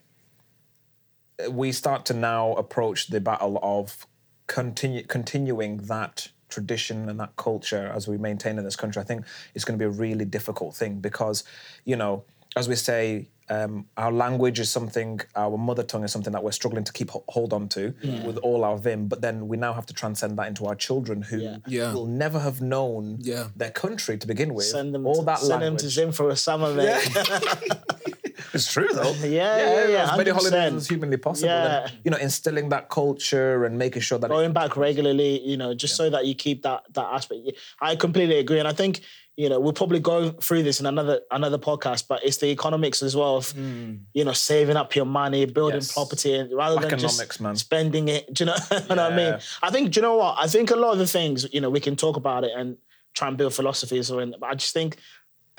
we 1.50 1.71
start 1.71 2.06
to 2.06 2.13
now 2.13 2.54
approach 2.54 3.08
the 3.08 3.19
battle 3.19 3.60
of 3.63 4.06
continue 4.47 5.04
continuing 5.04 5.78
that 5.88 6.28
tradition 6.51 7.09
and 7.09 7.19
that 7.19 7.35
culture 7.37 7.91
as 7.95 8.07
we 8.07 8.17
maintain 8.17 8.57
in 8.59 8.63
this 8.63 8.75
country. 8.75 9.01
I 9.01 9.05
think 9.05 9.25
it's 9.55 9.65
going 9.65 9.77
to 9.79 9.83
be 9.83 9.87
a 9.93 9.97
really 10.05 10.25
difficult 10.25 10.75
thing 10.75 10.99
because, 10.99 11.43
you 11.85 11.95
know, 11.95 12.23
as 12.55 12.69
we 12.69 12.75
say. 12.75 13.29
Um, 13.49 13.85
our 13.97 14.13
language 14.13 14.61
is 14.61 14.69
something, 14.69 15.19
our 15.35 15.57
mother 15.57 15.83
tongue 15.83 16.05
is 16.05 16.11
something 16.13 16.31
that 16.31 16.41
we're 16.41 16.53
struggling 16.53 16.85
to 16.85 16.93
keep 16.93 17.09
hold 17.27 17.51
on 17.51 17.67
to 17.75 17.93
with 18.25 18.37
all 18.37 18.63
our 18.63 18.77
vim. 18.77 19.09
But 19.09 19.19
then 19.19 19.49
we 19.49 19.57
now 19.57 19.73
have 19.73 19.85
to 19.87 19.93
transcend 19.93 20.37
that 20.39 20.47
into 20.47 20.67
our 20.67 20.75
children 20.75 21.21
who 21.21 21.37
Yeah. 21.39 21.57
Yeah. 21.67 21.91
will 21.93 22.05
never 22.05 22.39
have 22.39 22.61
known 22.61 23.17
Yeah. 23.19 23.47
their 23.57 23.71
country 23.71 24.17
to 24.17 24.25
begin 24.25 24.53
with. 24.53 24.67
send 24.67 24.93
them 24.95 25.05
all 25.05 25.19
to, 25.19 25.25
that 25.25 25.39
send 25.39 25.63
them 25.63 25.75
to 25.75 25.89
Zim 25.89 26.13
for 26.13 26.29
a 26.29 26.37
summer, 26.37 26.73
mate. 26.73 27.09
It's 28.54 28.71
true 28.71 28.88
though. 28.93 29.13
Yeah, 29.21 29.58
yeah, 29.58 29.88
yeah, 29.88 30.12
As 30.12 30.17
many 30.17 30.32
100%. 30.32 30.34
holidays 30.34 30.73
as 30.73 30.88
humanly 30.88 31.17
possible. 31.17 31.49
Yeah. 31.49 31.84
And, 31.84 31.93
you 32.04 32.12
know, 32.12 32.17
instilling 32.17 32.69
that 32.69 32.89
culture 32.89 33.65
and 33.65 33.77
making 33.77 34.01
sure 34.01 34.19
that 34.19 34.30
going 34.30 34.54
back 34.54 34.75
regularly, 34.77 35.39
you 35.41 35.58
know, 35.58 35.73
just 35.73 35.95
so 35.95 36.10
that 36.10 36.25
you 36.25 36.36
keep 36.36 36.63
that 36.63 36.84
that 36.93 37.06
aspect. 37.06 37.41
I 37.82 37.95
completely 37.95 38.39
agree, 38.39 38.60
and 38.60 38.67
I 38.67 38.73
think 38.73 39.01
you 39.38 39.47
know 39.49 39.60
we'll 39.60 39.73
probably 39.73 39.99
go 39.99 40.32
through 40.32 40.63
this 40.63 40.80
in 40.80 40.86
another 40.86 41.21
another 41.32 41.58
podcast. 41.58 42.08
But 42.08 42.23
it's 42.23 42.38
the 42.38 42.47
economics 42.47 43.01
as 43.01 43.15
well 43.15 43.38
of 43.38 43.51
hmm. 43.51 43.95
you 44.13 44.25
know 44.25 44.34
saving 44.34 44.77
up 44.77 44.95
your 44.95 45.06
money, 45.06 45.45
building 45.45 45.82
Yes. 45.82 45.93
property, 45.93 46.34
and 46.36 46.51
rather 46.54 46.75
than 46.75 46.86
Economics, 46.86 47.17
just 47.17 47.41
man. 47.41 47.56
spending 47.56 48.08
it. 48.10 48.34
Do 48.34 48.43
you 48.43 48.45
know 48.47 48.58
what 48.88 48.99
I 48.99 49.15
mean? 49.15 49.39
I 49.63 49.69
think. 49.71 49.91
Do 49.91 49.99
you 49.99 50.01
know 50.01 50.15
what? 50.15 50.36
I 50.38 50.47
think 50.47 50.71
a 50.71 50.75
lot 50.75 50.91
of 50.91 50.99
the 50.99 51.08
things 51.08 51.47
you 51.54 51.62
know 51.62 51.69
we 51.69 51.80
can 51.80 51.95
talk 51.95 52.17
about 52.17 52.43
it 52.43 52.51
and 52.56 52.77
try 53.13 53.27
and 53.27 53.38
build 53.38 53.54
philosophies, 53.54 54.12
or 54.12 54.25
but 54.25 54.47
I 54.47 54.56
just 54.56 54.73
think 54.73 54.97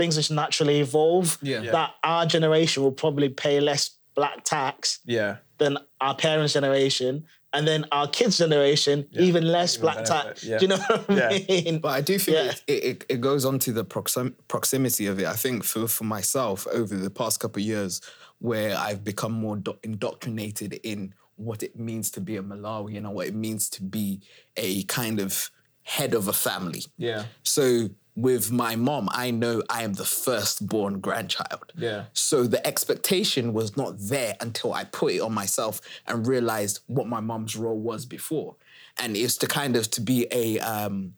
things 0.03 0.17
just 0.17 0.31
naturally 0.33 0.81
evolve. 0.81 1.38
Yeah. 1.43 1.62
Yeah. 1.62 1.71
That 1.73 1.91
our 2.03 2.27
generation 2.27 2.83
will 2.83 2.93
probably 3.05 3.29
pay 3.29 3.61
less 3.61 3.91
black 4.15 4.43
tax 4.45 4.99
yeah. 5.05 5.37
than 5.59 5.79
our 6.01 6.15
parents' 6.17 6.53
generation, 6.55 7.25
and 7.55 7.67
then 7.69 7.87
our 7.93 8.09
kids' 8.09 8.38
generation 8.38 9.07
even 9.12 9.45
less 9.47 9.75
Even 9.77 9.83
black 9.83 9.97
benefit, 10.05 10.25
tax. 10.27 10.45
yeah. 10.45 10.59
Do 10.59 10.65
you 10.65 10.69
know 10.69 10.77
what 10.88 11.11
I 11.11 11.15
Yeah. 11.15 11.38
mean? 11.62 11.79
But 11.79 11.88
I 11.91 12.01
do 12.01 12.19
think 12.19 12.37
Yeah. 12.37 12.51
it, 12.51 12.62
it, 12.67 12.85
it- 12.85 13.07
it 13.15 13.21
goes 13.21 13.45
on 13.45 13.59
to 13.61 13.73
the 13.73 13.85
proxim- 13.85 14.35
proximity 14.49 15.07
of 15.07 15.19
it. 15.21 15.27
I 15.27 15.35
think 15.45 15.62
for, 15.65 15.87
for 15.87 16.05
myself 16.05 16.67
over 16.73 16.95
the 16.97 17.11
past 17.11 17.41
couple 17.41 17.61
of 17.62 17.67
years, 17.67 18.01
where 18.38 18.77
I've 18.77 19.05
become 19.05 19.33
more 19.33 19.57
do- 19.57 19.79
indoctrinated 19.85 20.81
in 20.83 21.15
what 21.37 21.62
it 21.62 21.79
means 21.79 22.11
to 22.12 22.21
be 22.21 22.37
a 22.37 22.43
Malawian 22.43 22.99
and 23.07 23.15
what 23.15 23.27
it 23.29 23.35
means 23.35 23.69
to 23.71 23.83
be 23.83 24.21
a 24.57 24.83
kind 24.85 25.21
of 25.21 25.51
head 25.85 26.12
of 26.15 26.29
a 26.29 26.33
family. 26.33 26.83
Yeah. 26.99 27.25
So 27.43 27.88
with 28.14 28.53
my 28.53 28.77
mom, 28.77 29.09
I 29.12 29.31
know 29.31 29.62
I 29.70 29.85
am 29.85 29.94
the 29.94 30.05
firstborn 30.05 31.01
grandchild. 31.01 31.72
Yeah. 31.77 32.05
So 32.12 32.44
the 32.44 32.64
expectation 32.66 33.53
was 33.53 33.77
not 33.77 33.94
there 33.98 34.37
until 34.40 34.75
I 34.75 34.85
put 34.85 35.14
it 35.14 35.20
on 35.20 35.33
myself 35.33 35.81
and 36.07 36.27
realized 36.27 36.81
what 36.87 37.07
my 37.07 37.20
mom's 37.20 37.57
role 37.57 37.79
was 37.79 38.05
before, 38.05 38.57
and 38.98 39.16
it's 39.16 39.37
to 39.38 39.46
kind 39.46 39.77
of 39.77 39.90
to 39.92 40.01
be 40.01 40.27
a 40.31 40.59
um, 40.61 41.14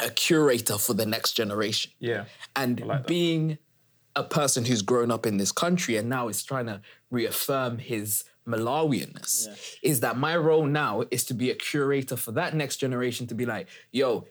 a 0.00 0.10
curator 0.10 0.76
for 0.76 0.94
the 0.94 1.06
next 1.06 1.32
generation. 1.32 1.92
Yeah. 1.98 2.24
And 2.54 2.80
like 2.80 3.06
being 3.06 3.58
a 4.16 4.22
person 4.22 4.64
who's 4.64 4.82
grown 4.82 5.10
up 5.10 5.26
in 5.26 5.38
this 5.38 5.52
country 5.52 5.96
and 5.96 6.08
now 6.08 6.28
is 6.28 6.42
trying 6.42 6.66
to 6.66 6.80
reaffirm 7.10 7.78
his 7.78 8.24
Malawianness 8.46 9.76
is 9.82 10.00
that 10.00 10.18
my 10.18 10.36
role 10.36 10.66
now 10.66 11.04
is 11.10 11.24
to 11.24 11.34
be 11.34 11.50
a 11.50 11.54
curator 11.54 12.14
for 12.14 12.32
that 12.32 12.54
next 12.54 12.76
generation 12.76 13.26
to 13.28 13.34
be 13.34 13.46
like, 13.46 13.68
yo, 13.90 14.26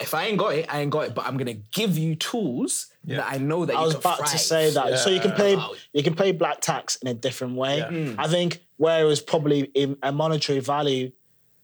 if 0.00 0.14
I 0.14 0.26
ain't 0.26 0.38
got 0.38 0.54
it, 0.54 0.66
I 0.72 0.80
ain't 0.80 0.90
got 0.90 1.06
it, 1.06 1.14
but 1.14 1.26
I'm 1.26 1.36
gonna 1.36 1.54
give 1.54 1.98
you 1.98 2.14
tools 2.14 2.86
that 3.04 3.26
I 3.26 3.38
know 3.38 3.64
that 3.64 3.74
I 3.76 3.80
you 3.80 3.84
was 3.86 3.94
can 3.94 4.00
about 4.00 4.18
thrive. 4.18 4.30
to 4.32 4.38
say 4.38 4.70
that. 4.70 4.98
So 4.98 5.10
you 5.10 5.20
can 5.20 5.32
pay 5.32 5.56
you 5.92 6.02
can 6.02 6.14
pay 6.14 6.32
black 6.32 6.60
tax 6.60 6.96
in 6.96 7.08
a 7.08 7.14
different 7.14 7.56
way. 7.56 7.78
Yeah. 7.78 7.88
Mm. 7.88 8.14
I 8.18 8.28
think 8.28 8.60
where 8.76 9.00
it 9.00 9.04
was 9.04 9.20
probably 9.20 9.62
in 9.74 9.96
a 10.02 10.12
monetary 10.12 10.60
value 10.60 11.10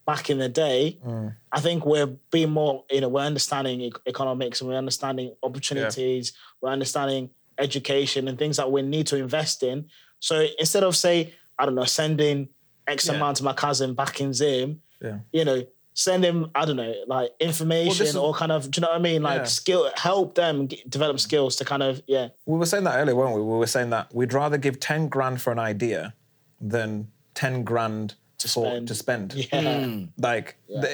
back 0.07 0.29
in 0.31 0.39
the 0.39 0.49
day, 0.49 0.99
Mm. 1.07 1.35
I 1.53 1.61
think 1.61 1.87
we're 1.87 2.07
being 2.31 2.51
more, 2.51 2.85
you 2.91 3.01
know, 3.01 3.09
we're 3.09 3.23
understanding 3.23 3.91
economics 4.07 4.61
and 4.61 4.69
we're 4.69 4.77
understanding 4.77 5.35
opportunities, 5.43 6.33
we're 6.61 6.71
understanding 6.71 7.31
education 7.59 8.27
and 8.29 8.39
things 8.39 8.57
that 8.57 8.71
we 8.71 8.83
need 8.83 9.07
to 9.07 9.17
invest 9.17 9.63
in. 9.63 9.89
So 10.19 10.47
instead 10.59 10.83
of 10.83 10.97
say, 10.97 11.33
I 11.59 11.65
don't 11.67 11.75
know, 11.77 11.85
sending 11.85 12.49
X 12.87 13.07
Yeah. 13.07 13.15
amount 13.15 13.37
to 13.39 13.45
my 13.45 13.53
cousin 13.53 13.95
back 13.95 14.21
in 14.21 14.33
Zim, 14.35 14.83
Yeah. 15.01 15.19
you 15.33 15.45
know, 15.45 15.65
send 15.95 16.25
him, 16.25 16.51
I 16.55 16.65
don't 16.65 16.77
know, 16.77 16.93
like 17.07 17.31
information 17.41 18.07
is- 18.07 18.17
or 18.17 18.35
kind 18.35 18.51
of, 18.53 18.71
do 18.71 18.79
you 18.79 18.83
know 18.83 18.89
what 18.89 18.97
I 18.99 19.03
mean? 19.03 19.23
Like 19.23 19.39
Yeah. 19.39 19.45
skill, 19.45 19.91
help 19.97 20.35
them 20.35 20.67
get, 20.67 20.89
develop 20.91 21.21
skills 21.21 21.57
to 21.57 21.65
kind 21.65 21.83
of, 21.83 22.03
yeah. 22.07 22.29
We 22.47 22.59
were 22.59 22.67
saying 22.67 22.85
that 22.85 22.99
earlier, 22.99 23.15
weren't 23.15 23.35
we? 23.35 23.41
We 23.43 23.57
were 23.59 23.67
saying 23.69 23.91
that 23.91 24.13
we'd 24.15 24.33
rather 24.33 24.59
give 24.59 24.81
10 24.81 25.09
grand 25.09 25.41
for 25.41 25.53
an 25.53 25.59
idea 25.61 26.15
than 26.61 27.09
10 27.35 27.63
grand 27.63 28.15
to 28.39 28.49
for, 28.49 28.67
spend. 28.67 28.89
to 28.89 28.95
spend. 28.95 29.35
Yeah. 29.53 29.97
Like 30.19 30.57
th- 30.69 30.85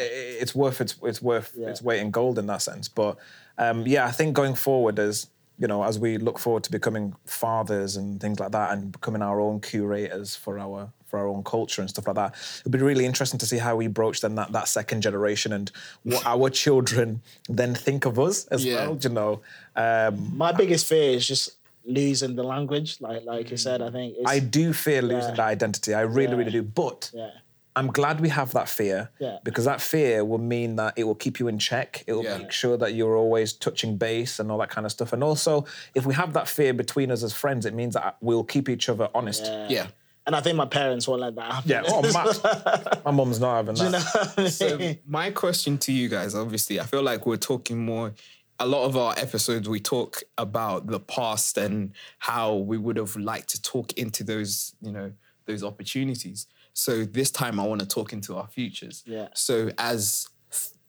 it's 0.42 0.54
worth 0.54 0.80
its 0.80 0.94
it's 1.02 1.22
worth 1.22 1.52
Yeah. 1.56 1.68
its 1.68 1.80
weight 1.82 2.00
in 2.00 2.10
gold 2.10 2.38
in 2.38 2.46
that 2.46 2.60
sense. 2.62 2.86
But 2.88 3.16
um, 3.58 3.86
yeah, 3.86 4.04
I 4.06 4.10
think 4.10 4.34
going 4.34 4.54
forward 4.54 4.98
as 4.98 5.28
you 5.58 5.66
know, 5.66 5.82
as 5.84 5.98
we 5.98 6.16
look 6.16 6.38
forward 6.38 6.62
to 6.64 6.70
becoming 6.70 7.14
fathers 7.26 7.96
and 7.96 8.18
things 8.20 8.40
like 8.40 8.52
that, 8.52 8.72
and 8.72 8.92
becoming 8.92 9.20
our 9.22 9.40
own 9.40 9.60
curators 9.60 10.34
for 10.36 10.58
our 10.58 10.90
for 11.10 11.18
our 11.18 11.26
own 11.26 11.42
culture 11.42 11.82
and 11.82 11.90
stuff 11.90 12.06
like 12.06 12.16
that, 12.16 12.34
it'd 12.60 12.72
be 12.72 12.78
really 12.78 13.04
interesting 13.04 13.38
to 13.40 13.46
see 13.46 13.58
how 13.58 13.76
we 13.76 13.88
broach 13.88 14.20
then 14.20 14.34
that 14.36 14.52
that 14.52 14.68
second 14.68 15.02
generation 15.02 15.52
and 15.52 15.70
what 16.04 16.24
our 16.34 16.48
children 16.48 17.20
then 17.48 17.74
think 17.74 18.06
of 18.06 18.18
us 18.18 18.46
as 18.46 18.64
Yeah. 18.64 18.86
well. 18.86 18.98
You 19.02 19.10
know, 19.10 19.40
um, 19.76 20.36
My 20.36 20.52
biggest 20.52 20.86
fear 20.86 21.10
is 21.16 21.26
just 21.26 21.56
losing 21.84 22.36
the 22.36 22.44
language. 22.44 23.00
Like 23.00 23.24
like 23.24 23.50
you 23.50 23.56
said, 23.56 23.82
I 23.82 23.90
think 23.90 24.14
it's, 24.18 24.30
I 24.30 24.38
do 24.38 24.72
fear 24.72 25.02
losing 25.02 25.30
Yeah. 25.30 25.36
that 25.36 25.40
identity. 25.56 25.94
I 25.94 26.02
really, 26.02 26.32
Yeah. 26.32 26.36
really 26.38 26.50
do. 26.52 26.62
But 26.62 27.10
yeah. 27.12 27.30
I'm 27.76 27.86
glad 27.92 28.20
we 28.20 28.28
have 28.30 28.52
that 28.52 28.68
fear 28.68 29.10
Yeah. 29.20 29.38
because 29.44 29.64
that 29.64 29.80
fear 29.80 30.24
will 30.24 30.38
mean 30.56 30.74
that 30.76 30.92
it 30.96 31.04
will 31.04 31.14
keep 31.14 31.38
you 31.40 31.46
in 31.48 31.58
check. 31.58 32.02
It 32.06 32.12
will 32.12 32.24
Yeah. 32.24 32.38
make 32.38 32.50
sure 32.52 32.76
that 32.76 32.94
you're 32.94 33.16
always 33.16 33.52
touching 33.52 33.96
base 33.96 34.40
and 34.40 34.50
all 34.50 34.58
that 34.58 34.70
kind 34.70 34.84
of 34.84 34.90
stuff. 34.92 35.12
And 35.12 35.22
also, 35.22 35.64
if 35.94 36.04
we 36.04 36.12
have 36.14 36.32
that 36.32 36.48
fear 36.48 36.72
between 36.74 37.10
us 37.12 37.22
as 37.22 37.32
friends, 37.32 37.64
it 37.66 37.72
means 37.74 37.94
that 37.94 38.16
we'll 38.20 38.44
keep 38.44 38.68
each 38.68 38.88
other 38.88 39.08
honest. 39.14 39.44
Yeah. 39.44 39.68
Yeah. 39.76 39.86
And 40.30 40.36
I 40.36 40.40
think 40.42 40.56
my 40.56 40.64
parents 40.64 41.08
won't 41.08 41.22
let 41.22 41.34
that 41.34 41.52
happen. 41.52 41.82
oh, 41.88 42.02
my, 42.12 43.00
my 43.04 43.10
mum's 43.10 43.40
not 43.40 43.56
having 43.56 43.74
that. 43.74 44.52
So 44.52 44.94
my 45.04 45.32
question 45.32 45.76
to 45.78 45.92
you 45.92 46.08
guys, 46.08 46.36
obviously, 46.36 46.78
I 46.78 46.84
feel 46.84 47.02
like 47.02 47.26
we're 47.26 47.36
talking 47.36 47.84
more. 47.84 48.14
A 48.60 48.66
lot 48.66 48.84
of 48.84 48.96
our 48.96 49.12
episodes, 49.18 49.68
we 49.68 49.80
talk 49.80 50.22
about 50.38 50.86
the 50.86 51.00
past 51.00 51.58
and 51.58 51.94
how 52.20 52.54
we 52.54 52.78
would 52.78 52.96
have 52.96 53.16
liked 53.16 53.48
to 53.48 53.60
talk 53.60 53.92
into 53.94 54.22
those, 54.22 54.76
you 54.80 54.92
know, 54.92 55.10
those 55.46 55.64
opportunities. 55.64 56.46
So 56.74 57.04
this 57.04 57.32
time, 57.32 57.58
I 57.58 57.66
want 57.66 57.80
to 57.80 57.88
talk 57.88 58.12
into 58.12 58.36
our 58.36 58.46
futures. 58.46 59.02
Yeah. 59.06 59.30
So 59.34 59.72
as 59.78 60.28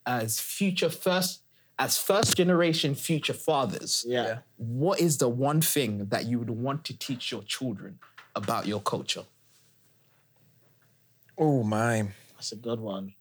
as 0.06 0.40
future 0.40 0.92
first, 0.92 1.42
as 1.80 1.98
first 1.98 2.38
generation 2.38 2.94
future 2.94 3.34
fathers, 3.34 4.06
yeah. 4.08 4.40
what 4.58 5.00
is 5.00 5.18
the 5.18 5.30
one 5.30 5.62
thing 5.62 6.06
that 6.10 6.28
you 6.28 6.38
would 6.38 6.52
want 6.52 6.86
to 6.86 6.96
teach 6.96 7.32
your 7.32 7.42
children 7.42 7.98
about 8.36 8.68
your 8.68 8.82
culture? 8.82 9.24
Oh 11.38 11.64
my. 11.64 12.08
That's 12.36 12.52
a 12.52 12.56
good 12.56 12.80
one. 12.80 13.14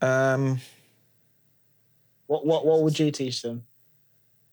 Um, 0.00 0.60
What 2.26 2.46
what 2.46 2.66
what 2.66 2.82
would 2.82 2.98
you 2.98 3.10
teach 3.10 3.42
them? 3.42 3.66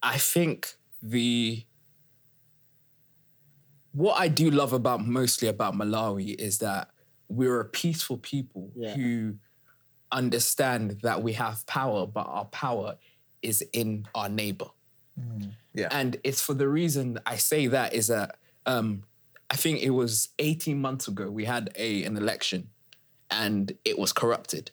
I 0.02 0.18
think 0.18 0.76
the 1.02 1.66
what 3.94 4.20
I 4.20 4.28
do 4.30 4.50
love 4.50 4.72
about 4.74 5.06
mostly 5.06 5.48
about 5.48 5.74
Malawi 5.74 6.36
is 6.36 6.60
that 6.60 6.90
we're 7.28 7.60
a 7.60 7.66
peaceful 7.66 8.18
people 8.18 8.72
Yeah. 8.76 8.94
who 8.94 9.36
understand 10.12 11.00
that 11.04 11.22
we 11.24 11.34
have 11.34 11.66
power, 11.66 12.06
but 12.08 12.26
our 12.28 12.46
power 12.46 12.98
is 13.42 13.62
in 13.74 14.08
our 14.16 14.30
neighbor. 14.30 14.68
yeah. 15.74 15.88
And 15.92 16.18
it's 16.24 16.42
for 16.42 16.54
the 16.54 16.68
reason 16.68 17.20
I 17.26 17.38
say 17.38 17.68
that 17.68 17.94
is 17.94 18.08
that 18.08 18.38
um, 18.66 19.04
I 19.50 19.56
think 19.56 19.82
it 19.82 19.90
was 19.92 20.30
18 20.40 20.80
months 20.80 21.08
ago 21.08 21.30
we 21.30 21.46
had 21.46 21.72
a 21.76 22.04
an 22.04 22.18
election 22.18 22.70
and 23.30 23.74
it 23.86 23.98
was 23.98 24.14
corrupted. 24.14 24.72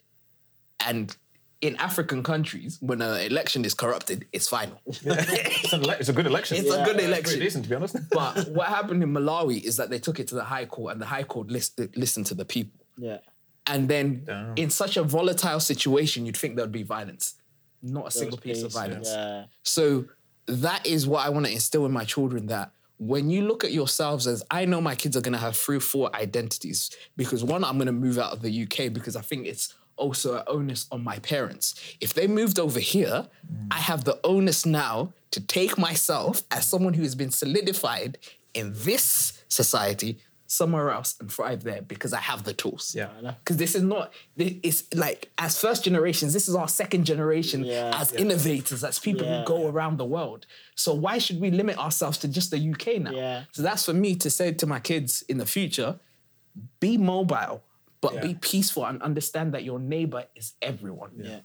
And 0.85 1.16
in 1.61 1.77
African 1.77 2.22
countries, 2.22 2.79
when 2.81 3.02
an 3.02 3.21
election 3.21 3.65
is 3.65 3.75
corrupted, 3.75 4.27
it's 4.33 4.48
final. 4.48 4.81
it's, 4.87 5.73
an 5.73 5.83
ele- 5.83 5.90
it's 5.90 6.08
a 6.08 6.12
good 6.12 6.27
election. 6.27 6.56
It's 6.56 6.71
a 6.73 6.85
good 6.85 6.94
Pretty 6.94 7.04
election. 7.04 7.40
decent, 7.40 7.65
to 7.65 7.71
be 7.71 7.77
honest. 7.77 7.96
But 8.10 8.48
what 8.50 8.69
happened 8.69 9.02
in 9.02 9.12
Malawi 9.12 9.62
is 9.62 9.77
that 9.77 9.90
they 9.90 9.98
took 9.98 10.21
it 10.21 10.29
to 10.29 10.35
the 10.37 10.44
High 10.44 10.67
Court, 10.67 10.92
and 10.92 11.00
the 11.00 11.06
High 11.06 11.25
Court 11.25 11.48
list, 11.48 11.81
listened 11.96 12.27
to 12.27 12.35
the 12.35 12.44
people. 12.44 12.85
Yeah. 12.96 13.19
And 13.67 13.88
then, 13.88 14.23
Damn. 14.25 14.54
in 14.56 14.71
such 14.71 14.96
a 14.96 15.02
volatile 15.02 15.60
situation, 15.60 16.25
you'd 16.27 16.37
think 16.37 16.56
there 16.56 16.65
would 16.65 16.73
be 16.73 16.85
violence. 16.85 17.35
Not 17.83 18.08
a 18.08 18.10
single 18.10 18.38
piece 18.38 18.62
of 18.62 18.73
violence. 18.73 19.10
Yeah. 19.10 19.46
So 19.62 20.06
that 20.46 20.87
is 20.87 21.06
what 21.06 21.27
I 21.27 21.29
want 21.29 21.46
to 21.46 21.52
instill 21.52 21.87
in 21.87 21.92
my 21.92 22.04
children: 22.04 22.46
that 22.46 22.71
when 22.99 23.31
you 23.31 23.42
look 23.42 23.65
at 23.65 23.73
yourselves 23.73 24.27
as 24.27 24.44
I 24.51 24.65
know 24.65 24.81
my 24.81 24.94
kids 24.94 25.17
are 25.17 25.21
going 25.21 25.33
to 25.33 25.38
have 25.38 25.57
three 25.57 25.77
or 25.77 25.81
four 25.81 26.15
identities 26.15 26.90
because 27.17 27.44
one, 27.44 27.65
I'm 27.65 27.77
going 27.77 27.87
to 27.87 27.92
move 27.92 28.19
out 28.19 28.33
of 28.33 28.42
the 28.42 28.63
UK 28.63 28.92
because 28.92 29.17
I 29.17 29.21
think 29.21 29.46
it's 29.46 29.75
also 29.96 30.37
an 30.37 30.42
onus 30.46 30.87
on 30.90 31.03
my 31.03 31.19
parents. 31.21 31.75
If 32.01 32.15
they 32.15 32.27
moved 32.27 32.59
over 32.59 32.81
here, 32.81 33.29
mm. 33.46 33.67
I 33.71 33.79
have 33.79 34.05
the 34.05 34.19
onus 34.25 34.67
now 34.67 35.13
to 35.31 35.40
take 35.40 35.79
myself 35.79 36.42
as 36.51 36.67
someone 36.67 36.94
who 36.94 37.03
has 37.03 37.15
been 37.15 37.31
solidified 37.31 38.19
in 38.55 38.73
this 38.75 39.42
society 39.49 40.19
somewhere 40.51 40.90
else 40.90 41.15
and 41.21 41.31
thrive 41.31 41.63
there 41.63 41.83
because 41.83 42.15
I 42.15 42.21
have 42.21 42.44
the 42.44 42.55
tools. 42.55 42.94
Yeah. 42.96 43.09
Because 43.44 43.59
this 43.59 43.75
is 43.75 43.83
not, 43.83 44.13
it's 44.37 44.83
like 44.94 45.31
as 45.37 45.61
first 45.61 45.85
generations, 45.85 46.33
this 46.33 46.49
is 46.49 46.55
our 46.55 46.69
second 46.69 47.05
generation 47.05 47.65
Yeah. 47.65 47.92
as 47.94 48.13
innovators, 48.15 48.83
as 48.83 48.99
people 48.99 49.27
Yeah. 49.27 49.40
who 49.40 49.46
go 49.46 49.69
around 49.69 49.99
the 49.99 50.07
world. 50.07 50.46
So 50.75 50.94
why 50.94 51.19
should 51.19 51.38
we 51.38 51.51
limit 51.51 51.77
ourselves 51.79 52.17
to 52.19 52.29
just 52.29 52.51
the 52.51 52.59
UK 52.59 52.99
now? 52.99 53.11
Yeah. 53.11 53.44
So 53.53 53.61
that's 53.61 53.85
for 53.85 53.92
me 53.92 54.17
to 54.17 54.31
say 54.31 54.53
to 54.53 54.67
my 54.67 54.81
kids 54.81 55.23
in 55.29 55.37
the 55.37 55.44
future, 55.46 56.01
be 56.81 56.96
mobile, 56.96 57.63
but 58.01 58.15
Yeah. 58.15 58.23
be 58.29 58.35
peaceful 58.35 58.87
and 58.87 59.03
understand 59.03 59.53
that 59.53 59.65
your 59.65 59.79
neighbor 59.79 60.25
is 60.35 60.55
everyone. 60.63 61.11
Yeah. 61.23 61.40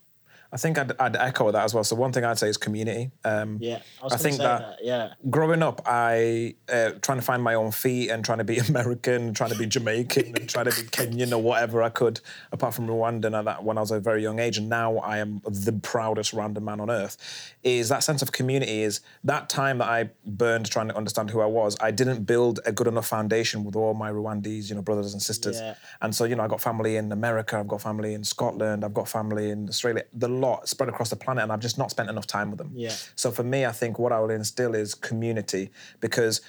I 0.53 0.57
think 0.57 0.77
I'd, 0.77 0.91
I'd 0.99 1.15
echo 1.15 1.51
that 1.51 1.63
as 1.63 1.73
well. 1.73 1.83
So 1.83 1.95
one 1.95 2.11
thing 2.11 2.23
I'd 2.23 2.37
say 2.37 2.47
is 2.47 2.57
community. 2.57 3.09
Um, 3.25 3.57
Yeah. 3.59 3.79
I, 3.99 4.03
was 4.03 4.13
I 4.13 4.17
think 4.17 4.35
say 4.35 4.43
that, 4.43 4.77
Yeah. 4.83 5.13
growing 5.31 5.63
up, 5.63 5.81
I 5.87 6.53
uh, 6.71 6.91
trying 7.01 7.17
to 7.17 7.23
find 7.23 7.41
my 7.41 7.55
own 7.55 7.71
feet 7.71 8.11
and 8.11 8.23
trying 8.23 8.37
to 8.37 8.43
be 8.43 8.57
American, 8.69 9.33
trying 9.33 9.49
to 9.49 9.57
be 9.57 9.65
Jamaican, 9.65 10.35
and 10.37 10.47
trying 10.47 10.65
to 10.69 10.75
be 10.79 10.87
Kenyan 10.89 11.31
or 11.31 11.41
whatever 11.41 11.81
I 11.81 11.89
could, 11.89 12.21
apart 12.51 12.75
from 12.75 12.85
Rwandan 12.87 13.37
at 13.37 13.45
that 13.45 13.63
when 13.63 13.79
I 13.79 13.81
was 13.81 13.89
a 13.89 13.99
very 13.99 14.21
young 14.21 14.39
age, 14.39 14.59
and 14.59 14.69
now 14.69 14.97
I 14.97 15.17
am 15.17 15.41
the 15.43 15.73
proudest 15.73 16.35
Rwandan 16.35 16.61
man 16.61 16.79
on 16.79 16.91
earth. 16.91 17.17
Is 17.63 17.89
that 17.89 18.03
sense 18.03 18.21
of 18.21 18.31
community? 18.31 18.83
Is 18.83 19.01
that 19.23 19.49
time 19.49 19.79
that 19.79 19.89
I 19.89 20.11
burned 20.23 20.69
trying 20.69 20.89
to 20.89 20.95
understand 20.95 21.31
who 21.31 21.41
I 21.41 21.47
was? 21.47 21.75
I 21.81 21.89
didn't 21.89 22.25
build 22.25 22.59
a 22.67 22.71
good 22.71 22.85
enough 22.87 23.07
foundation 23.07 23.63
with 23.63 23.75
all 23.75 23.95
my 23.95 24.11
Rwandese, 24.11 24.69
you 24.69 24.75
know, 24.75 24.83
brothers 24.83 25.13
and 25.13 25.21
sisters. 25.21 25.59
Yeah. 25.59 25.73
And 25.99 26.13
so, 26.13 26.25
you 26.25 26.35
know, 26.35 26.43
I 26.43 26.47
got 26.47 26.61
family 26.61 26.97
in 26.97 27.11
America, 27.11 27.57
I've 27.57 27.67
got 27.67 27.81
family 27.81 28.13
in 28.13 28.23
Scotland, 28.23 28.85
I've 28.85 28.93
got 28.93 29.07
family 29.09 29.49
in 29.49 29.67
Australia, 29.67 30.03
the 30.13 30.27
lot 30.43 30.67
spread 30.67 30.89
across 30.89 31.09
the 31.09 31.15
planet, 31.15 31.43
and 31.43 31.51
I've 31.51 31.59
just 31.59 31.77
not 31.77 31.89
spent 31.91 32.09
enough 32.09 32.27
time 32.27 32.49
with 32.51 32.57
them. 32.57 32.71
Yeah. 32.73 32.93
So 33.15 33.31
for 33.31 33.43
me, 33.43 33.65
I 33.65 33.71
think 33.71 33.99
what 33.99 34.11
I 34.11 34.19
will 34.19 34.29
instill 34.29 34.75
is 34.75 34.93
community 34.93 35.71
because 35.99 36.41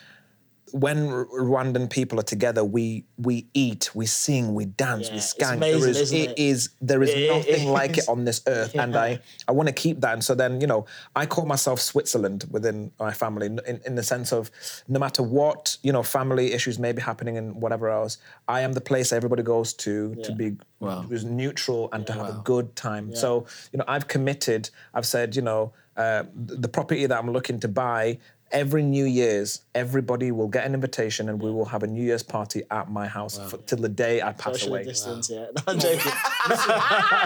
when 0.75 1.07
R- 1.09 1.27
Rwandan 1.27 1.89
people 1.89 2.19
are 2.19 2.25
together, 2.25 2.65
we 2.65 3.05
we 3.17 3.47
eat, 3.55 3.95
we 3.95 4.07
sing, 4.07 4.55
we 4.55 4.65
dance, 4.65 5.07
Yeah, 5.07 5.13
we 5.13 5.19
it's 5.19 5.33
skank. 5.33 5.57
amazing, 5.59 5.81
there 5.81 5.89
is 5.91 6.01
isn't 6.01 6.19
it 6.19 6.31
it? 6.31 6.39
is 6.39 6.71
there 6.81 7.03
is 7.05 7.11
It 7.15 7.29
nothing 7.29 7.69
like 7.81 7.97
it 7.99 8.09
on 8.09 8.25
this 8.25 8.43
earth, 8.49 8.75
and 8.75 8.97
I 8.97 9.21
I 9.47 9.53
want 9.53 9.69
to 9.69 9.73
keep 9.73 10.01
that. 10.01 10.15
And 10.15 10.25
so 10.25 10.35
then 10.35 10.61
you 10.61 10.67
know, 10.67 10.85
I 11.15 11.27
call 11.27 11.47
myself 11.47 11.81
Switzerland 11.81 12.47
within 12.51 12.91
my 12.99 13.13
family 13.13 13.47
in, 13.47 13.61
in 13.87 13.95
the 13.95 14.03
sense 14.03 14.33
of 14.33 14.51
no 14.89 14.99
matter 14.99 15.23
what 15.23 15.77
you 15.85 15.93
know 15.93 16.03
family 16.03 16.53
issues 16.53 16.77
may 16.81 16.91
be 16.91 17.01
happening 17.03 17.39
and 17.39 17.63
whatever 17.63 17.89
else, 17.89 18.19
I 18.49 18.63
am 18.63 18.73
the 18.73 18.81
place 18.81 19.13
everybody 19.13 19.45
goes 19.45 19.73
to 19.85 20.17
to 20.17 20.33
be 20.33 20.57
Wow. 20.81 21.07
neutral 21.09 21.89
and 21.93 22.07
to 22.09 22.13
have 22.13 22.29
a 22.29 22.41
good 22.45 22.77
time. 22.77 23.15
So 23.15 23.47
you 23.73 23.79
know, 23.79 23.85
I've 23.89 24.07
committed. 24.09 24.69
I've 24.93 25.07
said, 25.07 25.35
you 25.37 25.41
know, 25.41 25.73
uh, 25.97 26.25
the 26.35 26.69
property 26.69 27.07
that 27.07 27.17
I'm 27.19 27.31
looking 27.31 27.59
to 27.61 27.69
buy. 27.69 28.19
Every 28.53 28.83
New 28.85 29.05
Year's, 29.05 29.63
everybody 29.75 30.31
will 30.31 30.47
get 30.47 30.65
an 30.65 30.75
invitation, 30.75 31.29
and 31.29 31.43
we 31.43 31.51
will 31.51 31.65
have 31.65 31.83
a 31.83 31.87
New 31.89 32.03
Year's 32.05 32.23
party 32.23 32.63
at 32.71 32.89
my 32.89 33.09
house 33.09 33.37
for, 33.51 33.57
till 33.59 33.79
the 33.79 33.89
day 33.89 34.23
I 34.23 34.33
pass 34.33 34.55
Social 34.61 34.69
away. 34.71 34.85
distance. 34.85 35.29
Yeah. 35.29 35.47
No, 35.57 35.63
I'm 35.67 35.79
joking. 35.79 36.13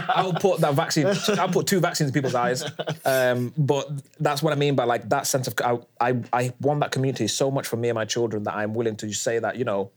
I'll 0.08 0.32
put 0.32 0.60
that 0.60 0.74
vaccine. 0.74 1.06
I'll 1.38 1.48
put 1.48 1.66
two 1.66 1.80
vaccines 1.80 2.08
in 2.08 2.14
people's 2.14 2.34
eyes. 2.34 2.64
Um, 3.04 3.52
but 3.58 3.90
that's 4.20 4.42
what 4.42 4.52
I 4.52 4.56
mean 4.56 4.74
by 4.74 4.84
like 4.84 5.08
that 5.10 5.26
sense 5.26 5.46
of. 5.48 5.54
I, 5.62 5.78
I 6.00 6.22
I 6.32 6.52
want 6.60 6.80
that 6.80 6.92
community 6.92 7.28
so 7.28 7.50
much 7.50 7.66
for 7.66 7.76
me 7.76 7.88
and 7.90 7.94
my 7.94 8.06
children 8.06 8.44
that 8.44 8.54
I'm 8.54 8.72
willing 8.72 8.96
to 8.96 9.12
say 9.12 9.38
that 9.38 9.56
you 9.56 9.64
know, 9.64 9.90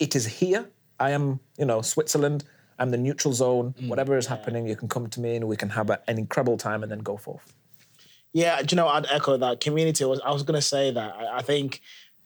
it 0.00 0.16
is 0.16 0.26
here. 0.26 0.68
I 0.98 1.10
am 1.10 1.38
you 1.56 1.66
know 1.66 1.82
Switzerland. 1.82 2.44
I'm 2.78 2.90
the 2.90 2.98
neutral 2.98 3.32
zone. 3.32 3.74
Whatever 3.86 4.16
is 4.18 4.26
happening, 4.26 4.66
you 4.66 4.74
can 4.74 4.88
come 4.88 5.06
to 5.08 5.20
me 5.20 5.36
and 5.36 5.46
we 5.46 5.56
can 5.56 5.68
have 5.68 5.90
a, 5.90 6.00
an 6.08 6.18
incredible 6.18 6.56
time 6.56 6.82
and 6.82 6.90
then 6.90 6.98
go 6.98 7.16
forth. 7.16 7.54
Yeah, 8.34 8.60
do 8.60 8.74
you 8.74 8.76
know, 8.76 8.88
I'd 8.88 9.06
echo 9.06 9.36
that. 9.38 9.60
Community 9.60 10.04
was 10.04 10.20
I 10.20 10.32
was 10.32 10.42
gonna 10.42 10.60
say 10.60 10.90
that. 10.90 11.14
I, 11.14 11.38
I 11.38 11.42
think 11.42 11.80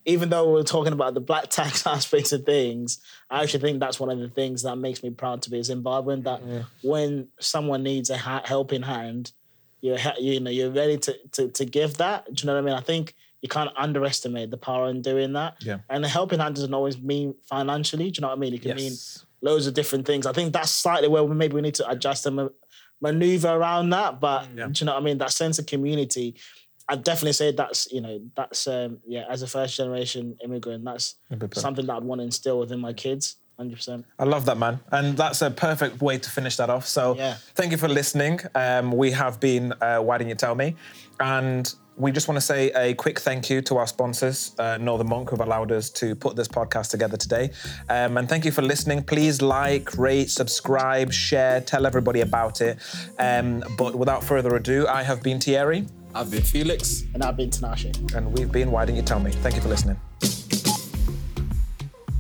even 0.07 0.31
though 0.31 0.51
we're 0.51 0.63
talking 0.63 0.95
about 0.95 1.13
the 1.15 1.21
black 1.21 1.49
tax 1.51 1.87
aspects 1.87 2.33
of 2.33 2.45
things, 2.45 2.99
I 3.31 3.43
actually 3.43 3.61
think 3.61 3.79
that's 3.79 4.01
one 4.01 4.11
of 4.11 4.19
the 4.19 4.29
things 4.29 4.63
that 4.63 4.77
makes 4.77 5.03
me 5.03 5.11
proud 5.11 5.43
to 5.43 5.51
be 5.51 5.59
a 5.59 5.63
Zimbabwean. 5.63 6.25
That 6.25 6.41
when 6.83 7.29
someone 7.39 7.83
needs 7.83 8.11
a 8.11 8.17
ha- 8.17 8.43
helping 8.45 8.83
hand, 8.83 9.33
you're 9.83 9.99
you 10.19 10.41
know 10.41 10.51
you're 10.51 10.71
ready 10.71 10.97
to, 10.97 11.17
to 11.33 11.49
to 11.49 11.65
give 11.65 11.99
that. 11.99 12.25
Do 12.33 12.43
you 12.43 12.47
know 12.47 12.55
what 12.55 12.63
I 12.63 12.65
mean? 12.65 12.75
I 12.75 12.81
think 12.81 13.15
you 13.43 13.49
can't 13.49 13.71
underestimate 13.77 14.51
the 14.51 14.57
power 14.57 14.89
in 14.89 15.03
doing 15.03 15.35
that. 15.35 15.57
Yeah. 15.61 15.79
And 15.89 16.05
a 16.05 16.09
helping 16.09 16.41
hand 16.41 16.57
doesn't 16.57 16.75
always 16.75 16.99
mean 16.99 17.35
financially. 17.45 18.11
Do 18.11 18.19
you 18.19 18.23
know 18.23 18.29
what 18.29 18.39
I 18.39 18.41
mean? 18.41 18.55
It 18.55 18.63
can 18.63 18.77
mean 18.77 18.95
loads 19.43 19.67
of 19.67 19.75
different 19.75 20.07
things. 20.07 20.27
I 20.27 20.33
think 20.33 20.53
that's 20.53 20.71
slightly 20.71 21.07
where 21.09 21.23
we, 21.23 21.35
maybe 21.37 21.55
we 21.55 21.61
need 21.61 21.77
to 21.77 21.89
adjust 21.89 22.29
ma- 22.31 22.49
maneuver 23.01 23.49
around 23.49 23.91
that. 23.91 24.21
But 24.21 24.49
Yeah. 24.57 24.67
do 24.67 24.73
you 24.77 24.87
know 24.87 24.95
what 24.95 25.03
I 25.03 25.05
mean? 25.05 25.19
That 25.19 25.31
sense 25.33 25.59
of 25.59 25.67
community, 25.67 26.35
I'd 26.89 27.05
definitely 27.05 27.33
say 27.35 27.53
that's 27.53 27.91
you 27.93 28.01
know 28.01 28.21
that's 28.35 28.67
um, 28.67 28.99
yeah 29.07 29.25
as 29.29 29.43
a 29.43 29.47
first 29.47 29.77
generation 29.77 30.37
immigrant, 30.43 30.85
that's 30.85 31.17
something 31.55 31.87
that 31.87 31.97
I'd 31.97 32.03
want 32.05 32.21
to 32.21 32.25
instill 32.25 32.59
within 32.61 32.81
my 32.81 32.93
kids. 32.93 33.37
Hundred 33.59 33.77
percent. 33.77 34.07
I 34.21 34.25
love 34.25 34.45
that, 34.47 34.57
man. 34.57 34.79
And 34.93 35.17
that's 35.17 35.43
a 35.43 35.51
perfect 35.51 36.01
way 36.01 36.17
to 36.17 36.31
finish 36.31 36.57
that 36.57 36.71
off. 36.71 36.87
So 36.87 37.17
Yeah. 37.17 37.37
thank 37.57 37.73
you 37.73 37.77
for 37.79 37.89
listening. 37.89 38.39
Um, 38.55 38.93
we 38.93 39.11
have 39.11 39.41
been 39.41 39.73
uh, 39.81 39.99
Why 39.99 40.17
Didn't 40.19 40.29
You 40.31 40.37
Tell 40.37 40.55
Me? 40.55 40.77
And 41.19 41.75
we 41.99 42.13
just 42.13 42.29
want 42.29 42.37
to 42.37 42.41
say 42.41 42.71
a 42.71 42.95
quick 42.95 43.19
thank 43.19 43.51
you 43.51 43.61
to 43.63 43.77
our 43.77 43.87
sponsors, 43.87 44.53
uh, 44.59 44.79
Northern 44.79 45.09
Monk, 45.09 45.31
who've 45.31 45.41
allowed 45.41 45.73
us 45.73 45.91
to 45.91 46.15
put 46.15 46.37
this 46.37 46.47
podcast 46.47 46.91
together 46.91 47.17
today. 47.17 47.51
Um, 47.89 48.17
and 48.17 48.29
thank 48.29 48.45
you 48.45 48.53
for 48.53 48.63
listening. 48.63 49.03
Please 49.03 49.43
like, 49.43 49.99
rate, 49.99 50.31
subscribe, 50.31 51.13
share, 51.13 51.61
tell 51.61 51.87
everybody 51.87 52.21
about 52.21 52.61
it. 52.61 52.79
Um, 53.19 53.65
but 53.77 53.97
without 53.97 54.23
further 54.23 54.55
ado, 54.55 54.87
I 54.87 55.03
have 55.03 55.23
been 55.23 55.41
Thierry, 55.41 55.87
I've 56.15 56.31
been 56.31 56.43
Felix. 56.43 57.05
And 57.15 57.23
I've 57.23 57.37
been 57.37 57.51
Tinashe. 57.51 58.15
and 58.15 58.33
we've 58.37 58.51
been 58.51 58.71
Why 58.71 58.85
Didn't 58.85 58.97
You 58.97 59.03
Tell 59.03 59.21
Me? 59.21 59.31
Thank 59.31 59.57
you 59.57 59.61
for 59.61 59.69
listening. 59.69 60.01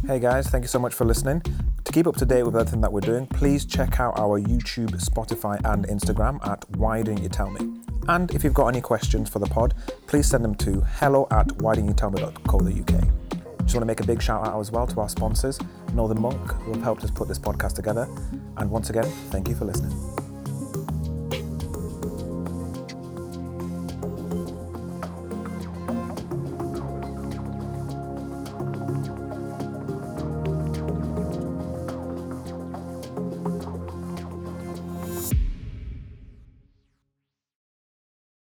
Hey 0.07 0.19
guys, 0.19 0.49
thank 0.49 0.63
you 0.63 0.69
so 0.69 0.79
much 0.79 0.95
for 0.95 1.05
listening. 1.05 1.43
To 1.85 1.93
keep 1.93 2.07
up 2.07 2.17
to 2.17 2.27
date 2.27 2.43
with 2.43 2.55
everything 2.57 2.81
that 2.83 2.93
we're 2.93 3.01
doing, 3.01 3.27
please 3.27 3.65
check 3.65 4.01
out 4.01 4.19
our 4.19 4.41
YouTube, 4.41 4.91
Spotify, 5.03 5.61
and 5.65 5.87
Instagram 5.87 6.45
at 6.47 6.69
Why 6.77 7.03
Didn't 7.03 7.23
You 7.23 7.29
Tell 7.29 7.51
Me? 7.51 7.88
And 8.09 8.35
if 8.35 8.43
you've 8.43 8.55
got 8.55 8.69
any 8.69 8.81
questions 8.81 9.29
for 9.29 9.39
the 9.39 9.47
pod, 9.47 9.75
please 10.07 10.27
send 10.27 10.45
them 10.45 10.55
to 10.57 10.81
hello 10.97 11.29
at 11.31 11.47
whydidn'tyoutellme.co.uk. 11.49 13.05
Just 13.61 13.75
want 13.75 13.83
to 13.83 13.85
make 13.85 14.01
a 14.01 14.07
big 14.07 14.23
shout 14.23 14.47
out 14.47 14.59
as 14.59 14.73
well 14.73 14.87
to 14.87 15.01
our 15.01 15.11
sponsors, 15.11 15.61
Northern 15.93 16.23
Monk, 16.23 16.53
who 16.53 16.73
have 16.73 16.83
helped 16.83 17.05
us 17.05 17.11
put 17.11 17.29
this 17.29 17.39
podcast 17.39 17.75
together. 17.75 18.09
And 18.57 18.71
once 18.71 18.89
again, 18.89 19.05
thank 19.31 19.47
you 19.47 19.55
for 19.55 19.67
listening. 19.67 20.28